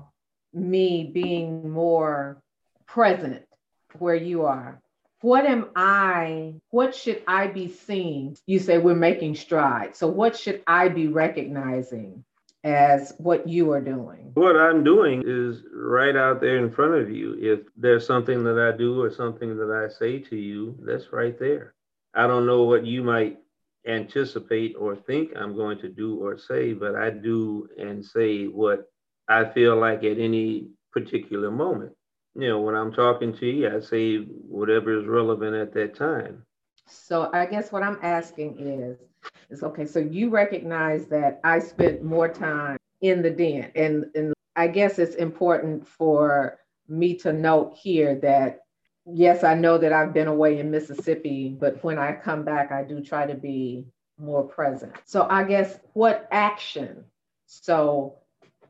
me 0.52 1.10
being 1.12 1.70
more 1.70 2.42
present 2.86 3.44
where 3.98 4.16
you 4.16 4.44
are. 4.44 4.80
What 5.20 5.44
am 5.44 5.70
I? 5.76 6.54
What 6.70 6.94
should 6.94 7.22
I 7.26 7.48
be 7.48 7.68
seeing? 7.68 8.36
You 8.46 8.58
say 8.58 8.78
we're 8.78 8.94
making 8.94 9.34
strides. 9.34 9.98
So 9.98 10.06
what 10.08 10.36
should 10.36 10.62
I 10.66 10.88
be 10.88 11.08
recognizing 11.08 12.24
as 12.62 13.14
what 13.18 13.48
you 13.48 13.72
are 13.72 13.80
doing? 13.80 14.30
What 14.34 14.56
I'm 14.56 14.84
doing 14.84 15.22
is 15.26 15.62
right 15.72 16.14
out 16.16 16.40
there 16.40 16.58
in 16.58 16.70
front 16.70 16.94
of 16.94 17.10
you. 17.10 17.36
If 17.38 17.60
there's 17.76 18.06
something 18.06 18.44
that 18.44 18.58
I 18.58 18.76
do 18.76 19.00
or 19.02 19.10
something 19.10 19.56
that 19.56 19.70
I 19.70 19.92
say 19.92 20.18
to 20.20 20.36
you, 20.36 20.76
that's 20.82 21.12
right 21.12 21.38
there. 21.38 21.74
I 22.14 22.26
don't 22.26 22.46
know 22.46 22.64
what 22.64 22.84
you 22.84 23.02
might 23.02 23.38
anticipate 23.86 24.74
or 24.78 24.94
think 24.94 25.32
I'm 25.34 25.54
going 25.54 25.78
to 25.78 25.88
do 25.88 26.16
or 26.16 26.36
say, 26.36 26.72
but 26.72 26.94
I 26.96 27.10
do 27.10 27.68
and 27.78 28.04
say 28.04 28.46
what 28.46 28.90
I 29.28 29.44
feel 29.44 29.76
like 29.76 30.04
at 30.04 30.18
any 30.18 30.68
particular 30.92 31.50
moment. 31.50 31.92
You 32.34 32.48
know, 32.48 32.60
when 32.60 32.74
I'm 32.74 32.92
talking 32.92 33.32
to 33.36 33.46
you, 33.46 33.74
I 33.74 33.80
say 33.80 34.18
whatever 34.18 35.00
is 35.00 35.06
relevant 35.06 35.56
at 35.56 35.72
that 35.74 35.96
time. 35.96 36.44
So 36.86 37.30
I 37.32 37.46
guess 37.46 37.72
what 37.72 37.82
I'm 37.82 37.98
asking 38.02 38.58
is, 38.60 38.98
is 39.50 39.62
okay, 39.62 39.86
so 39.86 39.98
you 39.98 40.30
recognize 40.30 41.06
that 41.06 41.40
I 41.44 41.58
spent 41.58 42.02
more 42.02 42.28
time 42.28 42.76
in 43.00 43.22
the 43.22 43.30
den. 43.30 43.70
And, 43.74 44.06
and 44.14 44.34
I 44.56 44.68
guess 44.68 44.98
it's 44.98 45.16
important 45.16 45.86
for 45.86 46.58
me 46.88 47.16
to 47.18 47.32
note 47.32 47.76
here 47.80 48.16
that 48.16 48.60
yes, 49.06 49.44
I 49.44 49.54
know 49.54 49.78
that 49.78 49.92
I've 49.92 50.12
been 50.12 50.28
away 50.28 50.58
in 50.58 50.70
Mississippi, 50.70 51.56
but 51.58 51.82
when 51.82 51.98
I 51.98 52.12
come 52.12 52.44
back, 52.44 52.72
I 52.72 52.82
do 52.82 53.00
try 53.00 53.26
to 53.26 53.34
be 53.34 53.86
more 54.18 54.44
present. 54.44 54.92
So 55.04 55.26
I 55.28 55.44
guess 55.44 55.78
what 55.94 56.28
action? 56.30 57.04
So 57.46 58.18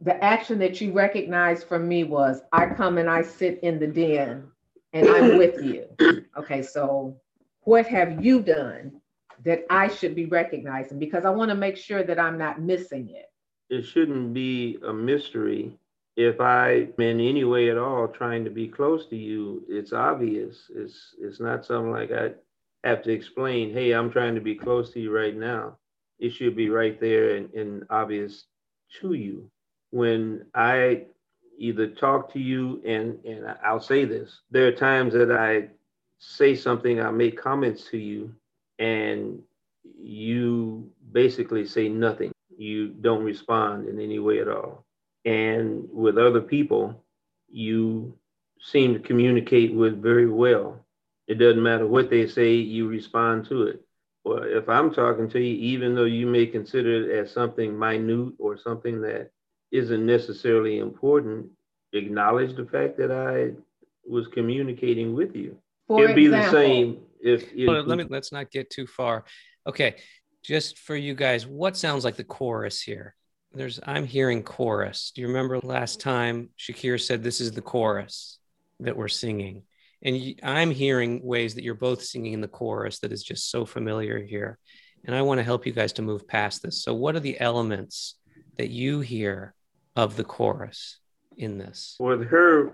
the 0.01 0.23
action 0.23 0.59
that 0.61 0.81
you 0.81 0.93
recognized 0.93 1.67
from 1.67 1.87
me 1.87 2.05
was 2.05 2.41
I 2.53 2.67
come 2.67 2.99
and 2.99 3.11
I 3.11 3.23
sit 3.23 3.61
in 3.63 3.79
the 3.79 3.87
den 3.87 4.49
and 4.93 5.09
I'm 5.09 5.39
with 5.39 5.63
you. 5.63 5.87
Okay, 6.37 6.63
so 6.63 7.21
what 7.63 7.87
have 7.87 8.25
you 8.25 8.41
done 8.41 9.01
that 9.45 9.65
I 9.71 9.89
should 9.89 10.15
be 10.15 10.27
recognizing? 10.27 10.99
Because 10.99 11.25
I 11.25 11.31
want 11.31 11.51
to 11.51 11.55
make 11.55 11.77
sure 11.77 12.03
that 12.03 12.19
I'm 12.19 12.39
not 12.39 12.61
missing 12.61 13.11
it. 13.11 13.27
It 13.69 13.83
shouldn't 13.83 14.35
be 14.35 14.79
a 14.87 14.93
mystery. 14.93 15.79
If 16.17 16.41
I 16.41 16.89
in 16.99 17.21
any 17.21 17.45
way 17.45 17.71
at 17.71 17.79
all 17.79 18.09
trying 18.09 18.45
to 18.45 18.51
be 18.51 18.69
close 18.69 19.07
to 19.07 19.17
you, 19.17 19.63
it's 19.69 19.93
obvious. 19.93 20.71
It's 20.75 21.15
it's 21.21 21.41
not 21.41 21.65
something 21.65 21.93
like 21.93 22.11
I 22.11 22.33
have 22.85 23.03
to 23.05 23.13
explain, 23.13 23.73
hey, 23.73 23.93
I'm 23.93 24.11
trying 24.11 24.35
to 24.35 24.41
be 24.41 24.55
close 24.55 24.91
to 24.93 25.01
you 25.01 25.15
right 25.15 25.37
now. 25.37 25.77
It 26.19 26.31
should 26.33 26.57
be 26.57 26.69
right 26.69 27.01
there 27.01 27.37
and, 27.37 27.53
and 27.55 27.85
obvious 27.91 28.45
to 29.01 29.15
you. 29.15 29.51
When 29.91 30.47
I 30.55 31.05
either 31.59 31.87
talk 31.89 32.33
to 32.33 32.41
you 32.41 32.83
and 32.85 33.25
and 33.25 33.57
I'll 33.65 33.81
say 33.81 34.05
this, 34.05 34.41
there 34.51 34.67
are 34.67 34.73
times 34.73 35.13
that 35.15 35.31
I 35.31 35.69
say 36.19 36.55
something, 36.55 37.01
I 37.01 37.11
make 37.11 37.41
comments 37.41 37.89
to 37.91 37.99
you, 37.99 38.35
and 38.81 39.39
you 40.03 40.91
basically 41.13 41.67
say 41.67 41.89
nothing. 41.89 42.33
You 42.57 42.89
don't 42.89 43.23
respond 43.23 43.89
in 43.89 44.01
any 44.01 44.19
way 44.19 44.41
at 44.41 44.49
all. 44.49 44.85
And 45.25 45.89
with 45.93 46.19
other 46.19 46.41
people, 46.41 47.05
you 47.49 48.15
seem 48.61 48.95
to 48.95 49.01
communicate 49.01 49.75
with 49.75 50.03
very 50.03 50.29
well. 50.29 50.81
It 51.29 51.35
doesn't 51.35 51.63
matter 51.63 51.87
what 51.87 52.11
they 52.11 52.27
say, 52.27 52.55
you 52.55 52.89
respond 52.89 53.47
to 53.49 53.65
it. 53.65 53.85
Well, 54.25 54.43
if 54.43 54.69
I'm 54.69 54.93
talking 54.93 55.29
to 55.31 55.41
you, 55.41 55.57
even 55.75 55.95
though 55.95 56.05
you 56.05 56.27
may 56.27 56.47
consider 56.47 57.05
it 57.05 57.19
as 57.19 57.33
something 57.33 57.79
minute 57.79 58.35
or 58.39 58.59
something 58.59 59.01
that 59.03 59.31
isn't 59.71 60.05
necessarily 60.05 60.79
important, 60.79 61.47
acknowledge 61.93 62.57
the 62.57 62.67
fact 62.67 62.99
that 62.99 63.11
I 63.11 63.53
was 64.09 64.27
communicating 64.29 65.15
with 65.15 65.35
you. 65.37 65.57
For 65.87 66.05
It'd 66.05 66.17
be 66.17 66.27
the 66.27 66.39
example, 66.39 66.61
same 66.61 66.99
if, 67.23 67.53
let 67.55 67.99
me 67.99 68.05
let's 68.09 68.33
not 68.33 68.51
get 68.51 68.71
too 68.71 68.87
far. 68.87 69.25
Okay, 69.67 69.97
just 70.43 70.79
for 70.79 70.97
you 70.97 71.15
guys, 71.15 71.47
what 71.47 71.77
sounds 71.77 72.05
like 72.05 72.17
the 72.17 72.25
chorus 72.25 72.81
here? 72.81 73.15
There's 73.53 73.81
I'm 73.85 74.07
hearing 74.07 74.43
chorus. 74.43 75.13
Do 75.15 75.21
you 75.21 75.29
remember 75.29 75.59
last 75.61 76.01
time 76.01 76.51
Shakir 76.59 77.01
said 77.01 77.23
this 77.23 77.41
is 77.41 77.53
the 77.53 77.63
chorus 77.63 78.39
that 78.81 78.97
we're 78.97 79.09
singing? 79.09 79.63
And 80.03 80.35
i'm 80.43 80.71
hearing 80.71 81.23
ways 81.23 81.55
that 81.55 81.65
you're 81.65 81.75
both 81.75 82.03
singing 82.03 82.33
in 82.33 82.41
the 82.41 82.49
chorus 82.49 83.01
that 83.01 83.13
is 83.13 83.23
just 83.23 83.51
so 83.51 83.67
familiar 83.67 84.19
here. 84.19 84.59
And 85.05 85.15
I 85.15 85.23
want 85.23 85.39
to 85.39 85.45
help 85.45 85.67
you 85.67 85.73
guys 85.73 85.93
to 85.95 86.03
move 86.03 86.27
past 86.27 86.63
this. 86.63 86.83
So 86.83 86.95
what 86.95 87.17
are 87.17 87.21
the 87.21 87.39
elements 87.41 88.15
that 88.57 88.71
you 88.71 89.01
hear 89.01 89.55
of 89.97 90.17
the 90.17 90.25
chorus 90.25 90.99
in 91.37 91.59
this? 91.59 91.97
with 92.01 92.27
her 92.29 92.73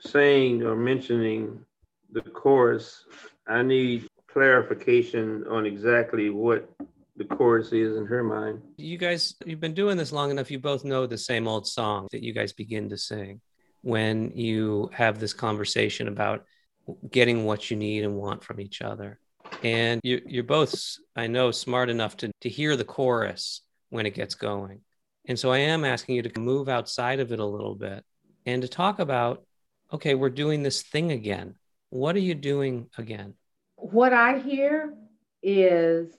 saying 0.00 0.62
or 0.62 0.76
mentioning 0.76 1.64
the 2.10 2.20
chorus, 2.20 3.04
I 3.46 3.62
need 3.62 4.08
clarification 4.32 5.44
on 5.48 5.66
exactly 5.66 6.30
what 6.30 6.68
the 7.16 7.24
chorus 7.24 7.72
is 7.72 7.96
in 7.96 8.06
her 8.06 8.24
mind. 8.24 8.62
you 8.78 8.96
guys 8.96 9.34
you've 9.44 9.60
been 9.60 9.74
doing 9.74 9.98
this 9.98 10.12
long 10.12 10.30
enough 10.30 10.50
you 10.50 10.58
both 10.58 10.84
know 10.84 11.06
the 11.06 11.18
same 11.18 11.46
old 11.46 11.66
song 11.66 12.08
that 12.10 12.22
you 12.22 12.32
guys 12.32 12.52
begin 12.52 12.88
to 12.88 12.96
sing. 12.96 13.40
When 13.82 14.30
you 14.36 14.90
have 14.92 15.18
this 15.18 15.32
conversation 15.32 16.08
about 16.08 16.44
getting 17.10 17.44
what 17.44 17.70
you 17.70 17.76
need 17.76 18.04
and 18.04 18.16
want 18.16 18.42
from 18.44 18.60
each 18.60 18.80
other. 18.80 19.18
And 19.62 20.00
you, 20.02 20.22
you're 20.26 20.44
both 20.44 20.74
i 21.14 21.26
know 21.26 21.50
smart 21.50 21.90
enough 21.90 22.16
to, 22.18 22.30
to 22.40 22.48
hear 22.48 22.76
the 22.76 22.84
chorus 22.84 23.60
when 23.90 24.06
it 24.06 24.14
gets 24.14 24.34
going. 24.34 24.80
And 25.26 25.38
so 25.38 25.52
i 25.52 25.58
am 25.58 25.84
asking 25.84 26.14
you 26.16 26.22
to 26.22 26.40
move 26.40 26.68
outside 26.68 27.20
of 27.20 27.32
it 27.32 27.40
a 27.40 27.44
little 27.44 27.74
bit 27.74 28.04
and 28.46 28.62
to 28.62 28.68
talk 28.68 28.98
about 28.98 29.44
okay 29.92 30.14
we're 30.14 30.30
doing 30.30 30.62
this 30.62 30.82
thing 30.82 31.12
again 31.12 31.54
what 31.92 32.16
are 32.16 32.20
you 32.20 32.34
doing 32.34 32.88
again 32.96 33.34
what 33.82 34.12
I 34.12 34.38
hear 34.38 34.94
is 35.42 36.16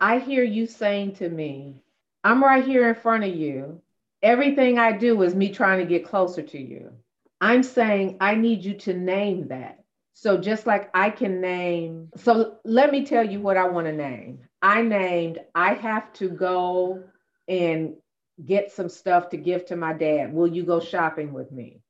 I 0.00 0.18
hear 0.18 0.42
you 0.42 0.66
saying 0.66 1.16
to 1.16 1.28
me, 1.28 1.76
I'm 2.24 2.42
right 2.42 2.64
here 2.64 2.88
in 2.88 2.94
front 2.96 3.24
of 3.24 3.34
you. 3.34 3.80
Everything 4.22 4.78
I 4.78 4.92
do 4.92 5.22
is 5.22 5.34
me 5.34 5.50
trying 5.50 5.78
to 5.78 5.86
get 5.86 6.04
closer 6.04 6.42
to 6.42 6.58
you. 6.58 6.92
I'm 7.40 7.62
saying 7.62 8.16
I 8.20 8.34
need 8.34 8.64
you 8.64 8.74
to 8.74 8.94
name 8.94 9.48
that. 9.48 9.78
So 10.14 10.36
just 10.36 10.66
like 10.66 10.90
I 10.92 11.10
can 11.10 11.40
name, 11.40 12.10
so 12.16 12.58
let 12.64 12.90
me 12.90 13.06
tell 13.06 13.24
you 13.24 13.40
what 13.40 13.56
I 13.56 13.68
want 13.68 13.86
to 13.86 13.92
name. 13.92 14.40
I 14.60 14.82
named, 14.82 15.38
I 15.54 15.74
have 15.74 16.12
to 16.14 16.28
go 16.28 17.04
and 17.46 17.94
get 18.44 18.72
some 18.72 18.88
stuff 18.88 19.28
to 19.28 19.36
give 19.36 19.66
to 19.66 19.76
my 19.76 19.92
dad. 19.92 20.32
Will 20.32 20.48
you 20.48 20.64
go 20.64 20.80
shopping 20.80 21.32
with 21.32 21.52
me? 21.52 21.80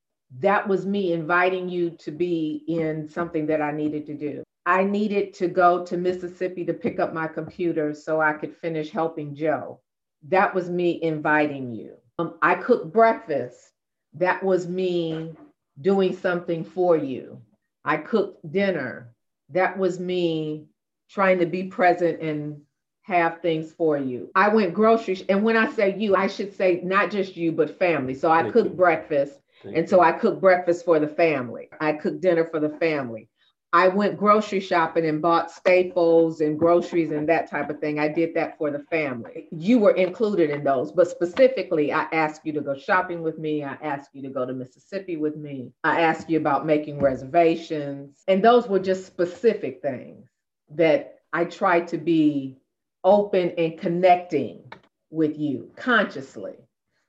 That 0.40 0.68
was 0.68 0.86
me 0.86 1.12
inviting 1.12 1.68
you 1.68 1.90
to 2.00 2.10
be 2.10 2.64
in 2.68 3.08
something 3.08 3.46
that 3.46 3.62
I 3.62 3.72
needed 3.72 4.06
to 4.06 4.14
do. 4.14 4.42
I 4.66 4.84
needed 4.84 5.32
to 5.34 5.48
go 5.48 5.84
to 5.86 5.96
Mississippi 5.96 6.64
to 6.66 6.74
pick 6.74 7.00
up 7.00 7.14
my 7.14 7.26
computer 7.26 7.94
so 7.94 8.20
I 8.20 8.34
could 8.34 8.54
finish 8.54 8.90
helping 8.90 9.34
Joe. 9.34 9.80
That 10.28 10.54
was 10.54 10.68
me 10.68 11.00
inviting 11.02 11.72
you. 11.74 11.94
Um, 12.18 12.34
I 12.42 12.54
cooked 12.54 12.92
breakfast. 12.92 13.72
That 14.14 14.42
was 14.42 14.68
me 14.68 15.32
doing 15.80 16.14
something 16.14 16.64
for 16.64 16.96
you. 16.96 17.40
I 17.84 17.96
cooked 17.96 18.50
dinner. 18.52 19.14
That 19.50 19.78
was 19.78 19.98
me 19.98 20.66
trying 21.08 21.38
to 21.38 21.46
be 21.46 21.64
present 21.64 22.20
and 22.20 22.60
have 23.02 23.40
things 23.40 23.72
for 23.72 23.96
you. 23.96 24.30
I 24.34 24.48
went 24.48 24.74
grocery, 24.74 25.24
and 25.30 25.42
when 25.42 25.56
I 25.56 25.72
say 25.72 25.96
you, 25.96 26.14
I 26.14 26.26
should 26.26 26.54
say 26.54 26.82
not 26.84 27.10
just 27.10 27.36
you, 27.36 27.52
but 27.52 27.78
family. 27.78 28.14
So 28.14 28.30
I 28.30 28.50
cooked 28.50 28.76
breakfast, 28.76 29.40
Thank 29.62 29.76
and 29.76 29.88
so 29.88 30.00
I 30.00 30.12
cooked 30.12 30.40
breakfast 30.40 30.84
for 30.84 30.98
the 30.98 31.08
family. 31.08 31.68
I 31.80 31.92
cooked 31.92 32.20
dinner 32.20 32.44
for 32.44 32.60
the 32.60 32.70
family. 32.70 33.28
I 33.72 33.88
went 33.88 34.16
grocery 34.16 34.60
shopping 34.60 35.04
and 35.04 35.20
bought 35.20 35.50
staples 35.50 36.40
and 36.40 36.58
groceries 36.58 37.10
and 37.10 37.28
that 37.28 37.50
type 37.50 37.68
of 37.68 37.80
thing. 37.80 37.98
I 37.98 38.08
did 38.08 38.34
that 38.34 38.56
for 38.56 38.70
the 38.70 38.78
family. 38.90 39.46
You 39.50 39.78
were 39.78 39.90
included 39.90 40.48
in 40.48 40.64
those, 40.64 40.90
but 40.90 41.06
specifically, 41.08 41.92
I 41.92 42.06
asked 42.12 42.46
you 42.46 42.52
to 42.54 42.62
go 42.62 42.74
shopping 42.74 43.22
with 43.22 43.38
me. 43.38 43.62
I 43.62 43.76
asked 43.82 44.14
you 44.14 44.22
to 44.22 44.30
go 44.30 44.46
to 44.46 44.54
Mississippi 44.54 45.18
with 45.18 45.36
me. 45.36 45.72
I 45.84 46.00
asked 46.00 46.30
you 46.30 46.38
about 46.38 46.64
making 46.64 46.98
reservations. 46.98 48.22
And 48.26 48.42
those 48.42 48.68
were 48.68 48.78
just 48.78 49.04
specific 49.04 49.82
things 49.82 50.30
that 50.70 51.18
I 51.34 51.44
tried 51.44 51.88
to 51.88 51.98
be 51.98 52.56
open 53.04 53.50
and 53.58 53.78
connecting 53.78 54.72
with 55.10 55.38
you 55.38 55.70
consciously. 55.76 56.54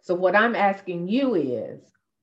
So, 0.02 0.14
what 0.14 0.36
I'm 0.36 0.56
asking 0.56 1.08
you 1.08 1.36
is, 1.36 1.80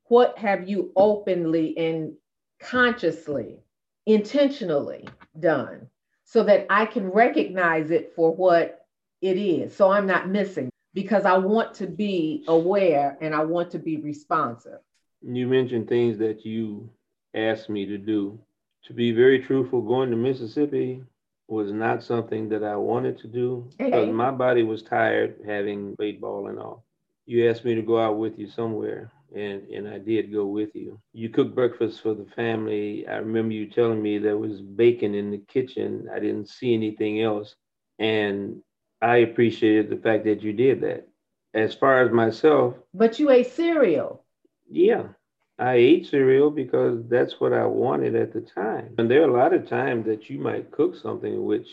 what 0.08 0.38
have 0.38 0.68
you 0.68 0.92
openly 0.96 1.76
and 1.76 2.12
consciously, 2.60 3.58
intentionally 4.06 5.08
done 5.38 5.88
so 6.24 6.42
that 6.44 6.66
I 6.70 6.86
can 6.86 7.08
recognize 7.10 7.90
it 7.90 8.12
for 8.14 8.34
what 8.34 8.86
it 9.20 9.36
is? 9.36 9.74
So 9.76 9.90
I'm 9.90 10.06
not 10.06 10.28
missing 10.28 10.70
because 10.94 11.24
I 11.24 11.36
want 11.38 11.74
to 11.74 11.86
be 11.86 12.44
aware 12.48 13.18
and 13.20 13.34
I 13.34 13.44
want 13.44 13.70
to 13.72 13.78
be 13.78 13.98
responsive. 13.98 14.78
You 15.22 15.46
mentioned 15.46 15.88
things 15.88 16.18
that 16.18 16.44
you 16.44 16.88
asked 17.34 17.68
me 17.68 17.86
to 17.86 17.98
do. 17.98 18.38
To 18.84 18.92
be 18.92 19.10
very 19.12 19.40
truthful, 19.42 19.82
going 19.82 20.10
to 20.10 20.16
Mississippi 20.16 21.02
was 21.48 21.72
not 21.72 22.02
something 22.02 22.48
that 22.50 22.62
I 22.62 22.76
wanted 22.76 23.18
to 23.18 23.28
do 23.28 23.68
because 23.78 23.92
Okay. 24.04 24.12
my 24.12 24.30
body 24.30 24.62
was 24.62 24.82
tired 24.82 25.40
having 25.46 25.96
played 25.96 26.20
ball 26.20 26.48
and 26.48 26.58
all. 26.58 26.84
You 27.24 27.48
asked 27.50 27.64
me 27.64 27.74
to 27.74 27.82
go 27.82 27.98
out 27.98 28.18
with 28.18 28.38
you 28.38 28.48
somewhere, 28.48 29.10
and, 29.34 29.62
and 29.68 29.88
I 29.88 29.98
did 29.98 30.32
go 30.32 30.46
with 30.46 30.74
you. 30.74 30.98
You 31.12 31.28
cooked 31.28 31.54
breakfast 31.54 32.00
for 32.02 32.14
the 32.14 32.26
family. 32.36 33.06
I 33.06 33.16
remember 33.16 33.52
you 33.54 33.66
telling 33.66 34.02
me 34.02 34.18
there 34.18 34.38
was 34.38 34.60
bacon 34.60 35.14
in 35.14 35.30
the 35.30 35.38
kitchen. 35.48 36.08
I 36.14 36.18
didn't 36.20 36.48
see 36.48 36.74
anything 36.74 37.22
else. 37.22 37.54
And 37.98 38.60
I 39.02 39.18
appreciated 39.18 39.90
the 39.90 39.96
fact 39.96 40.24
that 40.24 40.42
you 40.42 40.52
did 40.52 40.80
that. 40.82 41.08
As 41.54 41.74
far 41.74 42.02
as 42.02 42.12
myself, 42.12 42.74
But 42.92 43.18
you 43.18 43.30
ate 43.30 43.46
cereal. 43.46 44.22
yeah, 44.70 45.04
I 45.58 45.74
ate 45.74 46.06
cereal 46.06 46.50
because 46.50 47.02
that's 47.08 47.40
what 47.40 47.52
I 47.54 47.64
wanted 47.64 48.14
at 48.14 48.32
the 48.34 48.42
time. 48.42 48.94
And 48.98 49.10
there 49.10 49.22
are 49.22 49.28
a 49.30 49.32
lot 49.32 49.54
of 49.54 49.66
times 49.66 50.04
that 50.06 50.28
you 50.28 50.38
might 50.38 50.70
cook 50.70 50.94
something 50.96 51.44
which, 51.44 51.68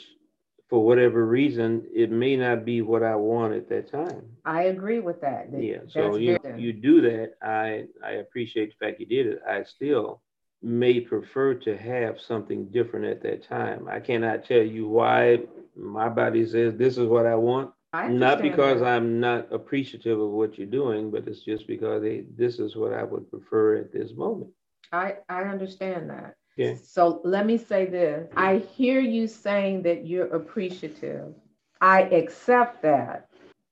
for 0.69 0.83
whatever 0.85 1.25
reason, 1.25 1.85
it 1.93 2.11
may 2.11 2.35
not 2.35 2.65
be 2.65 2.81
what 2.81 3.03
I 3.03 3.15
want 3.15 3.53
at 3.53 3.69
that 3.69 3.91
time. 3.91 4.23
I 4.45 4.63
agree 4.63 4.99
with 4.99 5.21
that. 5.21 5.49
Yeah, 5.51 5.79
so 5.87 6.15
you 6.15 6.39
you 6.57 6.73
do 6.73 7.01
that. 7.01 7.33
I 7.41 7.85
I 8.03 8.11
appreciate 8.13 8.73
the 8.73 8.85
fact 8.85 8.99
you 8.99 9.05
did 9.05 9.27
it. 9.27 9.41
I 9.47 9.63
still 9.63 10.21
may 10.61 10.99
prefer 11.01 11.53
to 11.53 11.77
have 11.77 12.19
something 12.19 12.65
different 12.69 13.05
at 13.05 13.21
that 13.21 13.43
time. 13.43 13.87
I 13.89 13.99
cannot 13.99 14.45
tell 14.45 14.61
you 14.63 14.87
why 14.87 15.41
my 15.75 16.07
body 16.09 16.45
says 16.45 16.75
this 16.75 16.97
is 16.97 17.07
what 17.07 17.25
I 17.25 17.35
want. 17.35 17.71
I 17.91 18.07
Not 18.07 18.41
because 18.41 18.79
that. 18.79 18.87
I'm 18.87 19.19
not 19.19 19.51
appreciative 19.53 20.19
of 20.19 20.29
what 20.31 20.57
you're 20.57 20.65
doing, 20.65 21.11
but 21.11 21.27
it's 21.27 21.41
just 21.41 21.67
because 21.67 22.01
they, 22.01 22.23
this 22.35 22.57
is 22.57 22.75
what 22.75 22.91
I 22.93 23.03
would 23.03 23.29
prefer 23.29 23.75
at 23.75 23.91
this 23.91 24.13
moment. 24.15 24.49
I, 24.91 25.17
I 25.29 25.43
understand 25.43 26.09
that. 26.09 26.35
Yeah. 26.55 26.75
So 26.83 27.21
let 27.23 27.45
me 27.45 27.57
say 27.57 27.85
this. 27.85 28.29
I 28.35 28.57
hear 28.57 28.99
you 28.99 29.27
saying 29.27 29.83
that 29.83 30.05
you're 30.05 30.33
appreciative. 30.33 31.33
I 31.81 32.01
accept 32.03 32.81
that. 32.83 33.29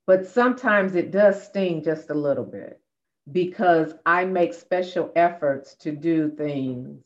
But 0.07 0.25
sometimes 0.25 0.95
it 0.95 1.11
does 1.11 1.41
sting 1.43 1.83
just 1.83 2.09
a 2.09 2.13
little 2.13 2.43
bit 2.43 2.81
because 3.31 3.93
I 4.05 4.25
make 4.25 4.53
special 4.53 5.11
efforts 5.15 5.75
to 5.75 5.91
do 5.91 6.29
things. 6.29 7.03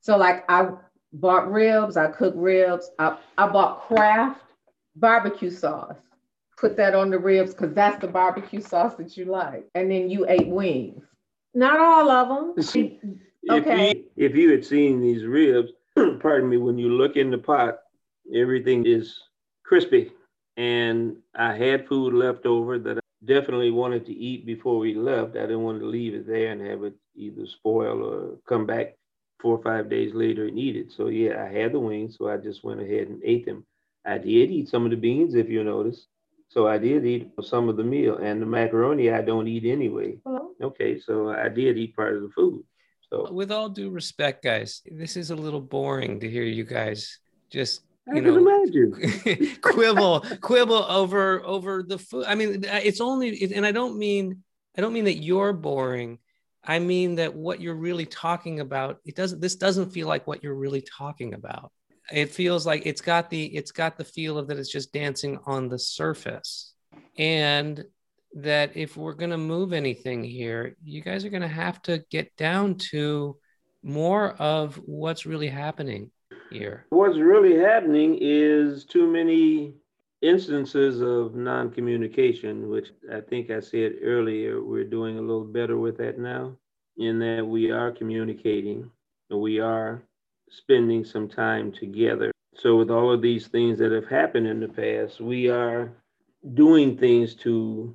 So, 0.00 0.16
like, 0.16 0.44
I 0.48 0.70
bought 1.12 1.50
ribs, 1.50 1.96
I 1.96 2.06
cook 2.06 2.34
ribs, 2.36 2.90
I, 2.98 3.18
I 3.36 3.48
bought 3.48 3.86
Kraft 3.88 4.40
barbecue 4.94 5.50
sauce. 5.50 5.98
Put 6.56 6.76
that 6.78 6.94
on 6.94 7.10
the 7.10 7.18
ribs 7.18 7.52
because 7.52 7.74
that's 7.74 8.00
the 8.00 8.08
barbecue 8.08 8.62
sauce 8.62 8.94
that 8.94 9.16
you 9.16 9.26
like. 9.26 9.68
And 9.74 9.90
then 9.90 10.08
you 10.08 10.24
ate 10.26 10.48
wings. 10.48 11.04
Not 11.52 11.78
all 11.78 12.10
of 12.10 12.64
them. 12.64 13.10
See, 13.46 13.56
If 13.56 13.66
Okay. 13.66 13.94
you, 13.94 14.04
if 14.16 14.36
you 14.36 14.50
had 14.50 14.64
seen 14.64 15.00
these 15.00 15.24
ribs, 15.24 15.72
pardon 16.20 16.48
me, 16.48 16.56
when 16.56 16.78
you 16.78 16.90
look 16.90 17.16
in 17.16 17.30
the 17.30 17.38
pot, 17.38 17.78
everything 18.34 18.84
is 18.86 19.22
crispy. 19.64 20.12
And 20.56 21.16
I 21.34 21.54
had 21.54 21.86
food 21.86 22.14
left 22.14 22.46
over 22.46 22.78
that 22.78 22.98
I 22.98 23.00
definitely 23.24 23.70
wanted 23.70 24.06
to 24.06 24.12
eat 24.14 24.46
before 24.46 24.78
we 24.78 24.94
left. 24.94 25.36
I 25.36 25.42
didn't 25.42 25.62
want 25.62 25.80
to 25.80 25.86
leave 25.86 26.14
it 26.14 26.26
there 26.26 26.52
and 26.52 26.60
have 26.66 26.82
it 26.84 26.94
either 27.14 27.46
spoil 27.46 28.02
or 28.04 28.36
come 28.48 28.66
back 28.66 28.94
four 29.40 29.56
or 29.58 29.62
five 29.62 29.88
days 29.90 30.14
later 30.14 30.46
and 30.46 30.58
eat 30.58 30.76
it. 30.76 30.92
So 30.92 31.08
yeah, 31.08 31.42
I 31.44 31.52
had 31.52 31.72
the 31.72 31.80
wings, 31.80 32.16
so 32.18 32.28
I 32.28 32.38
just 32.38 32.64
went 32.64 32.80
ahead 32.80 33.08
and 33.08 33.20
ate 33.24 33.44
them. 33.46 33.64
I 34.06 34.18
did 34.18 34.50
eat 34.50 34.68
some 34.68 34.84
of 34.84 34.90
the 34.90 34.96
beans, 34.96 35.34
if 35.34 35.48
you 35.48 35.62
notice. 35.62 36.06
So 36.48 36.66
I 36.66 36.78
did 36.78 37.04
eat 37.04 37.30
some 37.42 37.68
of 37.68 37.76
the 37.76 37.84
meal 37.84 38.16
and 38.16 38.40
the 38.40 38.46
macaroni 38.46 39.10
I 39.10 39.22
don't 39.22 39.48
eat 39.48 39.64
anyway. 39.66 40.18
Well, 40.24 40.52
Okay, 40.62 40.98
so 40.98 41.30
I 41.30 41.48
did 41.48 41.76
eat 41.76 41.94
part 41.96 42.16
of 42.16 42.22
the 42.22 42.30
food. 42.30 42.64
So 43.12 43.32
With 43.32 43.52
all 43.52 43.68
due 43.68 43.90
respect, 43.90 44.42
guys, 44.42 44.82
this 44.84 45.16
is 45.16 45.30
a 45.30 45.36
little 45.36 45.60
boring 45.60 46.20
to 46.20 46.28
hear 46.28 46.42
you 46.42 46.64
guys 46.64 47.18
just 47.50 47.82
you 48.12 48.20
know 48.20 48.40
quibble 49.62 50.20
quibble 50.40 50.84
over 50.88 51.44
over 51.44 51.82
the 51.82 51.98
food. 51.98 52.24
I 52.26 52.34
mean, 52.34 52.64
it's 52.64 53.00
only, 53.00 53.52
and 53.54 53.66
I 53.66 53.72
don't 53.72 53.98
mean 53.98 54.42
I 54.76 54.80
don't 54.80 54.92
mean 54.92 55.04
that 55.04 55.22
you're 55.22 55.52
boring. 55.52 56.18
I 56.64 56.78
mean 56.78 57.14
that 57.16 57.34
what 57.34 57.60
you're 57.60 57.76
really 57.76 58.06
talking 58.06 58.60
about. 58.60 58.98
It 59.04 59.14
doesn't. 59.14 59.40
This 59.40 59.56
doesn't 59.56 59.90
feel 59.90 60.08
like 60.08 60.26
what 60.26 60.42
you're 60.42 60.54
really 60.54 60.82
talking 60.82 61.34
about. 61.34 61.72
It 62.12 62.30
feels 62.30 62.66
like 62.66 62.82
it's 62.86 63.00
got 63.00 63.30
the 63.30 63.46
it's 63.46 63.72
got 63.72 63.96
the 63.96 64.04
feel 64.04 64.38
of 64.38 64.48
that 64.48 64.58
it's 64.58 64.70
just 64.70 64.92
dancing 64.92 65.38
on 65.46 65.68
the 65.68 65.78
surface, 65.78 66.74
and 67.18 67.84
that 68.34 68.76
if 68.76 68.96
we're 68.96 69.14
going 69.14 69.30
to 69.30 69.38
move 69.38 69.72
anything 69.72 70.22
here, 70.22 70.76
you 70.82 71.00
guys 71.00 71.24
are 71.24 71.30
going 71.30 71.42
to 71.42 71.48
have 71.48 71.80
to 71.82 72.04
get 72.10 72.36
down 72.36 72.76
to 72.90 73.36
more 73.82 74.30
of 74.32 74.76
what's 74.84 75.26
really 75.26 75.48
happening 75.48 76.10
here. 76.50 76.84
What's 76.90 77.18
really 77.18 77.56
happening 77.56 78.18
is 78.20 78.84
too 78.84 79.06
many 79.06 79.74
instances 80.22 81.00
of 81.00 81.34
non-communication, 81.34 82.68
which 82.68 82.88
I 83.12 83.20
think 83.20 83.50
I 83.50 83.60
said 83.60 83.94
earlier, 84.02 84.62
we're 84.62 84.84
doing 84.84 85.18
a 85.18 85.22
little 85.22 85.44
better 85.44 85.78
with 85.78 85.96
that 85.98 86.18
now, 86.18 86.56
in 86.96 87.18
that 87.20 87.46
we 87.46 87.70
are 87.70 87.92
communicating 87.92 88.90
and 89.30 89.40
we 89.40 89.60
are 89.60 90.02
spending 90.50 91.04
some 91.04 91.28
time 91.28 91.72
together. 91.72 92.32
So 92.54 92.76
with 92.76 92.90
all 92.90 93.12
of 93.12 93.20
these 93.22 93.48
things 93.48 93.78
that 93.78 93.92
have 93.92 94.08
happened 94.08 94.46
in 94.46 94.60
the 94.60 94.68
past, 94.68 95.20
we 95.20 95.48
are 95.50 95.92
doing 96.54 96.96
things 96.96 97.34
to 97.34 97.94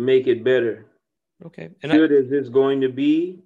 make 0.00 0.26
it 0.26 0.42
better. 0.42 0.86
Okay, 1.46 1.70
and 1.82 1.92
I, 1.92 1.96
Good 1.96 2.12
as 2.12 2.32
it's 2.32 2.48
going 2.48 2.80
to 2.80 2.88
be, 2.88 3.38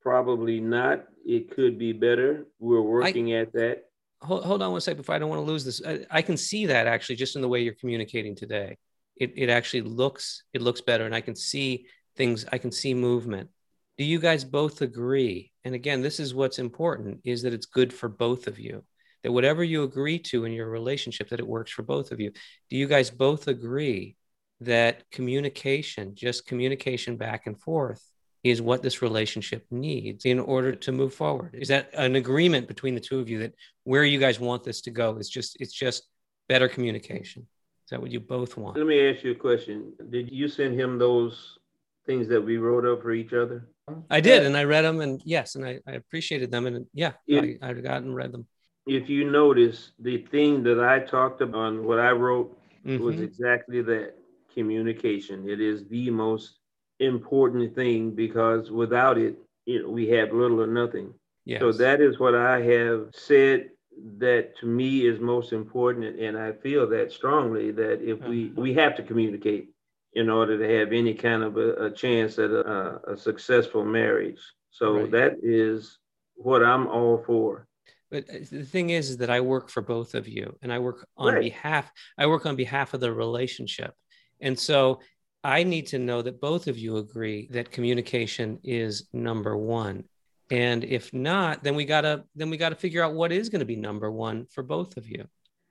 probably 0.00 0.60
not. 0.60 1.04
It 1.24 1.50
could 1.50 1.78
be 1.78 1.92
better. 1.92 2.46
We're 2.60 2.82
working 2.82 3.32
at 3.32 3.52
that. 3.52 3.84
hold, 4.20 4.44
hold 4.44 4.62
on 4.62 4.72
one 4.72 4.80
second 4.80 4.98
before 4.98 5.14
I 5.14 5.18
don't 5.18 5.28
want 5.28 5.40
to 5.40 5.50
lose 5.50 5.64
this. 5.64 5.82
I, 5.86 6.06
I 6.10 6.22
can 6.22 6.36
see 6.36 6.66
that 6.66 6.86
actually 6.86 7.16
just 7.16 7.36
in 7.36 7.42
the 7.42 7.48
way 7.48 7.62
you're 7.62 7.74
communicating 7.74 8.34
today. 8.34 8.78
It, 9.16 9.32
it 9.36 9.50
actually 9.50 9.82
looks 9.82 10.44
it 10.52 10.62
looks 10.62 10.80
better, 10.80 11.04
and 11.04 11.14
I 11.14 11.20
can 11.20 11.36
see 11.36 11.86
things. 12.16 12.44
I 12.50 12.58
can 12.58 12.72
see 12.72 12.94
movement. 12.94 13.50
Do 13.98 14.04
you 14.04 14.18
guys 14.18 14.44
both 14.44 14.80
agree? 14.80 15.52
And 15.64 15.74
again, 15.74 16.00
this 16.02 16.18
is 16.18 16.34
what's 16.34 16.58
important: 16.58 17.20
is 17.24 17.42
that 17.42 17.52
it's 17.52 17.66
good 17.66 17.92
for 17.92 18.08
both 18.08 18.46
of 18.46 18.58
you. 18.58 18.84
That 19.22 19.32
whatever 19.32 19.62
you 19.62 19.84
agree 19.84 20.18
to 20.18 20.46
in 20.46 20.52
your 20.52 20.68
relationship, 20.68 21.28
that 21.28 21.38
it 21.38 21.46
works 21.46 21.70
for 21.70 21.82
both 21.82 22.10
of 22.10 22.18
you. 22.18 22.32
Do 22.70 22.76
you 22.76 22.88
guys 22.88 23.10
both 23.10 23.46
agree 23.46 24.16
that 24.64 25.10
communication, 25.10 26.14
just 26.14 26.46
communication 26.46 27.16
back 27.16 27.46
and 27.46 27.58
forth, 27.60 28.02
is 28.44 28.60
what 28.60 28.82
this 28.82 29.02
relationship 29.02 29.64
needs 29.70 30.24
in 30.24 30.40
order 30.40 30.74
to 30.74 30.90
move 30.92 31.14
forward. 31.14 31.54
Is 31.54 31.68
that 31.68 31.90
an 31.94 32.16
agreement 32.16 32.66
between 32.66 32.94
the 32.94 33.00
two 33.00 33.20
of 33.20 33.28
you 33.28 33.38
that 33.40 33.54
where 33.84 34.04
you 34.04 34.18
guys 34.18 34.40
want 34.40 34.64
this 34.64 34.80
to 34.82 34.90
go 34.90 35.16
is 35.16 35.28
just 35.28 35.60
it's 35.60 35.72
just 35.72 36.08
better 36.48 36.68
communication? 36.68 37.42
Is 37.84 37.90
that 37.90 38.00
what 38.00 38.10
you 38.10 38.20
both 38.20 38.56
want? 38.56 38.76
Let 38.76 38.86
me 38.86 39.08
ask 39.08 39.22
you 39.24 39.32
a 39.32 39.36
question. 39.36 39.92
Did 40.10 40.32
you 40.32 40.48
send 40.48 40.78
him 40.78 40.98
those 40.98 41.58
things 42.04 42.26
that 42.28 42.40
we 42.40 42.56
wrote 42.56 42.84
up 42.84 43.02
for 43.02 43.12
each 43.12 43.32
other? 43.32 43.68
I 44.10 44.20
did, 44.20 44.44
and 44.44 44.56
I 44.56 44.64
read 44.64 44.82
them, 44.82 45.00
and 45.00 45.20
yes, 45.24 45.54
and 45.54 45.64
I, 45.64 45.80
I 45.86 45.92
appreciated 45.92 46.50
them, 46.50 46.66
and 46.66 46.86
yeah, 46.94 47.12
Yeah. 47.26 47.42
I, 47.42 47.70
I've 47.70 47.82
gotten 47.82 48.08
and 48.08 48.16
read 48.16 48.32
them. 48.32 48.46
If 48.86 49.08
you 49.08 49.30
notice, 49.30 49.92
the 50.00 50.18
thing 50.18 50.62
that 50.64 50.80
I 50.80 50.98
talked 51.00 51.40
about 51.40 51.80
what 51.80 52.00
I 52.00 52.10
wrote 52.10 52.58
was 52.84 53.16
Mhm. 53.16 53.22
exactly 53.22 53.82
that 53.82 54.14
communication. 54.54 55.48
It 55.48 55.60
is 55.60 55.84
the 55.88 56.10
most 56.10 56.58
important 57.00 57.74
thing 57.74 58.10
because 58.12 58.70
without 58.70 59.18
it, 59.18 59.36
you 59.66 59.82
know, 59.82 59.90
we 59.90 60.08
have 60.08 60.32
little 60.32 60.60
or 60.62 60.66
nothing. 60.66 61.14
Yes. 61.44 61.60
So 61.60 61.72
that 61.72 62.00
is 62.00 62.18
what 62.18 62.34
I 62.34 62.60
have 62.62 63.08
said 63.12 63.70
that 64.18 64.56
to 64.58 64.66
me 64.66 65.06
is 65.06 65.20
most 65.20 65.52
important. 65.52 66.18
And 66.18 66.38
I 66.38 66.52
feel 66.52 66.88
that 66.90 67.12
strongly 67.12 67.70
that 67.72 68.00
if 68.02 68.20
we, 68.20 68.46
Uh-huh. 68.46 68.60
we 68.60 68.74
have 68.74 68.96
to 68.96 69.02
communicate 69.02 69.68
in 70.14 70.28
order 70.28 70.58
to 70.58 70.78
have 70.78 70.92
any 70.92 71.14
kind 71.14 71.42
of 71.42 71.56
a, 71.56 71.86
a 71.86 71.90
chance 71.90 72.38
at 72.38 72.50
a, 72.50 73.00
a 73.12 73.16
successful 73.16 73.84
marriage. 73.84 74.40
So 74.70 74.92
Right. 74.92 75.10
that 75.10 75.32
is 75.42 75.98
what 76.34 76.62
I'm 76.62 76.86
all 76.86 77.18
for. 77.26 77.66
But 78.10 78.28
uh, 78.28 78.38
the 78.50 78.64
thing 78.64 78.90
is, 78.90 79.10
is 79.10 79.16
that 79.18 79.30
I 79.30 79.40
work 79.40 79.70
for 79.70 79.80
both 79.80 80.14
of 80.14 80.28
you, 80.28 80.56
and 80.62 80.70
I 80.72 80.78
work 80.78 81.06
on 81.16 81.34
Right. 81.34 81.40
behalf. 81.40 81.90
I 82.18 82.26
work 82.26 82.44
on 82.44 82.56
behalf 82.56 82.92
of 82.94 83.00
the 83.00 83.12
relationship, 83.12 83.94
and 84.42 84.58
so 84.58 85.00
I 85.44 85.62
need 85.64 85.88
to 85.88 85.98
know 85.98 86.22
that 86.22 86.40
both 86.40 86.68
of 86.68 86.78
you 86.78 86.98
agree 86.98 87.48
that 87.50 87.72
communication 87.72 88.60
is 88.62 89.08
number 89.12 89.56
one. 89.56 90.04
And 90.50 90.84
if 90.84 91.12
not, 91.12 91.64
then 91.64 91.74
we 91.74 91.84
gotta 91.84 92.24
then 92.36 92.50
we 92.50 92.56
gotta 92.56 92.76
figure 92.76 93.02
out 93.02 93.14
what 93.14 93.32
is 93.32 93.48
going 93.48 93.60
to 93.60 93.66
be 93.66 93.76
number 93.76 94.10
one 94.10 94.46
for 94.46 94.62
both 94.62 94.96
of 94.96 95.08
you. 95.08 95.26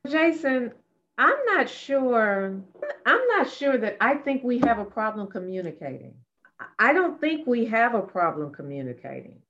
Jason, 0.10 0.72
I'm 1.18 1.38
not 1.46 1.70
sure. 1.70 2.60
I'm 3.06 3.28
not 3.28 3.50
sure 3.50 3.78
that 3.78 3.98
I 4.02 4.16
think 4.16 4.44
we 4.44 4.60
have 4.60 4.80
a 4.80 4.86
problem 4.86 5.28
communicating. 5.28 6.16
I 6.80 6.94
don't 6.94 7.20
think 7.22 7.46
we 7.48 7.66
have 7.66 7.96
a 7.96 8.02
problem 8.02 8.52
communicating. 8.52 9.42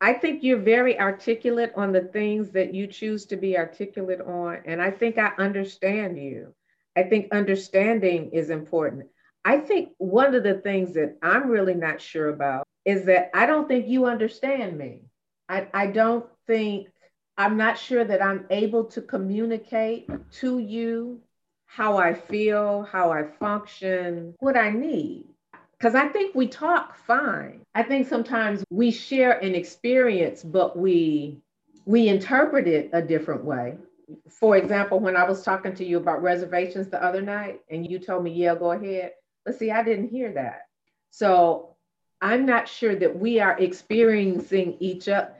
I 0.00 0.14
think 0.14 0.42
you're 0.42 0.58
very 0.58 0.98
articulate 0.98 1.72
on 1.76 1.92
the 1.92 2.02
things 2.02 2.50
that 2.50 2.74
you 2.74 2.86
choose 2.86 3.26
to 3.26 3.36
be 3.36 3.58
articulate 3.58 4.20
on. 4.20 4.58
And 4.64 4.80
I 4.80 4.90
think 4.90 5.18
I 5.18 5.32
understand 5.38 6.18
you. 6.18 6.54
I 7.00 7.04
think 7.08 7.32
understanding 7.32 8.30
is 8.32 8.50
important. 8.50 9.06
I 9.42 9.56
think 9.56 9.92
one 9.96 10.34
of 10.34 10.42
the 10.42 10.58
things 10.58 10.92
that 10.94 11.16
I'm 11.22 11.48
really 11.48 11.72
not 11.72 11.98
sure 11.98 12.28
about 12.28 12.66
is 12.84 13.06
that 13.06 13.30
I 13.32 13.46
don't 13.46 13.66
think 13.66 13.88
you 13.88 14.04
understand 14.04 14.76
me. 14.76 15.04
I, 15.48 15.66
I 15.72 15.86
don't 15.86 16.26
think, 16.46 16.88
I'm 17.38 17.56
not 17.56 17.78
sure 17.78 18.04
that 18.04 18.22
I'm 18.22 18.44
able 18.50 18.84
to 18.84 19.00
communicate 19.00 20.10
to 20.40 20.58
you 20.58 21.20
how 21.64 21.96
I 21.96 22.12
feel, 22.12 22.82
how 22.82 23.12
I 23.12 23.22
function, 23.24 24.34
what 24.40 24.58
I 24.58 24.70
need. 24.70 25.24
Because 25.78 25.94
I 25.94 26.08
think 26.08 26.34
we 26.34 26.48
talk 26.48 26.96
fine. 26.96 27.62
I 27.74 27.82
think 27.82 28.08
sometimes 28.08 28.62
we 28.68 28.90
share 28.90 29.38
an 29.38 29.54
experience, 29.54 30.42
but 30.42 30.76
we 30.76 31.38
we 31.86 32.08
interpret 32.08 32.68
it 32.68 32.90
a 32.92 33.00
different 33.00 33.44
way. 33.44 33.78
For 34.28 34.56
example, 34.56 35.00
when 35.00 35.16
I 35.16 35.24
was 35.24 35.42
talking 35.42 35.74
to 35.74 35.84
you 35.84 35.98
about 35.98 36.22
reservations 36.22 36.88
the 36.88 37.02
other 37.02 37.22
night, 37.22 37.60
and 37.70 37.88
you 37.88 37.98
told 37.98 38.24
me, 38.24 38.32
"Yeah, 38.32 38.54
go 38.54 38.72
ahead," 38.72 39.12
but 39.44 39.56
see, 39.58 39.70
I 39.70 39.82
didn't 39.82 40.08
hear 40.08 40.32
that. 40.32 40.62
So 41.10 41.76
I'm 42.20 42.46
not 42.46 42.68
sure 42.68 42.94
that 42.96 43.18
we 43.18 43.40
are 43.40 43.58
experiencing 43.58 44.76
each 44.80 45.08
other. 45.08 45.34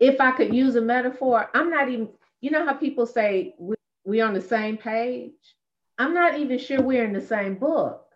If 0.00 0.20
I 0.20 0.32
could 0.32 0.54
use 0.54 0.76
a 0.76 0.80
metaphor, 0.80 1.48
I'm 1.54 1.70
not 1.70 1.88
even. 1.88 2.08
You 2.40 2.50
know 2.50 2.64
how 2.66 2.74
people 2.74 3.06
say 3.06 3.54
we 3.58 3.76
we're 4.04 4.26
on 4.26 4.34
the 4.34 4.42
same 4.42 4.76
page. 4.76 5.32
I'm 5.98 6.14
not 6.14 6.38
even 6.38 6.58
sure 6.58 6.82
we're 6.82 7.04
in 7.04 7.12
the 7.12 7.20
same 7.20 7.54
book 7.54 8.06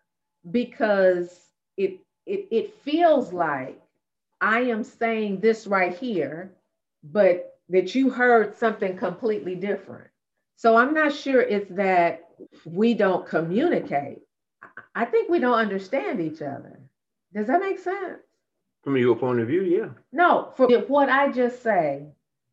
because 0.51 1.51
it, 1.77 2.01
it, 2.27 2.49
it 2.51 2.83
feels 2.83 3.33
like 3.33 3.81
I 4.41 4.61
am 4.61 4.85
saying 4.85 5.41
this 5.41 5.67
right 5.67 5.97
here, 5.97 6.53
but 7.03 7.48
that 7.69 7.95
you 7.95 8.11
heard 8.11 8.57
something 8.57 8.97
completely 8.97 9.55
different. 9.55 10.09
So 10.57 10.77
I'm 10.77 10.95
not 10.95 11.15
sure 11.15 11.41
it's 11.41 11.71
that 11.71 12.29
we 12.65 12.95
don't 12.95 13.27
communicate. 13.27 14.19
I 14.95 15.05
think 15.05 15.29
we 15.29 15.39
don't 15.39 15.59
understand 15.59 16.21
each 16.21 16.43
other. 16.43 16.81
Does 17.35 17.47
that 17.47 17.61
make 17.61 17.79
sense? 17.79 18.19
From 18.83 18.97
your 18.97 19.17
point 19.17 19.41
of 19.41 19.49
view, 19.49 19.63
yeah. 19.63 19.91
No, 20.13 20.53
for 20.57 20.69
what 20.89 21.09
I 21.09 21.31
just 21.31 21.63
say 21.63 22.07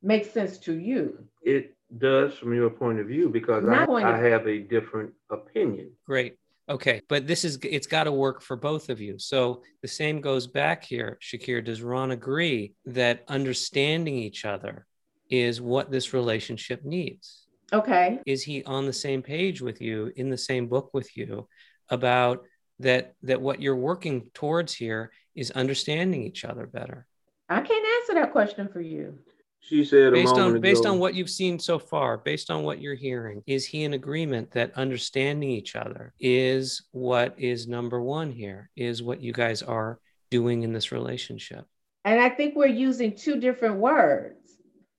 makes 0.04 0.30
sense 0.32 0.58
to 0.60 0.74
you. 0.74 1.24
It 1.42 1.76
does 1.98 2.36
from 2.38 2.54
your 2.54 2.70
point 2.70 3.00
of 3.00 3.08
view 3.08 3.30
because 3.30 3.68
I, 3.68 3.86
I 3.86 4.18
have 4.18 4.48
a 4.48 4.60
different 4.60 5.14
opinion. 5.30 5.92
Great. 6.06 6.38
Okay, 6.68 7.02
but 7.08 7.28
this 7.28 7.46
is 7.46 7.60
it's 7.62 7.86
got 7.86 8.06
to 8.06 8.12
work 8.12 8.42
for 8.42 8.56
both 8.56 8.90
of 8.90 9.00
you. 9.00 9.20
So 9.20 9.62
the 9.84 9.88
same 9.88 10.20
goes 10.20 10.48
back 10.48 10.84
here. 10.84 11.20
Shakir, 11.22 11.64
does 11.64 11.84
Ron 11.84 12.12
agree 12.12 12.74
that 12.86 13.24
understanding 13.28 14.16
each 14.16 14.46
other 14.46 14.88
is 15.30 15.62
what 15.62 15.92
this 15.92 16.14
relationship 16.14 16.84
needs? 16.84 17.46
Okay. 17.74 18.20
Is 18.26 18.44
he 18.44 18.64
on 18.64 18.86
the 18.86 18.94
same 18.94 19.22
page 19.22 19.62
with 19.62 19.82
you 19.82 20.12
in 20.16 20.30
the 20.30 20.38
same 20.38 20.68
book 20.68 20.92
with 20.94 21.18
you 21.18 21.48
about 21.90 22.44
that 22.80 23.14
that 23.24 23.42
what 23.42 23.62
you're 23.62 23.76
working 23.76 24.30
towards 24.34 24.74
here 24.74 25.12
is 25.36 25.52
understanding 25.52 26.24
each 26.24 26.46
other 26.46 26.68
better? 26.68 27.08
I 27.50 27.62
can't 27.62 27.86
answer 28.02 28.14
that 28.16 28.32
question 28.32 28.70
for 28.72 28.82
you. 28.82 29.18
She 29.60 29.84
said 29.84 30.14
based 30.14 30.36
on 30.36 30.52
ago, 30.52 30.60
based 30.60 30.86
on 30.86 31.00
what 31.00 31.16
you've 31.16 31.30
seen 31.30 31.58
so 31.58 31.80
far, 31.80 32.20
based 32.20 32.52
on 32.52 32.64
what 32.64 32.80
you're 32.80 32.94
hearing, 32.94 33.42
is 33.48 33.66
he 33.66 33.84
in 33.84 33.94
agreement 33.94 34.52
that 34.52 34.72
understanding 34.76 35.50
each 35.50 35.76
other 35.76 36.14
is 36.20 36.84
what 36.92 37.34
is 37.40 37.68
number 37.68 38.00
one 38.00 38.32
here, 38.32 38.70
is 38.76 39.02
what 39.02 39.22
you 39.22 39.34
guys 39.34 39.64
are 39.64 40.00
doing 40.30 40.62
in 40.62 40.72
this 40.72 40.92
relationship? 40.92 41.66
And 42.04 42.22
I 42.22 42.30
think 42.30 42.56
we're 42.56 42.68
using 42.68 43.16
two 43.16 43.40
different 43.40 43.78
words 43.78 44.45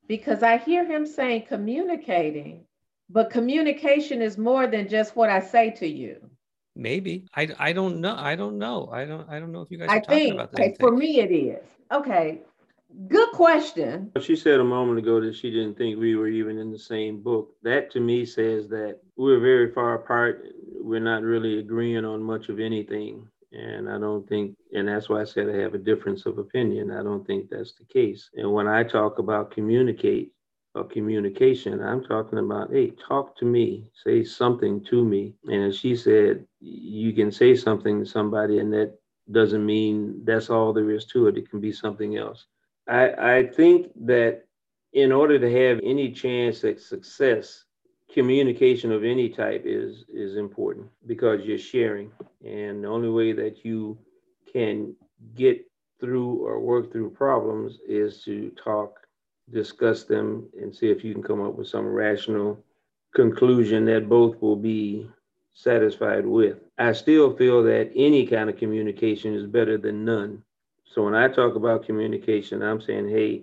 because 0.07 0.43
I 0.43 0.59
hear 0.59 0.85
him 0.85 1.07
saying 1.07 1.47
communicating, 1.49 2.65
but 3.11 3.31
communication 3.31 4.23
is 4.23 4.39
more 4.39 4.67
than 4.67 4.89
just 4.89 5.17
what 5.17 5.31
I 5.31 5.41
say 5.41 5.71
to 5.73 5.87
you. 5.87 6.19
Maybe 6.75 7.25
I, 7.35 7.49
I 7.59 7.73
don't 7.73 8.01
know 8.03 8.15
I 8.17 8.37
don't 8.37 8.59
know 8.59 8.91
I 8.93 9.07
don't 9.07 9.29
I 9.31 9.41
don't 9.41 9.51
know 9.51 9.63
if 9.63 9.71
you 9.71 9.79
guys 9.79 9.89
are 9.89 9.97
I 9.97 10.01
talking 10.01 10.19
think, 10.19 10.35
about 10.35 10.53
that. 10.53 10.79
For 10.79 10.91
me, 10.91 11.21
it 11.21 11.33
is 11.33 11.65
okay. 11.91 12.43
Good 13.09 13.31
question. 13.33 14.13
She 14.21 14.37
said 14.37 14.61
a 14.61 14.65
moment 14.65 14.99
ago 14.99 15.21
that 15.21 15.35
she 15.35 15.51
didn't 15.51 15.77
think 15.77 15.99
we 15.99 16.17
were 16.17 16.29
even 16.29 16.59
in 16.59 16.71
the 16.71 16.79
same 16.79 17.23
book. 17.23 17.51
That 17.63 17.91
to 17.93 18.01
me 18.01 18.25
says 18.25 18.69
that 18.69 19.01
we're 19.17 19.41
very 19.41 19.73
far 19.73 19.95
apart. 19.95 20.47
We're 20.81 21.01
not 21.01 21.23
really 21.23 21.59
agreeing 21.59 22.05
on 22.05 22.23
much 22.23 22.49
of 22.49 22.61
anything. 22.61 23.27
And 23.57 23.89
I 23.89 23.99
don't 23.99 24.29
think, 24.29 24.55
and 24.73 24.87
that's 24.87 25.09
why 25.09 25.23
I 25.23 25.25
said 25.25 25.49
I 25.49 25.57
have 25.57 25.75
a 25.75 25.79
difference 25.79 26.27
of 26.27 26.39
opinion. 26.39 26.91
I 26.91 27.03
don't 27.03 27.27
think 27.27 27.49
that's 27.49 27.75
the 27.75 27.85
case. 27.87 28.29
And 28.35 28.53
when 28.53 28.69
I 28.69 28.83
talk 28.83 29.19
about 29.19 29.51
communicate 29.51 30.33
or 30.75 30.85
communication, 30.85 31.83
I'm 31.83 32.05
talking 32.05 32.39
about, 32.39 32.71
hey, 32.71 32.93
talk 33.09 33.37
to 33.39 33.47
me, 33.47 33.91
say 34.05 34.25
something 34.25 34.85
to 34.91 35.03
me. 35.03 35.35
And 35.47 35.65
as 35.65 35.79
she 35.79 35.97
said, 35.97 36.45
you 36.61 37.15
can 37.15 37.33
say 37.33 37.57
something 37.57 38.01
to 38.01 38.07
somebody, 38.07 38.59
and 38.59 38.71
that 38.75 38.99
doesn't 39.33 39.65
mean 39.65 40.23
that's 40.25 40.51
all 40.51 40.75
there 40.75 40.91
is 40.91 41.07
to 41.07 41.29
it. 41.29 41.39
It 41.39 41.49
can 41.51 41.61
be 41.61 41.73
something 41.73 42.17
else. 42.17 42.47
I, 42.89 43.39
I 43.39 43.47
think 43.47 43.91
that 44.05 44.45
in 44.93 45.13
order 45.13 45.39
to 45.39 45.67
have 45.67 45.81
any 45.83 46.13
chance 46.13 46.63
at 46.65 46.81
success, 46.81 47.66
communication 48.13 48.93
of 48.93 49.05
any 49.05 49.29
type 49.29 49.63
is 49.65 50.05
is 50.13 50.37
important 50.37 50.89
because 51.07 51.45
you're 51.45 51.59
sharing, 51.59 52.11
and 52.45 52.85
the 52.85 52.89
only 52.89 53.11
way 53.11 53.33
that 53.33 53.65
you 53.65 53.99
can 54.53 54.95
get 55.35 55.65
through 56.01 56.47
or 56.47 56.61
work 56.61 56.93
through 56.93 57.11
problems 57.11 57.79
is 57.89 58.23
to 58.25 58.51
talk, 58.63 59.07
discuss 59.51 60.05
them, 60.05 60.47
and 60.61 60.75
see 60.75 60.91
if 60.91 61.05
you 61.05 61.13
can 61.13 61.23
come 61.23 61.43
up 61.43 61.55
with 61.55 61.69
some 61.69 61.87
rational 61.87 62.59
conclusion 63.15 63.85
that 63.87 64.09
both 64.09 64.41
will 64.43 64.57
be 64.57 65.07
satisfied 65.55 66.27
with. 66.27 66.59
I 66.79 66.93
still 66.93 67.35
feel 67.35 67.63
that 67.65 67.91
any 67.97 68.27
kind 68.27 68.51
of 68.51 68.59
communication 68.59 69.35
is 69.35 69.47
better 69.47 69.79
than 69.79 70.05
none. 70.05 70.43
So 70.85 71.03
when 71.03 71.15
I 71.15 71.29
talk 71.29 71.55
about 71.57 71.87
communication, 71.87 72.63
I'm 72.63 72.81
saying, 72.81 73.09
hey, 73.09 73.43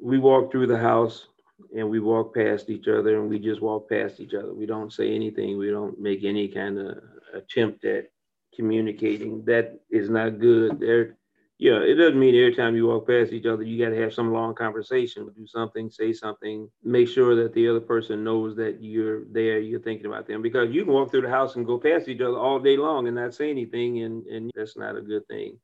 we 0.00 0.18
walk 0.18 0.50
through 0.50 0.68
the 0.68 0.78
house 0.78 1.28
and 1.76 1.88
we 1.88 2.00
walk 2.00 2.34
past 2.34 2.70
each 2.70 2.88
other 2.88 3.20
and 3.20 3.28
we 3.28 3.38
just 3.38 3.60
walk 3.60 3.88
past 3.88 4.20
each 4.20 4.34
other. 4.34 4.52
We 4.54 4.66
don't 4.66 4.92
say 4.92 5.14
anything. 5.14 5.58
We 5.58 5.70
don't 5.70 5.98
make 6.00 6.24
any 6.24 6.48
kind 6.48 6.78
of 6.78 6.98
attempt 7.34 7.84
at 7.84 8.06
communicating. 8.54 9.44
That 9.44 9.80
is 9.90 10.10
not 10.10 10.38
good. 10.38 10.80
There, 10.80 11.16
yeah, 11.58 11.80
it 11.80 11.96
doesn't 11.96 12.18
mean 12.18 12.34
every 12.34 12.54
time 12.54 12.74
you 12.74 12.86
walk 12.86 13.06
past 13.06 13.32
each 13.32 13.44
other, 13.44 13.62
you 13.62 13.82
got 13.84 13.90
to 13.90 14.00
have 14.00 14.14
some 14.14 14.32
long 14.32 14.54
conversation, 14.54 15.30
do 15.36 15.46
something, 15.46 15.90
say 15.90 16.12
something, 16.12 16.70
make 16.82 17.06
sure 17.06 17.34
that 17.36 17.52
the 17.52 17.68
other 17.68 17.80
person 17.80 18.24
knows 18.24 18.56
that 18.56 18.82
you're 18.82 19.24
there, 19.30 19.60
you're 19.60 19.80
thinking 19.80 20.06
about 20.06 20.26
them. 20.26 20.40
Because 20.40 20.70
you 20.70 20.84
can 20.84 20.94
walk 20.94 21.10
through 21.10 21.20
the 21.20 21.28
house 21.28 21.56
and 21.56 21.66
go 21.66 21.78
past 21.78 22.08
each 22.08 22.22
other 22.22 22.38
all 22.38 22.58
day 22.58 22.78
long 22.78 23.06
and 23.06 23.16
not 23.16 23.34
say 23.34 23.50
anything, 23.50 24.02
and, 24.02 24.26
and 24.26 24.50
that's 24.54 24.76
not 24.76 24.96
a 24.96 25.02
good 25.02 25.26
thing. 25.28 25.58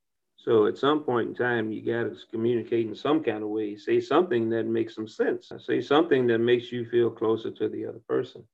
So 0.46 0.66
at 0.66 0.78
some 0.78 1.00
point 1.00 1.28
in 1.28 1.35
time, 1.35 1.72
you 1.72 1.82
got 1.82 2.04
to 2.04 2.16
communicate 2.30 2.87
in 2.87 2.94
some 2.94 3.22
kind 3.24 3.42
of 3.42 3.48
way. 3.48 3.74
Say 3.76 4.00
something 4.00 4.48
that 4.50 4.66
makes 4.66 4.94
some 4.94 5.09
sense. 5.09 5.50
Say 5.59 5.80
something 5.80 6.28
that 6.28 6.38
makes 6.38 6.70
you 6.70 6.85
feel 6.85 7.11
closer 7.11 7.50
to 7.50 7.68
the 7.68 7.85
other 7.85 8.00
person. 8.09 8.44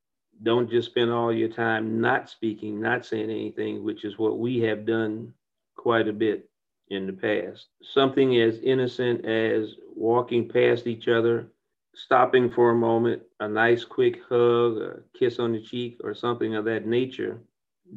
Don't 0.42 0.70
just 0.70 0.88
spend 0.88 1.10
all 1.10 1.30
your 1.30 1.50
time 1.50 2.00
not 2.00 2.30
speaking, 2.30 2.80
not 2.80 3.04
saying 3.04 3.30
anything, 3.30 3.84
which 3.84 4.04
is 4.04 4.18
what 4.18 4.38
we 4.38 4.58
have 4.60 4.86
done 4.86 5.34
quite 5.76 6.08
a 6.08 6.14
bit 6.14 6.48
in 6.88 7.06
the 7.06 7.12
past. 7.12 7.66
Something 7.82 8.40
as 8.40 8.58
innocent 8.60 9.26
as 9.26 9.74
walking 9.94 10.48
past 10.48 10.86
each 10.86 11.08
other, 11.08 11.48
stopping 11.94 12.50
for 12.50 12.70
a 12.70 12.74
moment, 12.74 13.20
a 13.40 13.48
nice 13.48 13.84
quick 13.84 14.20
hug, 14.30 14.78
a 14.78 15.00
kiss 15.18 15.38
on 15.38 15.52
the 15.52 15.60
cheek, 15.60 15.98
or 16.02 16.14
something 16.14 16.54
of 16.54 16.64
that 16.64 16.86
nature 16.86 17.38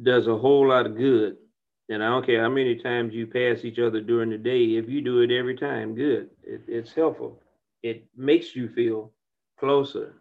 does 0.02 0.26
a 0.26 0.36
whole 0.36 0.68
lot 0.68 0.84
of 0.84 0.98
good 0.98 1.38
and 1.88 2.02
I 2.02 2.08
don't 2.08 2.26
care 2.26 2.42
how 2.42 2.48
many 2.48 2.76
times 2.76 3.14
you 3.14 3.26
pass 3.26 3.64
each 3.64 3.78
other 3.78 4.00
during 4.00 4.30
the 4.30 4.38
day, 4.38 4.76
if 4.76 4.88
you 4.88 5.00
do 5.00 5.20
it 5.20 5.30
every 5.30 5.56
time, 5.56 5.94
good. 5.94 6.30
It, 6.42 6.62
it's 6.66 6.92
helpful. 6.92 7.40
It 7.82 8.04
makes 8.16 8.56
you 8.56 8.68
feel 8.68 9.12
closer. 9.58 10.14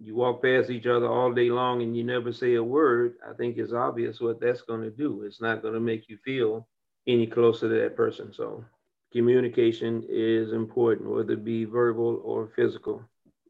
You 0.00 0.16
walk 0.16 0.42
past 0.42 0.70
each 0.70 0.86
other 0.86 1.06
all 1.06 1.32
day 1.32 1.50
long 1.50 1.82
and 1.82 1.96
you 1.96 2.02
never 2.02 2.32
say 2.32 2.54
a 2.54 2.62
word. 2.62 3.14
I 3.28 3.34
think 3.34 3.56
it's 3.56 3.72
obvious 3.72 4.20
what 4.20 4.40
that's 4.40 4.62
going 4.62 4.82
to 4.82 4.90
do. 4.90 5.22
It's 5.22 5.40
not 5.40 5.62
going 5.62 5.74
to 5.74 5.80
make 5.80 6.08
you 6.08 6.18
feel 6.24 6.66
any 7.06 7.26
closer 7.26 7.68
to 7.68 7.82
that 7.82 7.96
person. 7.96 8.32
So, 8.32 8.64
communication 9.12 10.04
is 10.08 10.52
important, 10.52 11.08
whether 11.08 11.34
it 11.34 11.44
be 11.44 11.64
verbal 11.64 12.20
or 12.24 12.50
physical. 12.56 13.02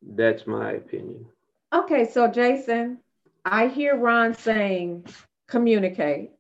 That's 0.03 0.47
my 0.47 0.73
opinion. 0.73 1.25
Okay, 1.73 2.11
so 2.11 2.29
Jason, 2.29 2.99
I 3.45 3.69
hear 3.69 3.97
Ron 3.97 4.35
saying 4.35 5.07
communicate 5.49 6.33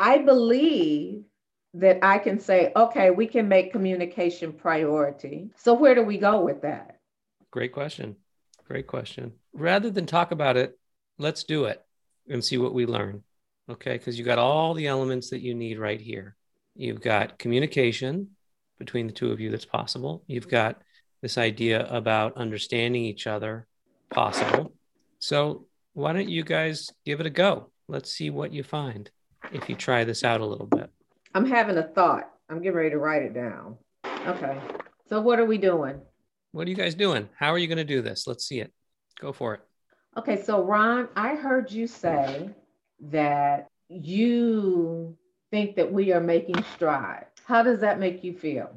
I 0.00 0.16
believe 0.16 1.24
that 1.74 1.98
I 2.02 2.18
can 2.18 2.40
say, 2.40 2.72
okay, 2.74 3.10
we 3.10 3.26
can 3.26 3.48
make 3.48 3.70
communication 3.70 4.50
priority. 4.54 5.50
So 5.56 5.74
where 5.74 5.94
do 5.94 6.02
we 6.02 6.16
go 6.16 6.40
with 6.40 6.62
that? 6.62 6.96
Great 7.50 7.72
question. 7.72 8.16
Great 8.66 8.86
question. 8.86 9.32
Rather 9.52 9.90
than 9.90 10.06
talk 10.06 10.32
about 10.32 10.56
it, 10.56 10.78
let's 11.18 11.44
do 11.44 11.66
it 11.66 11.84
and 12.30 12.42
see 12.42 12.56
what 12.56 12.72
we 12.72 12.86
learn. 12.86 13.22
Okay. 13.68 13.92
Because 13.92 14.18
you 14.18 14.24
got 14.24 14.38
all 14.38 14.72
the 14.72 14.86
elements 14.86 15.30
that 15.30 15.42
you 15.42 15.54
need 15.54 15.78
right 15.78 16.00
here. 16.00 16.34
You've 16.74 17.02
got 17.02 17.38
communication 17.38 18.30
between 18.78 19.06
the 19.06 19.12
two 19.12 19.32
of 19.32 19.38
you 19.38 19.50
that's 19.50 19.66
possible. 19.66 20.24
You've 20.26 20.48
got 20.48 20.80
this 21.20 21.36
idea 21.36 21.86
about 21.86 22.38
understanding 22.38 23.04
each 23.04 23.26
other 23.26 23.66
possible. 24.08 24.72
So 25.18 25.66
why 25.92 26.14
don't 26.14 26.30
you 26.30 26.42
guys 26.42 26.90
give 27.04 27.20
it 27.20 27.26
a 27.26 27.30
go? 27.30 27.70
Let's 27.86 28.10
see 28.10 28.30
what 28.30 28.54
you 28.54 28.62
find 28.62 29.10
if 29.52 29.68
you 29.68 29.74
try 29.74 30.04
this 30.04 30.24
out 30.24 30.40
a 30.40 30.46
little 30.46 30.66
bit. 30.66 30.90
I'm 31.34 31.46
having 31.46 31.78
a 31.78 31.82
thought. 31.82 32.30
I'm 32.48 32.60
getting 32.60 32.76
ready 32.76 32.90
to 32.90 32.98
write 32.98 33.22
it 33.22 33.34
down. 33.34 33.76
Okay. 34.26 34.58
So 35.08 35.20
what 35.20 35.38
are 35.38 35.44
we 35.44 35.58
doing? 35.58 36.00
What 36.52 36.66
are 36.66 36.70
you 36.70 36.76
guys 36.76 36.94
doing? 36.94 37.28
How 37.36 37.52
are 37.52 37.58
you 37.58 37.68
going 37.68 37.78
to 37.78 37.84
do 37.84 38.02
this? 38.02 38.26
Let's 38.26 38.44
see 38.44 38.60
it. 38.60 38.72
Go 39.20 39.32
for 39.32 39.54
it. 39.54 39.60
Okay. 40.16 40.42
So, 40.42 40.64
Ron, 40.64 41.08
I 41.14 41.36
heard 41.36 41.70
you 41.70 41.86
say 41.86 42.50
that 43.00 43.68
you 43.88 45.16
think 45.50 45.76
that 45.76 45.92
we 45.92 46.12
are 46.12 46.20
making 46.20 46.62
strides. 46.74 47.26
How 47.44 47.62
does 47.62 47.80
that 47.80 48.00
make 48.00 48.24
you 48.24 48.36
feel? 48.36 48.70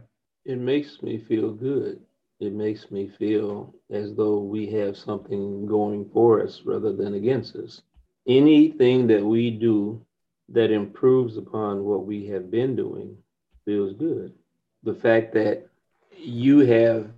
It 0.45 0.59
makes 0.59 1.01
me 1.01 1.17
feel 1.17 1.51
good. 1.51 1.99
It 2.39 2.53
makes 2.53 2.91
me 2.91 3.11
feel 3.17 3.74
as 3.89 4.13
though 4.15 4.39
we 4.39 4.67
have 4.71 4.97
something 4.97 5.65
going 5.65 6.09
for 6.13 6.43
us 6.43 6.61
rather 6.65 6.93
than 6.93 7.13
against 7.13 7.55
us. 7.55 7.82
Anything 8.28 9.07
that 9.07 9.24
we 9.24 9.49
do 9.49 10.05
that 10.50 10.72
improves 10.72 11.38
upon 11.38 11.84
what 11.84 12.06
we 12.06 12.28
have 12.28 12.52
been 12.52 12.76
doing 12.76 13.18
feels 13.66 13.94
good. 13.94 14.34
The 14.84 14.94
fact 14.94 15.34
that 15.34 15.66
you 16.18 16.60
have 16.60 17.10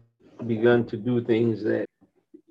begun 0.47 0.85
to 0.85 0.97
do 0.97 1.23
things 1.23 1.63
that 1.63 1.85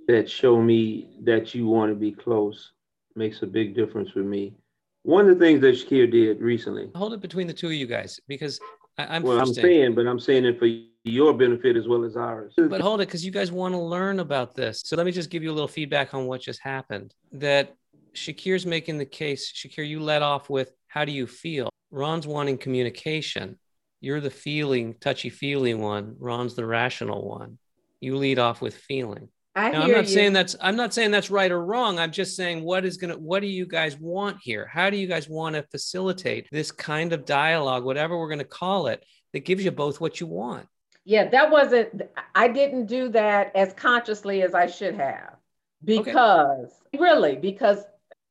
that 0.06 0.30
show 0.30 0.60
me 0.60 1.08
that 1.22 1.54
you 1.54 1.66
want 1.66 1.90
to 1.90 1.94
be 1.94 2.12
close 2.12 2.72
makes 3.16 3.42
a 3.42 3.46
big 3.46 3.74
difference 3.74 4.10
for 4.10 4.18
me. 4.18 4.54
One 5.02 5.28
of 5.28 5.38
the 5.38 5.44
things 5.44 5.60
that 5.60 5.74
Shakir 5.74 6.10
did 6.10 6.40
recently. 6.40 6.90
Hold 6.94 7.14
it 7.14 7.20
between 7.20 7.46
the 7.46 7.52
two 7.52 7.68
of 7.68 7.74
you 7.74 7.86
guys 7.86 8.20
because 8.26 8.60
I, 8.98 9.16
am 9.16 9.22
well. 9.22 9.40
I'm 9.40 9.52
saying, 9.52 9.94
but 9.94 10.06
I'm 10.06 10.20
saying 10.20 10.44
it 10.44 10.58
for 10.58 10.68
your 11.04 11.34
benefit 11.34 11.76
as 11.76 11.86
well 11.86 12.04
as 12.04 12.16
ours. 12.16 12.54
But 12.56 12.80
hold 12.80 13.00
it, 13.00 13.08
because 13.08 13.24
you 13.24 13.30
guys 13.30 13.52
want 13.52 13.74
to 13.74 13.78
learn 13.78 14.20
about 14.20 14.54
this. 14.54 14.82
So 14.84 14.96
let 14.96 15.04
me 15.04 15.12
just 15.12 15.30
give 15.30 15.42
you 15.42 15.50
a 15.50 15.52
little 15.54 15.68
feedback 15.68 16.14
on 16.14 16.26
what 16.26 16.40
just 16.40 16.60
happened. 16.60 17.14
That 17.32 17.76
Shakir's 18.14 18.66
making 18.66 18.98
the 18.98 19.06
case. 19.06 19.52
Shakir, 19.52 19.86
you 19.86 20.00
let 20.00 20.22
off 20.22 20.48
with 20.48 20.72
how 20.88 21.04
do 21.04 21.12
you 21.12 21.26
feel? 21.26 21.70
Ron's 21.90 22.26
wanting 22.26 22.58
communication. 22.58 23.58
You're 24.00 24.20
the 24.20 24.30
feeling, 24.30 24.94
touchy 25.00 25.30
feely 25.30 25.74
one. 25.74 26.16
Ron's 26.18 26.54
the 26.54 26.66
rational 26.66 27.28
one. 27.28 27.58
You 28.00 28.16
lead 28.16 28.38
off 28.38 28.60
with 28.60 28.76
feeling. 28.76 29.28
I 29.56 29.70
Now, 29.70 29.82
I'm 29.82 29.92
not 29.92 30.08
you. 30.08 30.14
saying 30.14 30.32
that's 30.32 30.56
I'm 30.60 30.76
not 30.76 30.92
saying 30.92 31.12
that's 31.12 31.30
right 31.30 31.50
or 31.50 31.64
wrong. 31.64 31.98
I'm 31.98 32.10
just 32.10 32.34
saying 32.34 32.64
what 32.64 32.84
is 32.84 32.96
gonna 32.96 33.16
what 33.16 33.40
do 33.40 33.46
you 33.46 33.66
guys 33.66 33.96
want 33.96 34.38
here? 34.42 34.66
How 34.66 34.90
do 34.90 34.96
you 34.96 35.06
guys 35.06 35.28
want 35.28 35.54
to 35.54 35.62
facilitate 35.70 36.48
this 36.50 36.72
kind 36.72 37.12
of 37.12 37.24
dialogue, 37.24 37.84
whatever 37.84 38.18
we're 38.18 38.28
gonna 38.28 38.44
call 38.44 38.88
it, 38.88 39.04
that 39.32 39.44
gives 39.44 39.64
you 39.64 39.70
both 39.70 40.00
what 40.00 40.20
you 40.20 40.26
want? 40.26 40.66
Yeah, 41.04 41.28
that 41.28 41.50
wasn't, 41.50 42.02
I 42.34 42.48
didn't 42.48 42.86
do 42.86 43.10
that 43.10 43.54
as 43.54 43.74
consciously 43.74 44.40
as 44.42 44.54
I 44.54 44.66
should 44.66 44.94
have. 44.94 45.36
Because, 45.84 46.72
really, 46.98 47.36
because, 47.36 47.84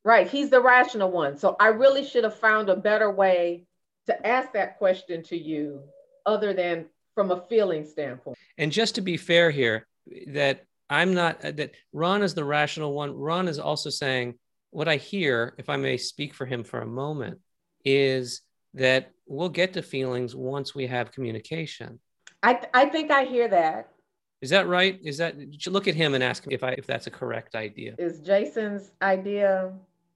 right, 0.04 0.28
he's 0.28 0.50
the 0.50 0.62
rational 0.62 1.12
one. 1.12 1.38
So 1.38 1.56
I 1.60 1.68
really 1.68 2.06
should 2.06 2.24
have 2.24 2.38
found 2.38 2.70
a 2.70 2.76
better 2.76 3.12
way 3.12 3.66
to 4.06 4.28
ask 4.28 4.54
that 4.54 4.78
question 4.78 5.24
to 5.24 5.38
you 5.38 5.82
other 6.26 6.54
than 6.54 6.86
from 7.16 7.32
a 7.32 7.42
feeling 7.48 7.86
standpoint. 7.86 8.38
And 8.58 8.72
just 8.72 8.96
to 8.96 9.02
be 9.02 9.18
fair 9.18 9.52
here, 9.52 9.88
that 10.28 10.66
I'm 10.90 11.14
not 11.14 11.44
uh, 11.44 11.52
that 11.52 11.72
Ron 11.94 12.22
is 12.24 12.34
the 12.34 12.44
rational 12.44 12.94
one. 12.94 13.16
Ron 13.16 13.48
is 13.48 13.60
also 13.60 13.90
saying 13.90 14.36
what 14.72 14.88
I 14.88 14.98
hear, 14.98 15.54
if 15.58 15.70
I 15.70 15.78
may 15.78 15.98
speak 15.98 16.34
for 16.34 16.46
him 16.46 16.64
for 16.64 16.82
a 16.82 16.86
moment, 16.86 17.40
is 17.86 18.42
that 18.74 19.12
we'll 19.28 19.50
get 19.50 19.74
to 19.74 19.82
feelings 19.82 20.36
once 20.36 20.74
we 20.76 20.88
have 20.88 21.12
communication. 21.12 22.00
I, 22.42 22.60
I 22.74 22.86
think 22.86 23.12
I 23.12 23.24
hear 23.26 23.48
that. 23.48 23.90
Is 24.42 24.50
that 24.50 24.68
right? 24.68 25.00
Is 25.04 25.20
that 25.20 25.36
look 25.68 25.88
at 25.88 25.96
him 25.96 26.16
and 26.16 26.24
ask 26.24 26.46
him 26.46 26.52
if 26.52 26.64
I 26.64 26.72
if 26.72 26.86
that's 26.86 27.08
a 27.08 27.12
correct 27.12 27.56
idea. 27.56 27.96
Is 27.98 28.20
Jason's 28.20 28.92
idea 29.02 29.72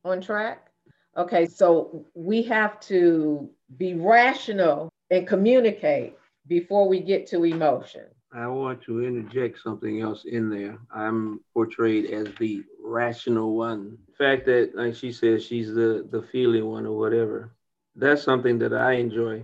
on 0.06 0.22
track? 0.22 0.68
Okay, 1.18 1.46
so 1.46 2.06
we 2.14 2.44
have 2.44 2.80
to 2.82 3.50
be 3.78 3.96
rational 3.96 4.90
and 5.10 5.28
communicate 5.28 6.16
before 6.48 6.88
we 6.88 7.00
get 7.00 7.26
to 7.28 7.44
emotion. 7.44 8.06
I 8.34 8.48
want 8.48 8.82
to 8.84 9.04
interject 9.04 9.60
something 9.60 10.02
else 10.02 10.26
in 10.26 10.50
there. 10.50 10.78
I'm 10.94 11.40
portrayed 11.54 12.12
as 12.12 12.28
the 12.36 12.64
rational 12.84 13.56
one. 13.56 13.98
The 14.08 14.14
fact 14.16 14.46
that, 14.46 14.72
like 14.76 14.96
she 14.96 15.12
says, 15.12 15.46
she's 15.46 15.74
the 15.74 16.08
the 16.12 16.22
feeling 16.22 16.66
one 16.66 16.86
or 16.86 16.98
whatever. 16.98 17.52
That's 17.96 18.22
something 18.22 18.60
that 18.60 18.74
I 18.74 18.94
enjoy 18.94 19.44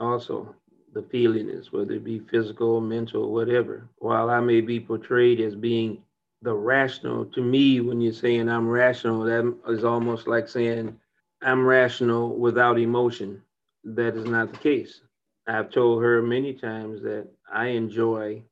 also. 0.00 0.54
The 0.92 1.02
feelingness, 1.02 1.72
whether 1.72 1.94
it 1.94 2.04
be 2.04 2.20
physical, 2.20 2.80
mental, 2.80 3.32
whatever. 3.32 3.88
While 3.98 4.30
I 4.30 4.40
may 4.40 4.60
be 4.60 4.78
portrayed 4.78 5.40
as 5.40 5.54
being 5.56 6.02
the 6.44 6.54
rational, 6.54 7.24
to 7.24 7.42
me, 7.42 7.80
when 7.80 8.00
you're 8.00 8.12
saying 8.12 8.48
I'm 8.48 8.68
rational, 8.68 9.24
that 9.24 9.56
is 9.68 9.82
almost 9.84 10.28
like 10.28 10.46
saying 10.48 10.96
I'm 11.42 11.66
rational 11.66 12.36
without 12.38 12.78
emotion. 12.78 13.42
That 13.84 14.16
is 14.16 14.26
not 14.26 14.52
the 14.52 14.58
case. 14.58 15.00
I've 15.48 15.70
told 15.70 16.02
her 16.02 16.22
many 16.22 16.52
times 16.54 17.02
that 17.02 17.28
I 17.52 17.68
enjoy 17.68 18.42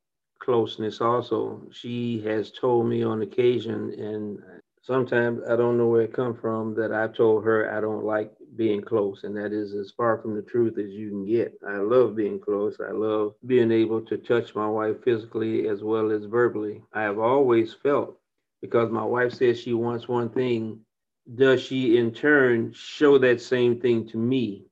closeness 0.40 1.01
also. 1.03 1.62
She 1.70 2.22
has 2.22 2.51
told 2.51 2.86
me 2.86 3.03
on 3.03 3.22
occasion, 3.22 3.93
and 3.99 4.43
sometimes 4.82 5.43
I 5.49 5.57
don't 5.57 5.78
know 5.78 5.86
where 5.86 6.03
it 6.03 6.14
come 6.14 6.34
from, 6.34 6.74
that 6.76 6.93
I've 6.93 7.14
told 7.14 7.45
her 7.45 7.76
I 7.76 7.80
don't 7.80 8.05
like 8.05 8.32
being 8.57 8.82
close. 8.82 9.24
And 9.24 9.36
that 9.36 9.53
is 9.53 9.74
as 9.74 9.92
far 9.92 10.18
from 10.18 10.34
the 10.34 10.42
truth 10.42 10.78
as 10.78 10.90
you 10.90 11.11
can 11.11 11.24
get. 11.26 11.55
I 11.66 11.76
love 11.78 12.16
being 12.16 12.40
close. 12.40 12.78
I 12.80 12.92
love 12.92 13.34
being 13.46 13.70
able 13.70 14.00
to 14.03 14.16
touch 14.18 14.55
my 14.55 14.68
wife 14.68 15.03
physically 15.05 15.68
as 15.68 15.82
well 15.82 16.11
as 16.11 16.24
verbally. 16.24 16.82
I 16.92 17.03
have 17.03 17.18
always 17.18 17.74
felt 17.74 18.18
because 18.61 18.90
my 18.90 19.05
wife 19.05 19.32
says 19.34 19.59
she 19.59 19.74
wants 19.74 20.09
one 20.09 20.30
thing, 20.30 20.80
does 21.34 21.62
she 21.62 21.96
in 21.96 22.12
turn 22.12 22.72
show 22.72 23.18
that 23.18 23.40
same 23.40 23.80
thing 23.80 24.09
to 24.09 24.16
me? 24.18 24.66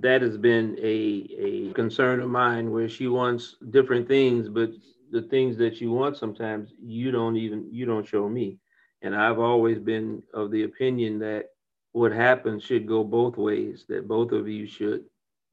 that 0.00 0.22
has 0.22 0.38
been 0.38 0.76
a, 0.82 1.28
a 1.38 1.72
concern 1.74 2.20
of 2.20 2.30
mine 2.30 2.70
where 2.70 2.88
she 2.88 3.08
wants 3.08 3.56
different 3.70 4.08
things, 4.08 4.48
but 4.48 4.70
the 5.10 5.22
things 5.22 5.58
that 5.58 5.80
you 5.80 5.92
want 5.92 6.16
sometimes 6.16 6.72
you 6.82 7.10
don't 7.10 7.36
even 7.36 7.68
you 7.70 7.84
don't 7.84 8.06
show 8.06 8.28
me. 8.28 8.58
And 9.02 9.14
I've 9.14 9.38
always 9.38 9.78
been 9.78 10.22
of 10.32 10.50
the 10.50 10.62
opinion 10.64 11.18
that 11.20 11.46
what 11.92 12.12
happens 12.12 12.62
should 12.64 12.86
go 12.86 13.04
both 13.04 13.36
ways, 13.36 13.84
that 13.88 14.08
both 14.08 14.32
of 14.32 14.48
you 14.48 14.66
should 14.66 15.04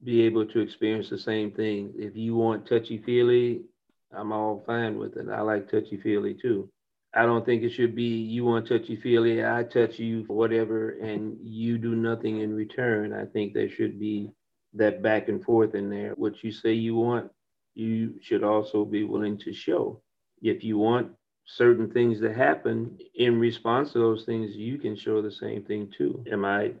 be 0.02 0.22
able 0.22 0.46
to 0.46 0.60
experience 0.60 1.10
the 1.10 1.18
same 1.18 1.50
thing. 1.50 1.92
If 1.96 2.16
you 2.16 2.34
want 2.34 2.66
touchy 2.66 2.98
feely, 2.98 3.62
I'm 4.12 4.32
all 4.32 4.62
fine 4.66 4.98
with 4.98 5.16
it. 5.16 5.28
I 5.30 5.40
like 5.42 5.70
touchy 5.70 5.96
feely 5.96 6.34
too. 6.34 6.70
I 7.14 7.26
don't 7.26 7.44
think 7.44 7.62
it 7.62 7.70
should 7.70 7.94
be 7.94 8.04
you 8.04 8.44
want 8.44 8.68
touchy 8.68 8.96
feely, 8.96 9.44
I 9.44 9.64
touch 9.64 9.98
you, 9.98 10.24
whatever, 10.28 10.90
and 10.90 11.36
you 11.42 11.76
do 11.78 11.94
nothing 11.96 12.40
in 12.40 12.54
return. 12.54 13.12
I 13.12 13.26
think 13.26 13.52
there 13.52 13.68
should 13.68 13.98
be 13.98 14.30
that 14.74 15.02
back 15.02 15.28
and 15.28 15.42
forth 15.42 15.74
in 15.74 15.90
there. 15.90 16.12
What 16.16 16.42
you 16.44 16.52
say 16.52 16.72
you 16.72 16.94
want, 16.94 17.30
you 17.74 18.14
should 18.20 18.44
also 18.44 18.84
be 18.84 19.04
willing 19.04 19.38
to 19.38 19.52
show. 19.52 20.00
If 20.40 20.62
you 20.62 20.78
want 20.78 21.12
certain 21.56 21.90
things 21.90 22.20
that 22.20 22.36
happen 22.36 22.98
in 23.14 23.38
response 23.40 23.92
to 23.92 23.98
those 23.98 24.24
things, 24.24 24.54
you 24.54 24.78
can 24.78 24.96
show 24.96 25.20
the 25.20 25.30
same 25.30 25.64
thing 25.64 25.92
too. 25.96 26.24
Am 26.30 26.44
I 26.44 26.72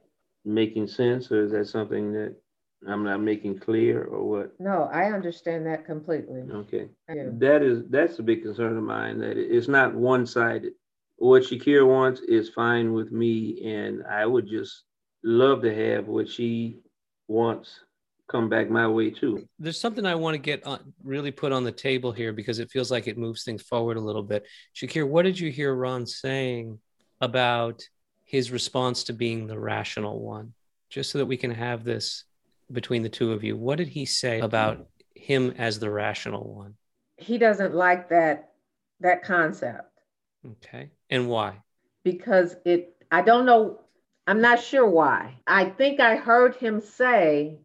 making 0.44 0.86
sense, 0.86 1.30
or 1.30 1.44
is 1.44 1.52
that 1.52 1.66
something 1.66 2.12
that 2.12 2.34
I'm 2.88 3.04
not 3.04 3.20
making 3.20 3.58
clear, 3.58 4.04
or 4.04 4.24
what? 4.28 4.52
No, 4.60 4.88
I 4.92 5.12
understand 5.12 5.66
that 5.66 5.84
completely. 5.84 6.42
Okay. 6.52 6.88
That 7.08 7.62
is 7.62 7.84
that's 7.90 8.18
a 8.18 8.22
big 8.22 8.42
concern 8.42 8.76
of 8.76 8.82
mine 8.82 9.18
that 9.18 9.36
it's 9.36 9.68
not 9.68 9.94
one 9.94 10.26
sided. 10.26 10.72
What 11.16 11.42
Shakir 11.42 11.86
wants 11.86 12.20
is 12.22 12.48
fine 12.48 12.94
with 12.94 13.12
me, 13.12 13.60
and 13.64 14.04
I 14.06 14.24
would 14.24 14.48
just 14.48 14.84
love 15.22 15.62
to 15.62 15.74
have 15.74 16.08
what 16.08 16.28
she 16.28 16.80
wants 17.28 17.80
come 18.30 18.48
back 18.48 18.70
my 18.70 18.86
way 18.86 19.10
too. 19.10 19.46
There's 19.58 19.80
something 19.80 20.06
I 20.06 20.14
want 20.14 20.34
to 20.34 20.38
get 20.38 20.64
on, 20.64 20.92
really 21.02 21.30
put 21.30 21.52
on 21.52 21.64
the 21.64 21.72
table 21.72 22.12
here 22.12 22.32
because 22.32 22.58
it 22.58 22.70
feels 22.70 22.90
like 22.90 23.06
it 23.06 23.18
moves 23.18 23.44
things 23.44 23.62
forward 23.62 23.96
a 23.96 24.00
little 24.00 24.22
bit. 24.22 24.46
Shakir, 24.74 25.08
what 25.08 25.22
did 25.22 25.38
you 25.38 25.50
hear 25.50 25.74
Ron 25.74 26.06
saying 26.06 26.78
about 27.20 27.82
his 28.24 28.50
response 28.50 29.04
to 29.04 29.12
being 29.12 29.46
the 29.46 29.58
rational 29.58 30.20
one? 30.20 30.54
Just 30.88 31.10
so 31.10 31.18
that 31.18 31.26
we 31.26 31.36
can 31.36 31.50
have 31.50 31.84
this 31.84 32.24
between 32.72 33.02
the 33.02 33.08
two 33.08 33.32
of 33.32 33.42
you. 33.42 33.56
What 33.56 33.78
did 33.78 33.88
he 33.88 34.06
say 34.06 34.40
about 34.40 34.86
him 35.14 35.54
as 35.58 35.78
the 35.78 35.90
rational 35.90 36.54
one? 36.54 36.74
He 37.16 37.38
doesn't 37.38 37.74
like 37.74 38.08
that 38.10 38.52
that 39.00 39.22
concept 39.22 39.90
Okay. 40.46 40.90
And 41.08 41.28
why? 41.28 41.58
because 42.04 42.56
it 42.64 42.96
I 43.10 43.22
don't 43.22 43.46
know 43.46 43.80
I'm 44.26 44.40
not 44.40 44.62
sure 44.62 44.88
why. 44.88 45.34
I 45.46 45.64
think 45.64 45.98
I 45.98 46.16
heard 46.16 46.54
him 46.54 46.80
say 46.80 47.58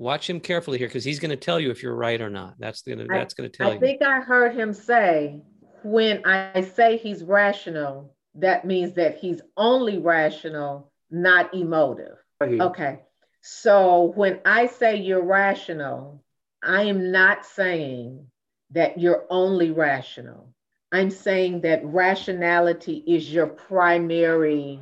Watch 0.00 0.30
him 0.30 0.40
carefully 0.40 0.78
here 0.78 0.88
because 0.88 1.04
he's 1.04 1.20
going 1.20 1.30
to 1.30 1.36
tell 1.36 1.60
you 1.60 1.70
if 1.70 1.82
you're 1.82 1.94
right 1.94 2.18
or 2.22 2.30
not. 2.30 2.54
That's 2.58 2.80
gonna 2.80 3.06
that's 3.06 3.34
going 3.34 3.50
to 3.50 3.54
tell 3.54 3.66
I 3.66 3.72
you. 3.72 3.76
I 3.76 3.80
think 3.80 4.00
I 4.00 4.20
heard 4.20 4.54
him 4.54 4.72
say 4.72 5.42
when 5.82 6.24
I 6.24 6.62
say 6.62 6.96
he's 6.96 7.22
rational, 7.22 8.16
that 8.36 8.64
means 8.64 8.94
that 8.94 9.18
he's 9.18 9.42
only 9.58 9.98
rational, 9.98 10.90
not 11.10 11.52
emotive. 11.52 12.16
I 12.40 12.46
hear 12.46 12.54
you. 12.54 12.62
Okay. 12.62 13.00
So 13.42 14.12
when 14.16 14.40
I 14.46 14.68
say 14.68 14.96
you're 14.96 15.22
rational, 15.22 16.24
I 16.62 16.84
am 16.84 17.12
not 17.12 17.44
saying 17.44 18.26
that 18.70 18.98
you're 18.98 19.26
only 19.28 19.70
rational. 19.70 20.54
I'm 20.92 21.10
saying 21.10 21.60
that 21.60 21.84
rationality 21.84 23.04
is 23.06 23.30
your 23.30 23.48
primary 23.48 24.80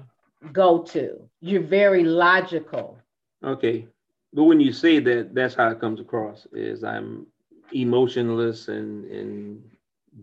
go 0.53 0.83
to. 0.85 1.29
You're 1.41 1.63
very 1.63 2.05
logical. 2.05 3.01
Okay. 3.45 3.89
But 4.33 4.45
when 4.45 4.61
you 4.61 4.73
say 4.73 4.99
that, 5.01 5.35
that's 5.35 5.55
how 5.55 5.69
it 5.69 5.81
comes 5.81 6.01
across 6.01 6.47
is 6.53 6.85
I'm 6.85 7.27
emotionless 7.73 8.69
and, 8.69 9.05
and 9.11 9.63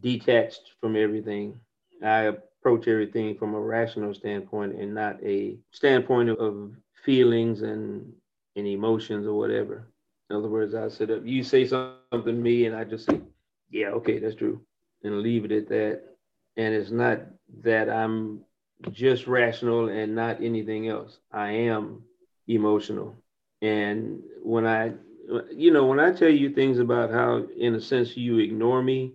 detached 0.01 0.73
from 0.79 0.95
everything. 0.95 1.59
I 2.03 2.31
approach 2.31 2.87
everything 2.87 3.35
from 3.37 3.55
a 3.55 3.59
rational 3.59 4.13
standpoint 4.13 4.75
and 4.75 4.93
not 4.93 5.23
a 5.23 5.57
standpoint 5.71 6.29
of, 6.29 6.71
feelings 7.05 7.61
and, 7.61 8.11
and 8.55 8.67
emotions 8.67 9.27
or 9.27 9.37
whatever. 9.37 9.87
In 10.29 10.35
other 10.35 10.49
words, 10.49 10.73
I 10.73 10.87
sit 10.89 11.11
up, 11.11 11.21
you 11.23 11.43
say 11.43 11.67
something 11.67 12.25
to 12.25 12.31
me 12.33 12.65
and 12.65 12.75
I 12.75 12.83
just 12.83 13.05
say, 13.05 13.21
yeah, 13.69 13.89
okay, 13.89 14.17
that's 14.17 14.35
true. 14.35 14.59
And 15.03 15.21
leave 15.21 15.45
it 15.45 15.51
at 15.51 15.69
that. 15.69 16.01
And 16.57 16.73
it's 16.73 16.89
not 16.89 17.21
that 17.61 17.89
I'm 17.89 18.41
just 18.91 19.27
rational 19.27 19.89
and 19.89 20.15
not 20.15 20.41
anything 20.41 20.87
else. 20.89 21.19
I 21.31 21.51
am 21.51 22.01
emotional. 22.47 23.15
And 23.61 24.21
when 24.43 24.65
I, 24.65 24.93
you 25.51 25.71
know, 25.71 25.85
when 25.85 25.99
I 25.99 26.11
tell 26.11 26.29
you 26.29 26.49
things 26.51 26.79
about 26.79 27.11
how, 27.11 27.43
in 27.57 27.75
a 27.75 27.81
sense, 27.81 28.15
you 28.15 28.39
ignore 28.39 28.81
me, 28.81 29.13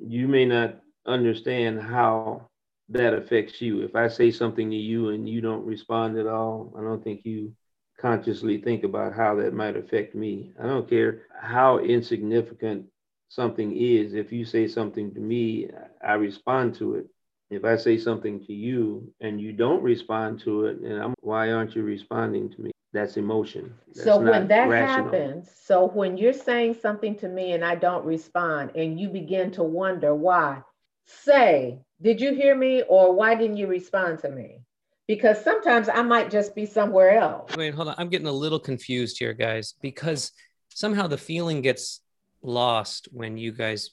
you 0.00 0.26
may 0.28 0.44
not 0.44 0.80
understand 1.06 1.80
how 1.80 2.48
that 2.88 3.14
affects 3.14 3.60
you. 3.60 3.82
If 3.82 3.94
I 3.94 4.08
say 4.08 4.30
something 4.30 4.70
to 4.70 4.76
you 4.76 5.10
and 5.10 5.28
you 5.28 5.40
don't 5.40 5.64
respond 5.66 6.18
at 6.18 6.26
all, 6.26 6.72
I 6.78 6.82
don't 6.82 7.02
think 7.02 7.24
you 7.24 7.52
consciously 8.00 8.58
think 8.58 8.84
about 8.84 9.14
how 9.14 9.34
that 9.36 9.52
might 9.52 9.76
affect 9.76 10.14
me. 10.14 10.52
I 10.58 10.66
don't 10.66 10.88
care 10.88 11.22
how 11.38 11.78
insignificant 11.78 12.86
something 13.28 13.76
is. 13.76 14.14
If 14.14 14.32
you 14.32 14.44
say 14.44 14.66
something 14.66 15.12
to 15.14 15.20
me, 15.20 15.68
I 16.02 16.14
respond 16.14 16.74
to 16.76 16.94
it. 16.94 17.06
If 17.50 17.64
I 17.64 17.76
say 17.76 17.98
something 17.98 18.44
to 18.46 18.52
you 18.52 19.12
and 19.20 19.40
you 19.40 19.52
don't 19.52 19.82
respond 19.82 20.40
to 20.40 20.66
it, 20.66 20.78
and 20.80 21.02
I'm, 21.02 21.14
why 21.20 21.52
aren't 21.52 21.74
you 21.74 21.82
responding 21.82 22.50
to 22.50 22.60
me? 22.62 22.70
That's 22.92 23.16
emotion. 23.16 23.74
That's 23.94 24.04
so 24.04 24.18
when 24.18 24.48
that 24.48 24.68
rational. 24.68 25.04
happens, 25.04 25.50
so 25.64 25.88
when 25.88 26.16
you're 26.16 26.32
saying 26.32 26.76
something 26.82 27.14
to 27.16 27.28
me 27.28 27.52
and 27.52 27.64
I 27.64 27.76
don't 27.76 28.04
respond, 28.04 28.72
and 28.74 28.98
you 28.98 29.08
begin 29.08 29.52
to 29.52 29.62
wonder 29.62 30.14
why, 30.14 30.62
say, 31.06 31.80
Did 32.02 32.20
you 32.20 32.34
hear 32.34 32.56
me? 32.56 32.82
Or 32.82 33.12
why 33.12 33.34
didn't 33.36 33.58
you 33.58 33.68
respond 33.68 34.18
to 34.20 34.30
me? 34.30 34.62
Because 35.06 35.42
sometimes 35.42 35.88
I 35.88 36.02
might 36.02 36.30
just 36.30 36.54
be 36.54 36.66
somewhere 36.66 37.16
else. 37.18 37.56
Wait, 37.56 37.74
hold 37.74 37.88
on. 37.88 37.94
I'm 37.98 38.08
getting 38.08 38.28
a 38.28 38.32
little 38.32 38.60
confused 38.60 39.18
here, 39.18 39.34
guys, 39.34 39.74
because 39.80 40.32
somehow 40.68 41.06
the 41.06 41.18
feeling 41.18 41.62
gets 41.62 42.00
lost 42.42 43.08
when 43.12 43.36
you 43.36 43.52
guys 43.52 43.90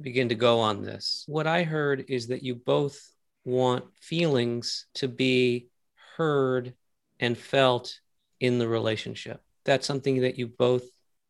begin 0.00 0.28
to 0.28 0.34
go 0.34 0.60
on 0.60 0.82
this. 0.82 1.24
What 1.26 1.46
I 1.46 1.64
heard 1.64 2.04
is 2.08 2.28
that 2.28 2.42
you 2.42 2.54
both 2.54 2.98
want 3.44 3.84
feelings 4.00 4.86
to 4.94 5.08
be 5.08 5.68
heard 6.16 6.74
and 7.18 7.36
felt 7.36 7.98
in 8.40 8.58
the 8.58 8.68
relationship. 8.68 9.42
That's 9.64 9.86
something 9.86 10.20
that 10.22 10.38
you 10.38 10.46
both 10.46 10.84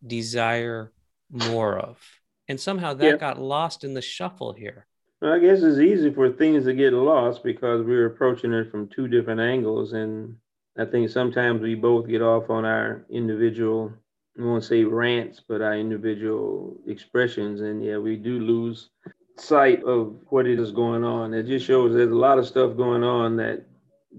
desire 0.07 0.93
more 1.31 1.79
of. 1.79 2.01
And 2.49 2.59
somehow 2.59 2.95
that 2.95 3.05
Yeah. 3.05 3.17
got 3.17 3.41
lost 3.41 3.85
in 3.85 3.95
the 3.95 4.03
shuffle 4.03 4.53
here. 4.53 4.87
Well, 5.21 5.33
I 5.33 5.39
guess 5.41 5.63
it's 5.63 5.79
easy 5.79 6.11
for 6.11 6.31
things 6.31 6.65
to 6.65 6.73
get 6.73 6.93
lost 6.93 7.43
because 7.43 7.85
we're 7.85 8.07
approaching 8.07 8.53
it 8.53 8.71
from 8.71 8.89
two 8.89 9.09
different 9.09 9.41
angles. 9.41 9.93
And 9.93 10.37
I 10.77 10.85
think 10.85 11.11
sometimes 11.11 11.61
we 11.61 11.75
both 11.75 12.07
get 12.07 12.23
off 12.23 12.51
on 12.51 12.65
our 12.65 13.05
individual, 13.11 13.93
I 14.39 14.43
won't 14.43 14.63
say 14.63 14.85
rants, 14.85 15.41
but 15.41 15.61
our 15.61 15.77
individual 15.77 16.81
expressions. 16.87 17.61
And 17.61 17.85
yeah, 17.85 17.99
we 17.99 18.17
do 18.17 18.39
lose 18.39 18.91
sight 19.37 19.83
of 19.83 20.17
what 20.29 20.47
it 20.47 20.59
is 20.61 20.71
going 20.71 21.05
on. 21.05 21.35
It 21.35 21.45
just 21.45 21.67
shows 21.67 21.95
there's 21.95 22.13
a 22.13 22.15
lot 22.15 22.39
of 22.39 22.47
stuff 22.47 22.77
going 22.77 23.03
on 23.03 23.37
that 23.37 23.65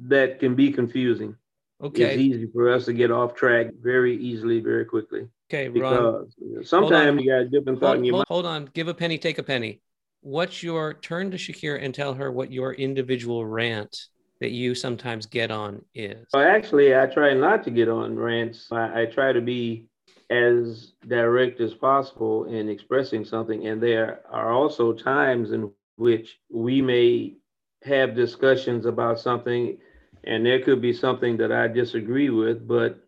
that 0.08 0.40
can 0.40 0.54
be 0.56 0.72
confusing. 0.72 1.36
It's 1.82 2.18
easy 2.18 2.48
for 2.54 2.70
us 2.70 2.86
to 2.86 2.94
get 2.94 3.10
off 3.10 3.36
track 3.36 3.68
very 3.82 4.18
easily, 4.18 4.60
very 4.60 4.86
quickly. 4.86 5.28
Okay, 5.50 5.70
Ron. 5.70 6.28
Because 6.38 6.70
sometimes 6.70 7.24
you 7.24 7.32
got 7.32 7.42
a 7.42 7.46
different 7.50 7.80
thought 7.80 7.88
Hold, 7.88 7.98
in 8.00 8.04
your 8.04 8.14
hold, 8.14 8.20
mind. 8.20 8.26
hold 8.28 8.46
on. 8.46 8.70
Give 8.74 8.88
a 8.88 8.94
penny, 8.94 9.18
take 9.18 9.38
a 9.38 9.44
penny. 9.44 9.82
What's 10.22 10.62
your 10.62 10.94
turn 10.96 11.32
to 11.32 11.38
Shakir 11.38 11.82
and 11.82 11.96
tell 11.96 12.14
her 12.14 12.32
what 12.32 12.52
your 12.52 12.74
individual 12.74 13.46
rant 13.46 13.98
that 14.42 14.52
you 14.52 14.76
sometimes 14.76 15.26
get 15.26 15.52
on 15.52 15.84
is? 15.96 16.28
Well, 16.34 16.48
actually, 16.48 16.96
I 16.96 17.06
try 17.06 17.34
not 17.34 17.64
to 17.64 17.72
get 17.72 17.88
on 17.88 18.18
rants. 18.18 18.68
I, 18.72 19.04
I 19.04 19.06
try 19.06 19.32
to 19.32 19.42
be 19.42 19.88
as 20.30 20.94
direct 21.08 21.60
as 21.62 21.74
possible 21.74 22.46
in 22.46 22.70
expressing 22.70 23.24
something. 23.24 23.68
And 23.68 23.82
there 23.82 24.22
are 24.30 24.52
also 24.52 24.94
times 24.94 25.52
in 25.52 25.72
which 25.96 26.38
we 26.50 26.82
may 26.82 27.38
have 27.84 28.16
discussions 28.16 28.86
about 28.86 29.20
something, 29.20 29.78
and 30.24 30.46
there 30.46 30.62
could 30.62 30.82
be 30.82 30.94
something 30.94 31.38
that 31.38 31.52
I 31.52 31.68
disagree 31.68 32.30
with, 32.30 32.68
but 32.68 33.00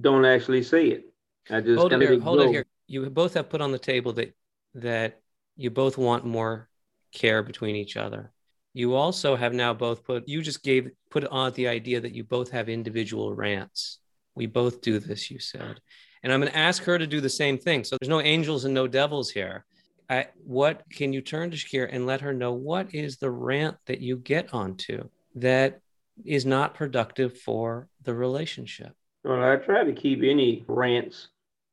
don't 0.00 0.24
actually 0.24 0.62
say 0.62 0.86
it. 0.88 1.12
I 1.50 1.60
just 1.60 1.78
hold 1.78 1.92
it 1.92 2.00
here. 2.00 2.20
Hold 2.20 2.40
it 2.40 2.50
here. 2.50 2.66
You 2.86 3.08
both 3.10 3.34
have 3.34 3.48
put 3.48 3.60
on 3.60 3.72
the 3.72 3.78
table 3.78 4.12
that 4.14 4.34
that 4.74 5.20
you 5.56 5.70
both 5.70 5.98
want 5.98 6.24
more 6.24 6.68
care 7.12 7.42
between 7.42 7.76
each 7.76 7.96
other. 7.96 8.32
You 8.74 8.94
also 8.94 9.36
have 9.36 9.52
now 9.52 9.74
both 9.74 10.04
put. 10.04 10.28
You 10.28 10.42
just 10.42 10.62
gave 10.62 10.90
put 11.10 11.24
on 11.26 11.52
the 11.52 11.68
idea 11.68 12.00
that 12.00 12.12
you 12.12 12.24
both 12.24 12.50
have 12.50 12.68
individual 12.68 13.34
rants. 13.34 13.98
We 14.34 14.46
both 14.46 14.80
do 14.80 14.98
this. 14.98 15.30
You 15.30 15.38
said, 15.38 15.80
and 16.22 16.32
I'm 16.32 16.40
going 16.40 16.52
to 16.52 16.58
ask 16.58 16.82
her 16.84 16.98
to 16.98 17.06
do 17.06 17.20
the 17.20 17.28
same 17.28 17.58
thing. 17.58 17.84
So 17.84 17.96
there's 18.00 18.08
no 18.08 18.22
angels 18.22 18.64
and 18.64 18.72
no 18.72 18.86
devils 18.86 19.30
here. 19.30 19.66
I, 20.08 20.28
what 20.44 20.84
can 20.90 21.12
you 21.12 21.20
turn 21.20 21.50
to 21.50 21.56
Shakir 21.56 21.88
and 21.90 22.06
let 22.06 22.22
her 22.22 22.32
know 22.32 22.52
what 22.52 22.94
is 22.94 23.16
the 23.16 23.30
rant 23.30 23.76
that 23.86 24.00
you 24.00 24.16
get 24.16 24.52
onto 24.54 25.08
that 25.36 25.80
is 26.24 26.44
not 26.46 26.74
productive 26.74 27.38
for 27.38 27.88
the 28.02 28.14
relationship? 28.14 28.94
Well, 29.24 29.42
I 29.42 29.56
try 29.56 29.84
to 29.84 29.92
keep 29.92 30.20
any 30.22 30.64
rants 30.66 31.28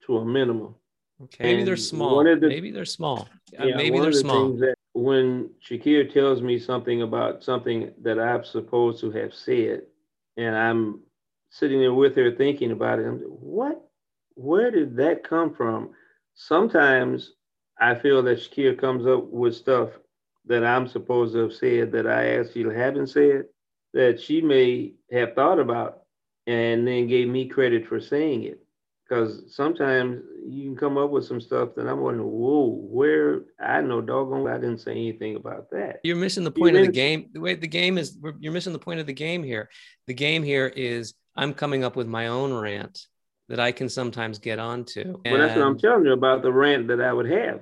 to 0.05 0.17
a 0.17 0.25
minimum. 0.25 0.75
Okay. 1.23 1.43
Maybe 1.43 1.63
they're 1.63 1.75
small. 1.77 2.15
one 2.15 2.27
of 2.27 2.39
the- 2.41 2.47
maybe 2.47 2.71
they're 2.71 2.85
small. 2.85 3.27
Uh, 3.59 3.65
Yeah, 3.65 3.75
maybe 3.75 3.99
they're 3.99 4.11
the 4.11 4.17
small. 4.17 4.57
when 4.93 5.49
Shakir 5.61 6.11
tells 6.11 6.41
me 6.41 6.57
something 6.59 7.01
about 7.01 7.43
something 7.43 7.93
that 8.01 8.19
I'm 8.19 8.43
supposed 8.43 8.99
to 9.01 9.11
have 9.11 9.33
said, 9.33 9.83
and 10.37 10.55
I'm 10.55 11.01
sitting 11.49 11.79
there 11.79 11.93
with 11.93 12.15
her 12.15 12.31
thinking 12.31 12.71
about 12.71 12.99
it, 12.99 13.05
I'm 13.07 13.19
what? 13.19 13.85
Where 14.35 14.71
did 14.71 14.95
that 14.97 15.23
come 15.23 15.53
from? 15.53 15.93
Sometimes 16.35 17.33
I 17.79 17.95
feel 17.95 18.23
that 18.23 18.39
Shakir 18.39 18.77
comes 18.79 19.05
up 19.05 19.25
with 19.25 19.55
stuff 19.55 19.89
that 20.45 20.63
I'm 20.63 20.87
supposed 20.87 21.33
to 21.33 21.39
have 21.39 21.53
said 21.53 21.91
that 21.91 22.07
I 22.07 22.37
actually 22.39 22.73
haven't 22.75 23.07
said, 23.07 23.45
that 23.93 24.21
she 24.21 24.41
may 24.41 24.93
have 25.11 25.33
thought 25.33 25.59
about 25.59 26.03
and 26.47 26.87
then 26.87 27.07
gave 27.07 27.27
me 27.27 27.47
credit 27.47 27.87
for 27.87 27.99
saying 27.99 28.43
it 28.43 28.63
because 29.09 29.55
sometimes 29.55 30.21
you 30.47 30.63
can 30.65 30.75
come 30.77 30.97
up 30.97 31.09
with 31.09 31.25
some 31.25 31.41
stuff 31.41 31.69
that 31.75 31.87
I'm 31.87 31.99
wondering, 31.99 32.29
whoa, 32.29 32.67
where 32.67 33.41
I 33.59 33.81
know 33.81 34.01
doggone, 34.01 34.47
I 34.47 34.57
didn't 34.57 34.79
say 34.79 34.91
anything 34.91 35.35
about 35.35 35.71
that. 35.71 35.99
You're 36.03 36.15
missing 36.15 36.43
the 36.43 36.51
point 36.51 36.75
of 36.75 36.85
the 36.85 36.91
game. 36.91 37.29
The 37.33 37.39
way 37.39 37.55
the 37.55 37.67
game 37.67 37.97
is, 37.97 38.17
you're 38.39 38.53
missing 38.53 38.73
the 38.73 38.79
point 38.79 38.99
of 38.99 39.07
the 39.07 39.13
game 39.13 39.43
here. 39.43 39.69
The 40.05 40.13
game 40.13 40.43
here 40.43 40.67
is 40.67 41.15
I'm 41.35 41.53
coming 41.53 41.83
up 41.83 41.95
with 41.95 42.07
my 42.07 42.27
own 42.27 42.53
rant 42.53 43.07
that 43.47 43.59
I 43.59 43.71
can 43.71 43.89
sometimes 43.89 44.37
get 44.37 44.59
onto. 44.59 45.19
Well, 45.25 45.37
that's 45.39 45.55
what 45.55 45.65
I'm 45.65 45.79
telling 45.79 46.05
you 46.05 46.13
about 46.13 46.43
the 46.43 46.53
rant 46.53 46.87
that 46.89 47.01
I 47.01 47.11
would 47.11 47.29
have. 47.29 47.61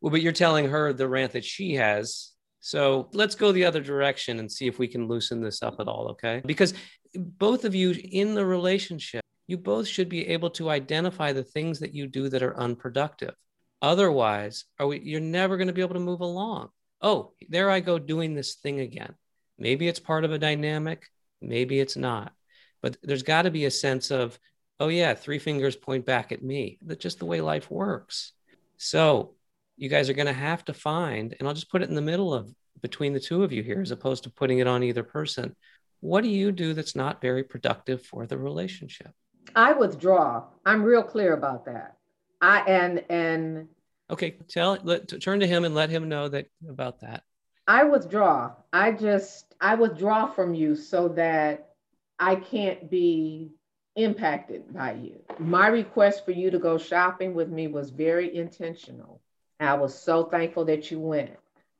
Well, 0.00 0.10
but 0.10 0.20
you're 0.20 0.32
telling 0.32 0.68
her 0.68 0.92
the 0.92 1.08
rant 1.08 1.32
that 1.32 1.44
she 1.44 1.74
has. 1.74 2.32
So 2.68 3.08
let's 3.14 3.34
go 3.34 3.50
the 3.50 3.64
other 3.64 3.80
direction 3.80 4.40
and 4.40 4.52
see 4.52 4.66
if 4.66 4.78
we 4.78 4.88
can 4.88 5.08
loosen 5.08 5.40
this 5.40 5.62
up 5.62 5.80
at 5.80 5.88
all, 5.88 6.08
okay? 6.08 6.42
Because 6.44 6.74
both 7.14 7.64
of 7.64 7.74
you 7.74 7.92
in 7.92 8.34
the 8.34 8.44
relationship, 8.44 9.22
you 9.46 9.56
both 9.56 9.88
should 9.88 10.10
be 10.10 10.28
able 10.28 10.50
to 10.50 10.68
identify 10.68 11.32
the 11.32 11.42
things 11.42 11.78
that 11.78 11.94
you 11.94 12.06
do 12.06 12.28
that 12.28 12.42
are 12.42 12.54
unproductive. 12.58 13.34
Otherwise, 13.80 14.66
are 14.78 14.86
we 14.86 15.00
you're 15.00 15.18
never 15.18 15.56
going 15.56 15.68
to 15.68 15.72
be 15.72 15.80
able 15.80 15.94
to 15.94 16.00
move 16.00 16.20
along. 16.20 16.68
Oh, 17.00 17.32
there 17.48 17.70
I 17.70 17.80
go 17.80 17.98
doing 17.98 18.34
this 18.34 18.56
thing 18.56 18.80
again. 18.80 19.14
Maybe 19.58 19.88
it's 19.88 19.98
part 19.98 20.26
of 20.26 20.32
a 20.32 20.38
dynamic, 20.38 21.06
maybe 21.40 21.80
it's 21.80 21.96
not. 21.96 22.34
But 22.82 22.98
there's 23.02 23.22
got 23.22 23.42
to 23.42 23.50
be 23.50 23.64
a 23.64 23.70
sense 23.70 24.10
of, 24.10 24.38
oh 24.78 24.88
yeah, 24.88 25.14
three 25.14 25.38
fingers 25.38 25.74
point 25.74 26.04
back 26.04 26.32
at 26.32 26.42
me. 26.42 26.76
That's 26.82 27.02
just 27.02 27.18
the 27.18 27.24
way 27.24 27.40
life 27.40 27.70
works. 27.70 28.32
So 28.76 29.36
you 29.78 29.88
guys 29.88 30.10
are 30.10 30.14
going 30.14 30.26
to 30.26 30.32
have 30.32 30.64
to 30.66 30.74
find, 30.74 31.34
and 31.38 31.48
I'll 31.48 31.54
just 31.54 31.70
put 31.70 31.82
it 31.82 31.88
in 31.88 31.94
the 31.94 32.02
middle 32.02 32.34
of 32.34 32.52
between 32.82 33.12
the 33.12 33.20
two 33.20 33.42
of 33.44 33.52
you 33.52 33.62
here, 33.62 33.80
as 33.80 33.92
opposed 33.92 34.24
to 34.24 34.30
putting 34.30 34.58
it 34.58 34.66
on 34.66 34.82
either 34.82 35.02
person. 35.02 35.54
What 36.00 36.22
do 36.22 36.28
you 36.28 36.52
do 36.52 36.74
that's 36.74 36.94
not 36.94 37.20
very 37.20 37.42
productive 37.42 38.04
for 38.04 38.26
the 38.26 38.36
relationship? 38.36 39.10
I 39.54 39.72
withdraw. 39.72 40.44
I'm 40.66 40.82
real 40.82 41.02
clear 41.02 41.32
about 41.32 41.64
that. 41.66 41.96
I 42.40 42.60
and 42.60 43.04
and 43.08 43.68
Okay, 44.10 44.36
tell 44.48 44.78
let 44.82 45.20
turn 45.20 45.40
to 45.40 45.46
him 45.46 45.64
and 45.64 45.74
let 45.74 45.90
him 45.90 46.08
know 46.08 46.28
that 46.28 46.46
about 46.68 47.00
that. 47.00 47.22
I 47.66 47.84
withdraw. 47.84 48.52
I 48.72 48.92
just 48.92 49.54
I 49.60 49.74
withdraw 49.74 50.26
from 50.26 50.54
you 50.54 50.76
so 50.76 51.08
that 51.08 51.70
I 52.18 52.36
can't 52.36 52.90
be 52.90 53.50
impacted 53.96 54.72
by 54.72 54.92
you. 54.92 55.20
My 55.38 55.68
request 55.68 56.24
for 56.24 56.30
you 56.30 56.50
to 56.50 56.58
go 56.58 56.78
shopping 56.78 57.34
with 57.34 57.48
me 57.48 57.66
was 57.66 57.90
very 57.90 58.34
intentional. 58.34 59.20
I 59.60 59.74
was 59.74 59.98
so 59.98 60.24
thankful 60.24 60.64
that 60.66 60.90
you 60.90 61.00
went. 61.00 61.30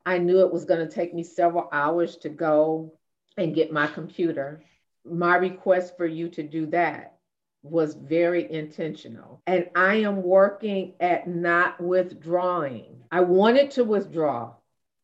I 0.04 0.18
knew 0.18 0.40
it 0.40 0.52
was 0.52 0.64
going 0.64 0.86
to 0.86 0.92
take 0.92 1.14
me 1.14 1.22
several 1.22 1.68
hours 1.70 2.16
to 2.18 2.28
go 2.28 2.92
and 3.36 3.54
get 3.54 3.72
my 3.72 3.86
computer. 3.86 4.64
My 5.04 5.36
request 5.36 5.96
for 5.96 6.06
you 6.06 6.28
to 6.30 6.42
do 6.42 6.66
that 6.66 7.18
was 7.62 7.94
very 7.94 8.50
intentional. 8.50 9.42
And 9.46 9.68
I 9.74 9.96
am 9.96 10.22
working 10.22 10.94
at 11.00 11.28
not 11.28 11.80
withdrawing. 11.80 13.02
I 13.10 13.20
wanted 13.20 13.70
to 13.72 13.84
withdraw. 13.84 14.54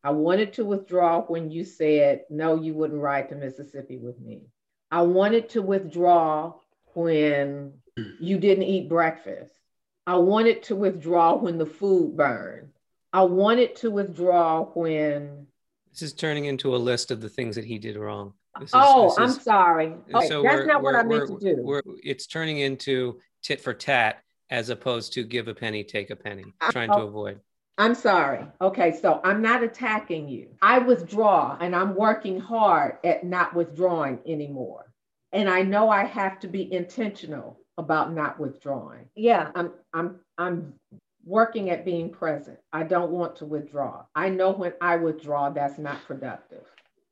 I 0.02 0.10
wanted 0.10 0.52
to 0.54 0.64
withdraw 0.64 1.22
when 1.22 1.50
you 1.50 1.64
said, 1.64 2.22
no, 2.28 2.60
you 2.60 2.74
wouldn't 2.74 3.00
ride 3.00 3.28
to 3.30 3.34
Mississippi 3.34 3.98
with 3.98 4.20
me. 4.20 4.42
I 4.90 5.02
wanted 5.02 5.48
to 5.50 5.62
withdraw 5.62 6.54
when 6.94 7.74
you 8.20 8.38
didn't 8.38 8.64
eat 8.64 8.88
breakfast. 8.88 9.52
I 10.06 10.16
wanted 10.16 10.62
to 10.64 10.76
withdraw 10.76 11.36
when 11.36 11.58
the 11.58 11.66
food 11.66 12.16
burned. 12.16 12.70
I 13.12 13.22
wanted 13.22 13.76
to 13.76 13.90
withdraw 13.90 14.64
when. 14.64 15.46
This 15.92 16.02
is 16.02 16.12
turning 16.12 16.46
into 16.46 16.74
a 16.74 16.78
list 16.78 17.10
of 17.10 17.20
the 17.20 17.28
things 17.28 17.54
that 17.56 17.64
he 17.64 17.78
did 17.78 17.96
wrong. 17.96 18.34
This 18.60 18.68
is- 18.68 18.74
oh, 18.74 19.14
I'm 19.16 19.30
is- 19.30 19.40
sorry. 19.42 19.86
Okay, 19.86 20.02
oh, 20.14 20.20
so 20.26 20.42
that's 20.42 20.66
not 20.66 20.82
what 20.82 20.94
I 20.94 21.02
meant 21.04 21.28
to 21.28 21.38
do. 21.38 21.80
It's 22.02 22.26
turning 22.26 22.58
into 22.58 23.20
tit 23.42 23.60
for 23.60 23.72
tat 23.72 24.22
as 24.50 24.68
opposed 24.68 25.12
to 25.14 25.24
give 25.24 25.48
a 25.48 25.54
penny, 25.54 25.82
take 25.84 26.10
a 26.10 26.16
penny, 26.16 26.44
I'm 26.60 26.70
trying 26.72 26.90
to 26.90 26.96
Oh. 26.98 27.06
avoid. 27.06 27.40
I'm 27.78 27.94
sorry. 27.94 28.46
Okay, 28.60 28.92
so 28.92 29.20
I'm 29.24 29.42
not 29.42 29.64
attacking 29.64 30.28
you. 30.28 30.50
I 30.62 30.78
withdraw 30.78 31.56
and 31.60 31.74
I'm 31.74 31.96
working 31.96 32.38
hard 32.38 32.98
at 33.02 33.24
not 33.24 33.54
withdrawing 33.54 34.20
anymore. 34.26 34.92
And 35.32 35.48
I 35.48 35.62
know 35.62 35.88
I 35.88 36.04
have 36.04 36.38
to 36.40 36.48
be 36.48 36.72
intentional 36.72 37.58
about 37.78 38.12
not 38.12 38.38
withdrawing. 38.38 39.08
Yeah, 39.14 39.50
I'm 39.54 39.72
I'm 39.92 40.20
I'm 40.38 40.74
working 41.24 41.70
at 41.70 41.84
being 41.84 42.10
present. 42.10 42.58
I 42.72 42.82
don't 42.82 43.10
want 43.10 43.36
to 43.36 43.46
withdraw. 43.46 44.04
I 44.14 44.28
know 44.28 44.52
when 44.52 44.74
I 44.80 44.96
withdraw, 44.96 45.50
that's 45.50 45.78
not 45.78 46.04
productive. 46.04 46.64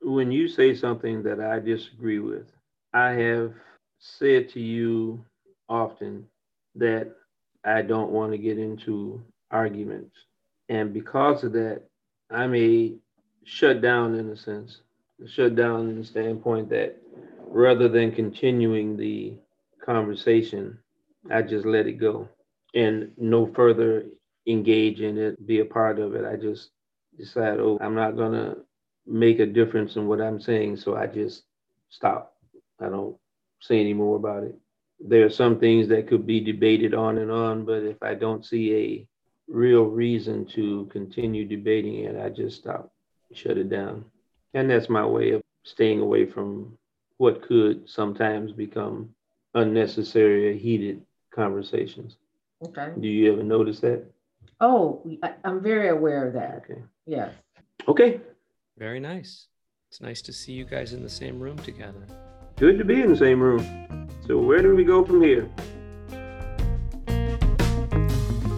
When 0.03 0.31
you 0.31 0.49
say 0.49 0.75
something 0.75 1.23
that 1.23 1.41
I 1.41 1.61
disagree 1.61 2.19
with, 2.19 2.53
I 2.93 3.11
have 3.11 3.53
said 3.99 4.49
to 4.51 4.61
you 4.61 5.25
often 5.69 6.27
that 6.75 7.15
I 7.65 7.83
don't 7.83 8.11
want 8.11 8.33
to 8.33 8.39
get 8.39 8.59
into 8.59 9.23
arguments. 9.51 10.17
And 10.69 10.93
because 10.93 11.45
of 11.45 11.53
that, 11.53 11.83
I 12.31 12.47
may 12.47 12.95
shut 13.45 13.81
down 13.81 14.15
in 14.15 14.29
a 14.31 14.37
sense, 14.37 14.81
shut 15.27 15.55
down 15.55 15.89
in 15.89 15.99
the 15.99 16.05
standpoint 16.05 16.69
that 16.71 16.97
rather 17.47 17.89
than 17.89 18.11
continuing 18.13 18.97
the 18.97 19.35
conversation, 19.85 20.79
I 21.31 21.43
just 21.43 21.67
let 21.67 21.87
it 21.87 21.95
go 21.95 22.29
and 22.75 23.11
no 23.17 23.47
further 23.47 24.05
engage 24.47 25.01
in 25.01 25.19
it, 25.19 25.47
be 25.47 25.61
a 25.61 25.65
part 25.65 25.99
of 25.99 26.15
it. 26.15 26.25
I 26.25 26.37
just 26.37 26.71
decide, 27.17 27.61
oh, 27.61 27.79
I'm 27.81 27.95
not 27.95 28.17
going 28.17 28.33
to 28.33 28.59
make 29.07 29.41
a 29.41 29.47
difference 29.47 29.97
in 29.97 30.07
what 30.07 30.21
I'm 30.21 30.41
saying. 30.41 30.77
So 30.77 30.97
I 30.97 31.07
just 31.07 31.45
stop. 31.91 32.35
I 32.81 32.89
don't 32.89 33.17
say 33.61 33.81
any 33.81 33.95
more 33.95 34.17
about 34.17 34.45
it. 34.45 34.59
There 35.01 35.25
are 35.25 35.31
some 35.31 35.59
things 35.59 35.89
that 35.89 36.09
could 36.09 36.27
be 36.27 36.41
debated 36.41 36.95
on 36.95 37.19
and 37.19 37.31
on, 37.31 37.65
but 37.65 37.83
if 37.83 38.03
I 38.03 38.15
don't 38.15 38.45
see 38.45 38.75
a 38.75 39.09
real 39.49 39.85
reason 39.85 40.47
to 40.47 40.89
continue 40.91 41.45
debating 41.45 42.05
it, 42.05 42.17
I 42.17 42.29
just 42.29 42.57
stop, 42.57 42.93
shut 43.33 43.59
it 43.59 43.69
down. 43.69 44.05
And 44.55 44.71
that's 44.71 44.89
my 44.89 45.05
way 45.05 45.31
of 45.31 45.43
staying 45.65 46.01
away 46.01 46.27
from 46.27 46.77
what 47.19 47.43
could 47.43 47.89
sometimes 47.89 48.53
become 48.53 49.11
unnecessary 49.55 50.51
or 50.51 50.53
heated 50.55 51.03
conversations. 51.35 52.17
Okay. 52.65 52.89
Do 53.01 53.09
you 53.09 53.33
ever 53.33 53.43
notice 53.43 53.81
that? 53.81 54.05
Oh, 54.61 55.03
I, 55.23 55.35
I'm 55.45 55.61
very 55.61 55.89
aware 55.89 56.27
of 56.27 56.35
that. 56.35 56.63
Okay. 56.65 56.83
Yes. 57.07 57.35
Okay. 57.89 58.21
Very 58.79 59.01
nice. 59.01 59.49
It's 59.91 60.01
nice 60.01 60.23
to 60.23 60.33
see 60.33 60.53
you 60.53 60.65
guys 60.65 60.93
in 60.93 61.03
the 61.03 61.11
same 61.11 61.41
room 61.41 61.59
together. 61.59 62.07
Good 62.57 62.79
to 62.79 62.85
be 62.85 63.03
in 63.03 63.11
the 63.11 63.17
same 63.17 63.41
room. 63.41 64.09
So 64.27 64.39
where 64.39 64.63
do 64.63 64.75
we 64.75 64.85
go 64.85 65.05
from 65.05 65.21
here? 65.21 65.51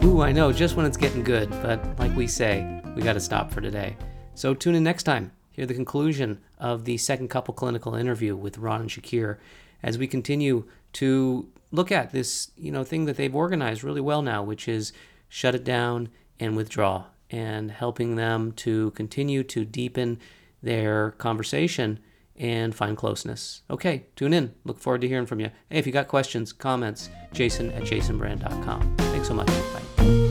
Ooh, 0.04 0.20
I 0.20 0.32
know, 0.32 0.52
just 0.52 0.76
when 0.76 0.84
it's 0.84 0.98
getting 0.98 1.24
good, 1.24 1.50
but 1.62 1.98
like 1.98 2.14
we 2.14 2.26
say, 2.26 2.82
we 2.94 3.02
got 3.02 3.14
to 3.14 3.20
stop 3.20 3.50
for 3.50 3.60
today. 3.62 3.96
So 4.34 4.52
tune 4.52 4.74
in 4.74 4.84
next 4.84 5.04
time. 5.04 5.32
Hear 5.50 5.66
the 5.66 5.74
conclusion 5.74 6.40
of 6.58 6.84
the 6.84 6.98
second 6.98 7.28
couple 7.28 7.54
clinical 7.54 7.94
interview 7.94 8.36
with 8.36 8.58
Ron 8.58 8.82
and 8.82 8.90
Shakir 8.90 9.38
as 9.82 9.96
we 9.96 10.06
continue 10.06 10.66
to 10.94 11.48
look 11.70 11.92
at 11.92 12.12
this, 12.12 12.50
you 12.56 12.70
know, 12.72 12.84
thing 12.84 13.04
that 13.04 13.16
they've 13.16 13.34
organized 13.34 13.84
really 13.84 14.00
well 14.00 14.22
now, 14.22 14.42
which 14.42 14.68
is 14.68 14.92
shut 15.28 15.54
it 15.54 15.64
down 15.64 16.08
and 16.40 16.56
withdraw, 16.56 17.04
and 17.30 17.70
helping 17.70 18.16
them 18.16 18.52
to 18.52 18.90
continue 18.92 19.42
to 19.42 19.64
deepen 19.64 20.18
their 20.62 21.12
conversation 21.12 21.98
and 22.36 22.74
find 22.74 22.96
closeness. 22.96 23.62
Okay, 23.70 24.06
tune 24.16 24.32
in. 24.32 24.54
Look 24.64 24.80
forward 24.80 25.02
to 25.02 25.08
hearing 25.08 25.26
from 25.26 25.40
you. 25.40 25.50
Hey, 25.68 25.78
if 25.78 25.86
you 25.86 25.92
got 25.92 26.08
questions, 26.08 26.52
comments, 26.52 27.10
jason 27.32 27.70
at 27.72 27.82
jasonbrand.com. 27.82 28.96
Thanks 28.96 29.28
so 29.28 29.34
much. 29.34 29.46
Bye. 29.46 30.23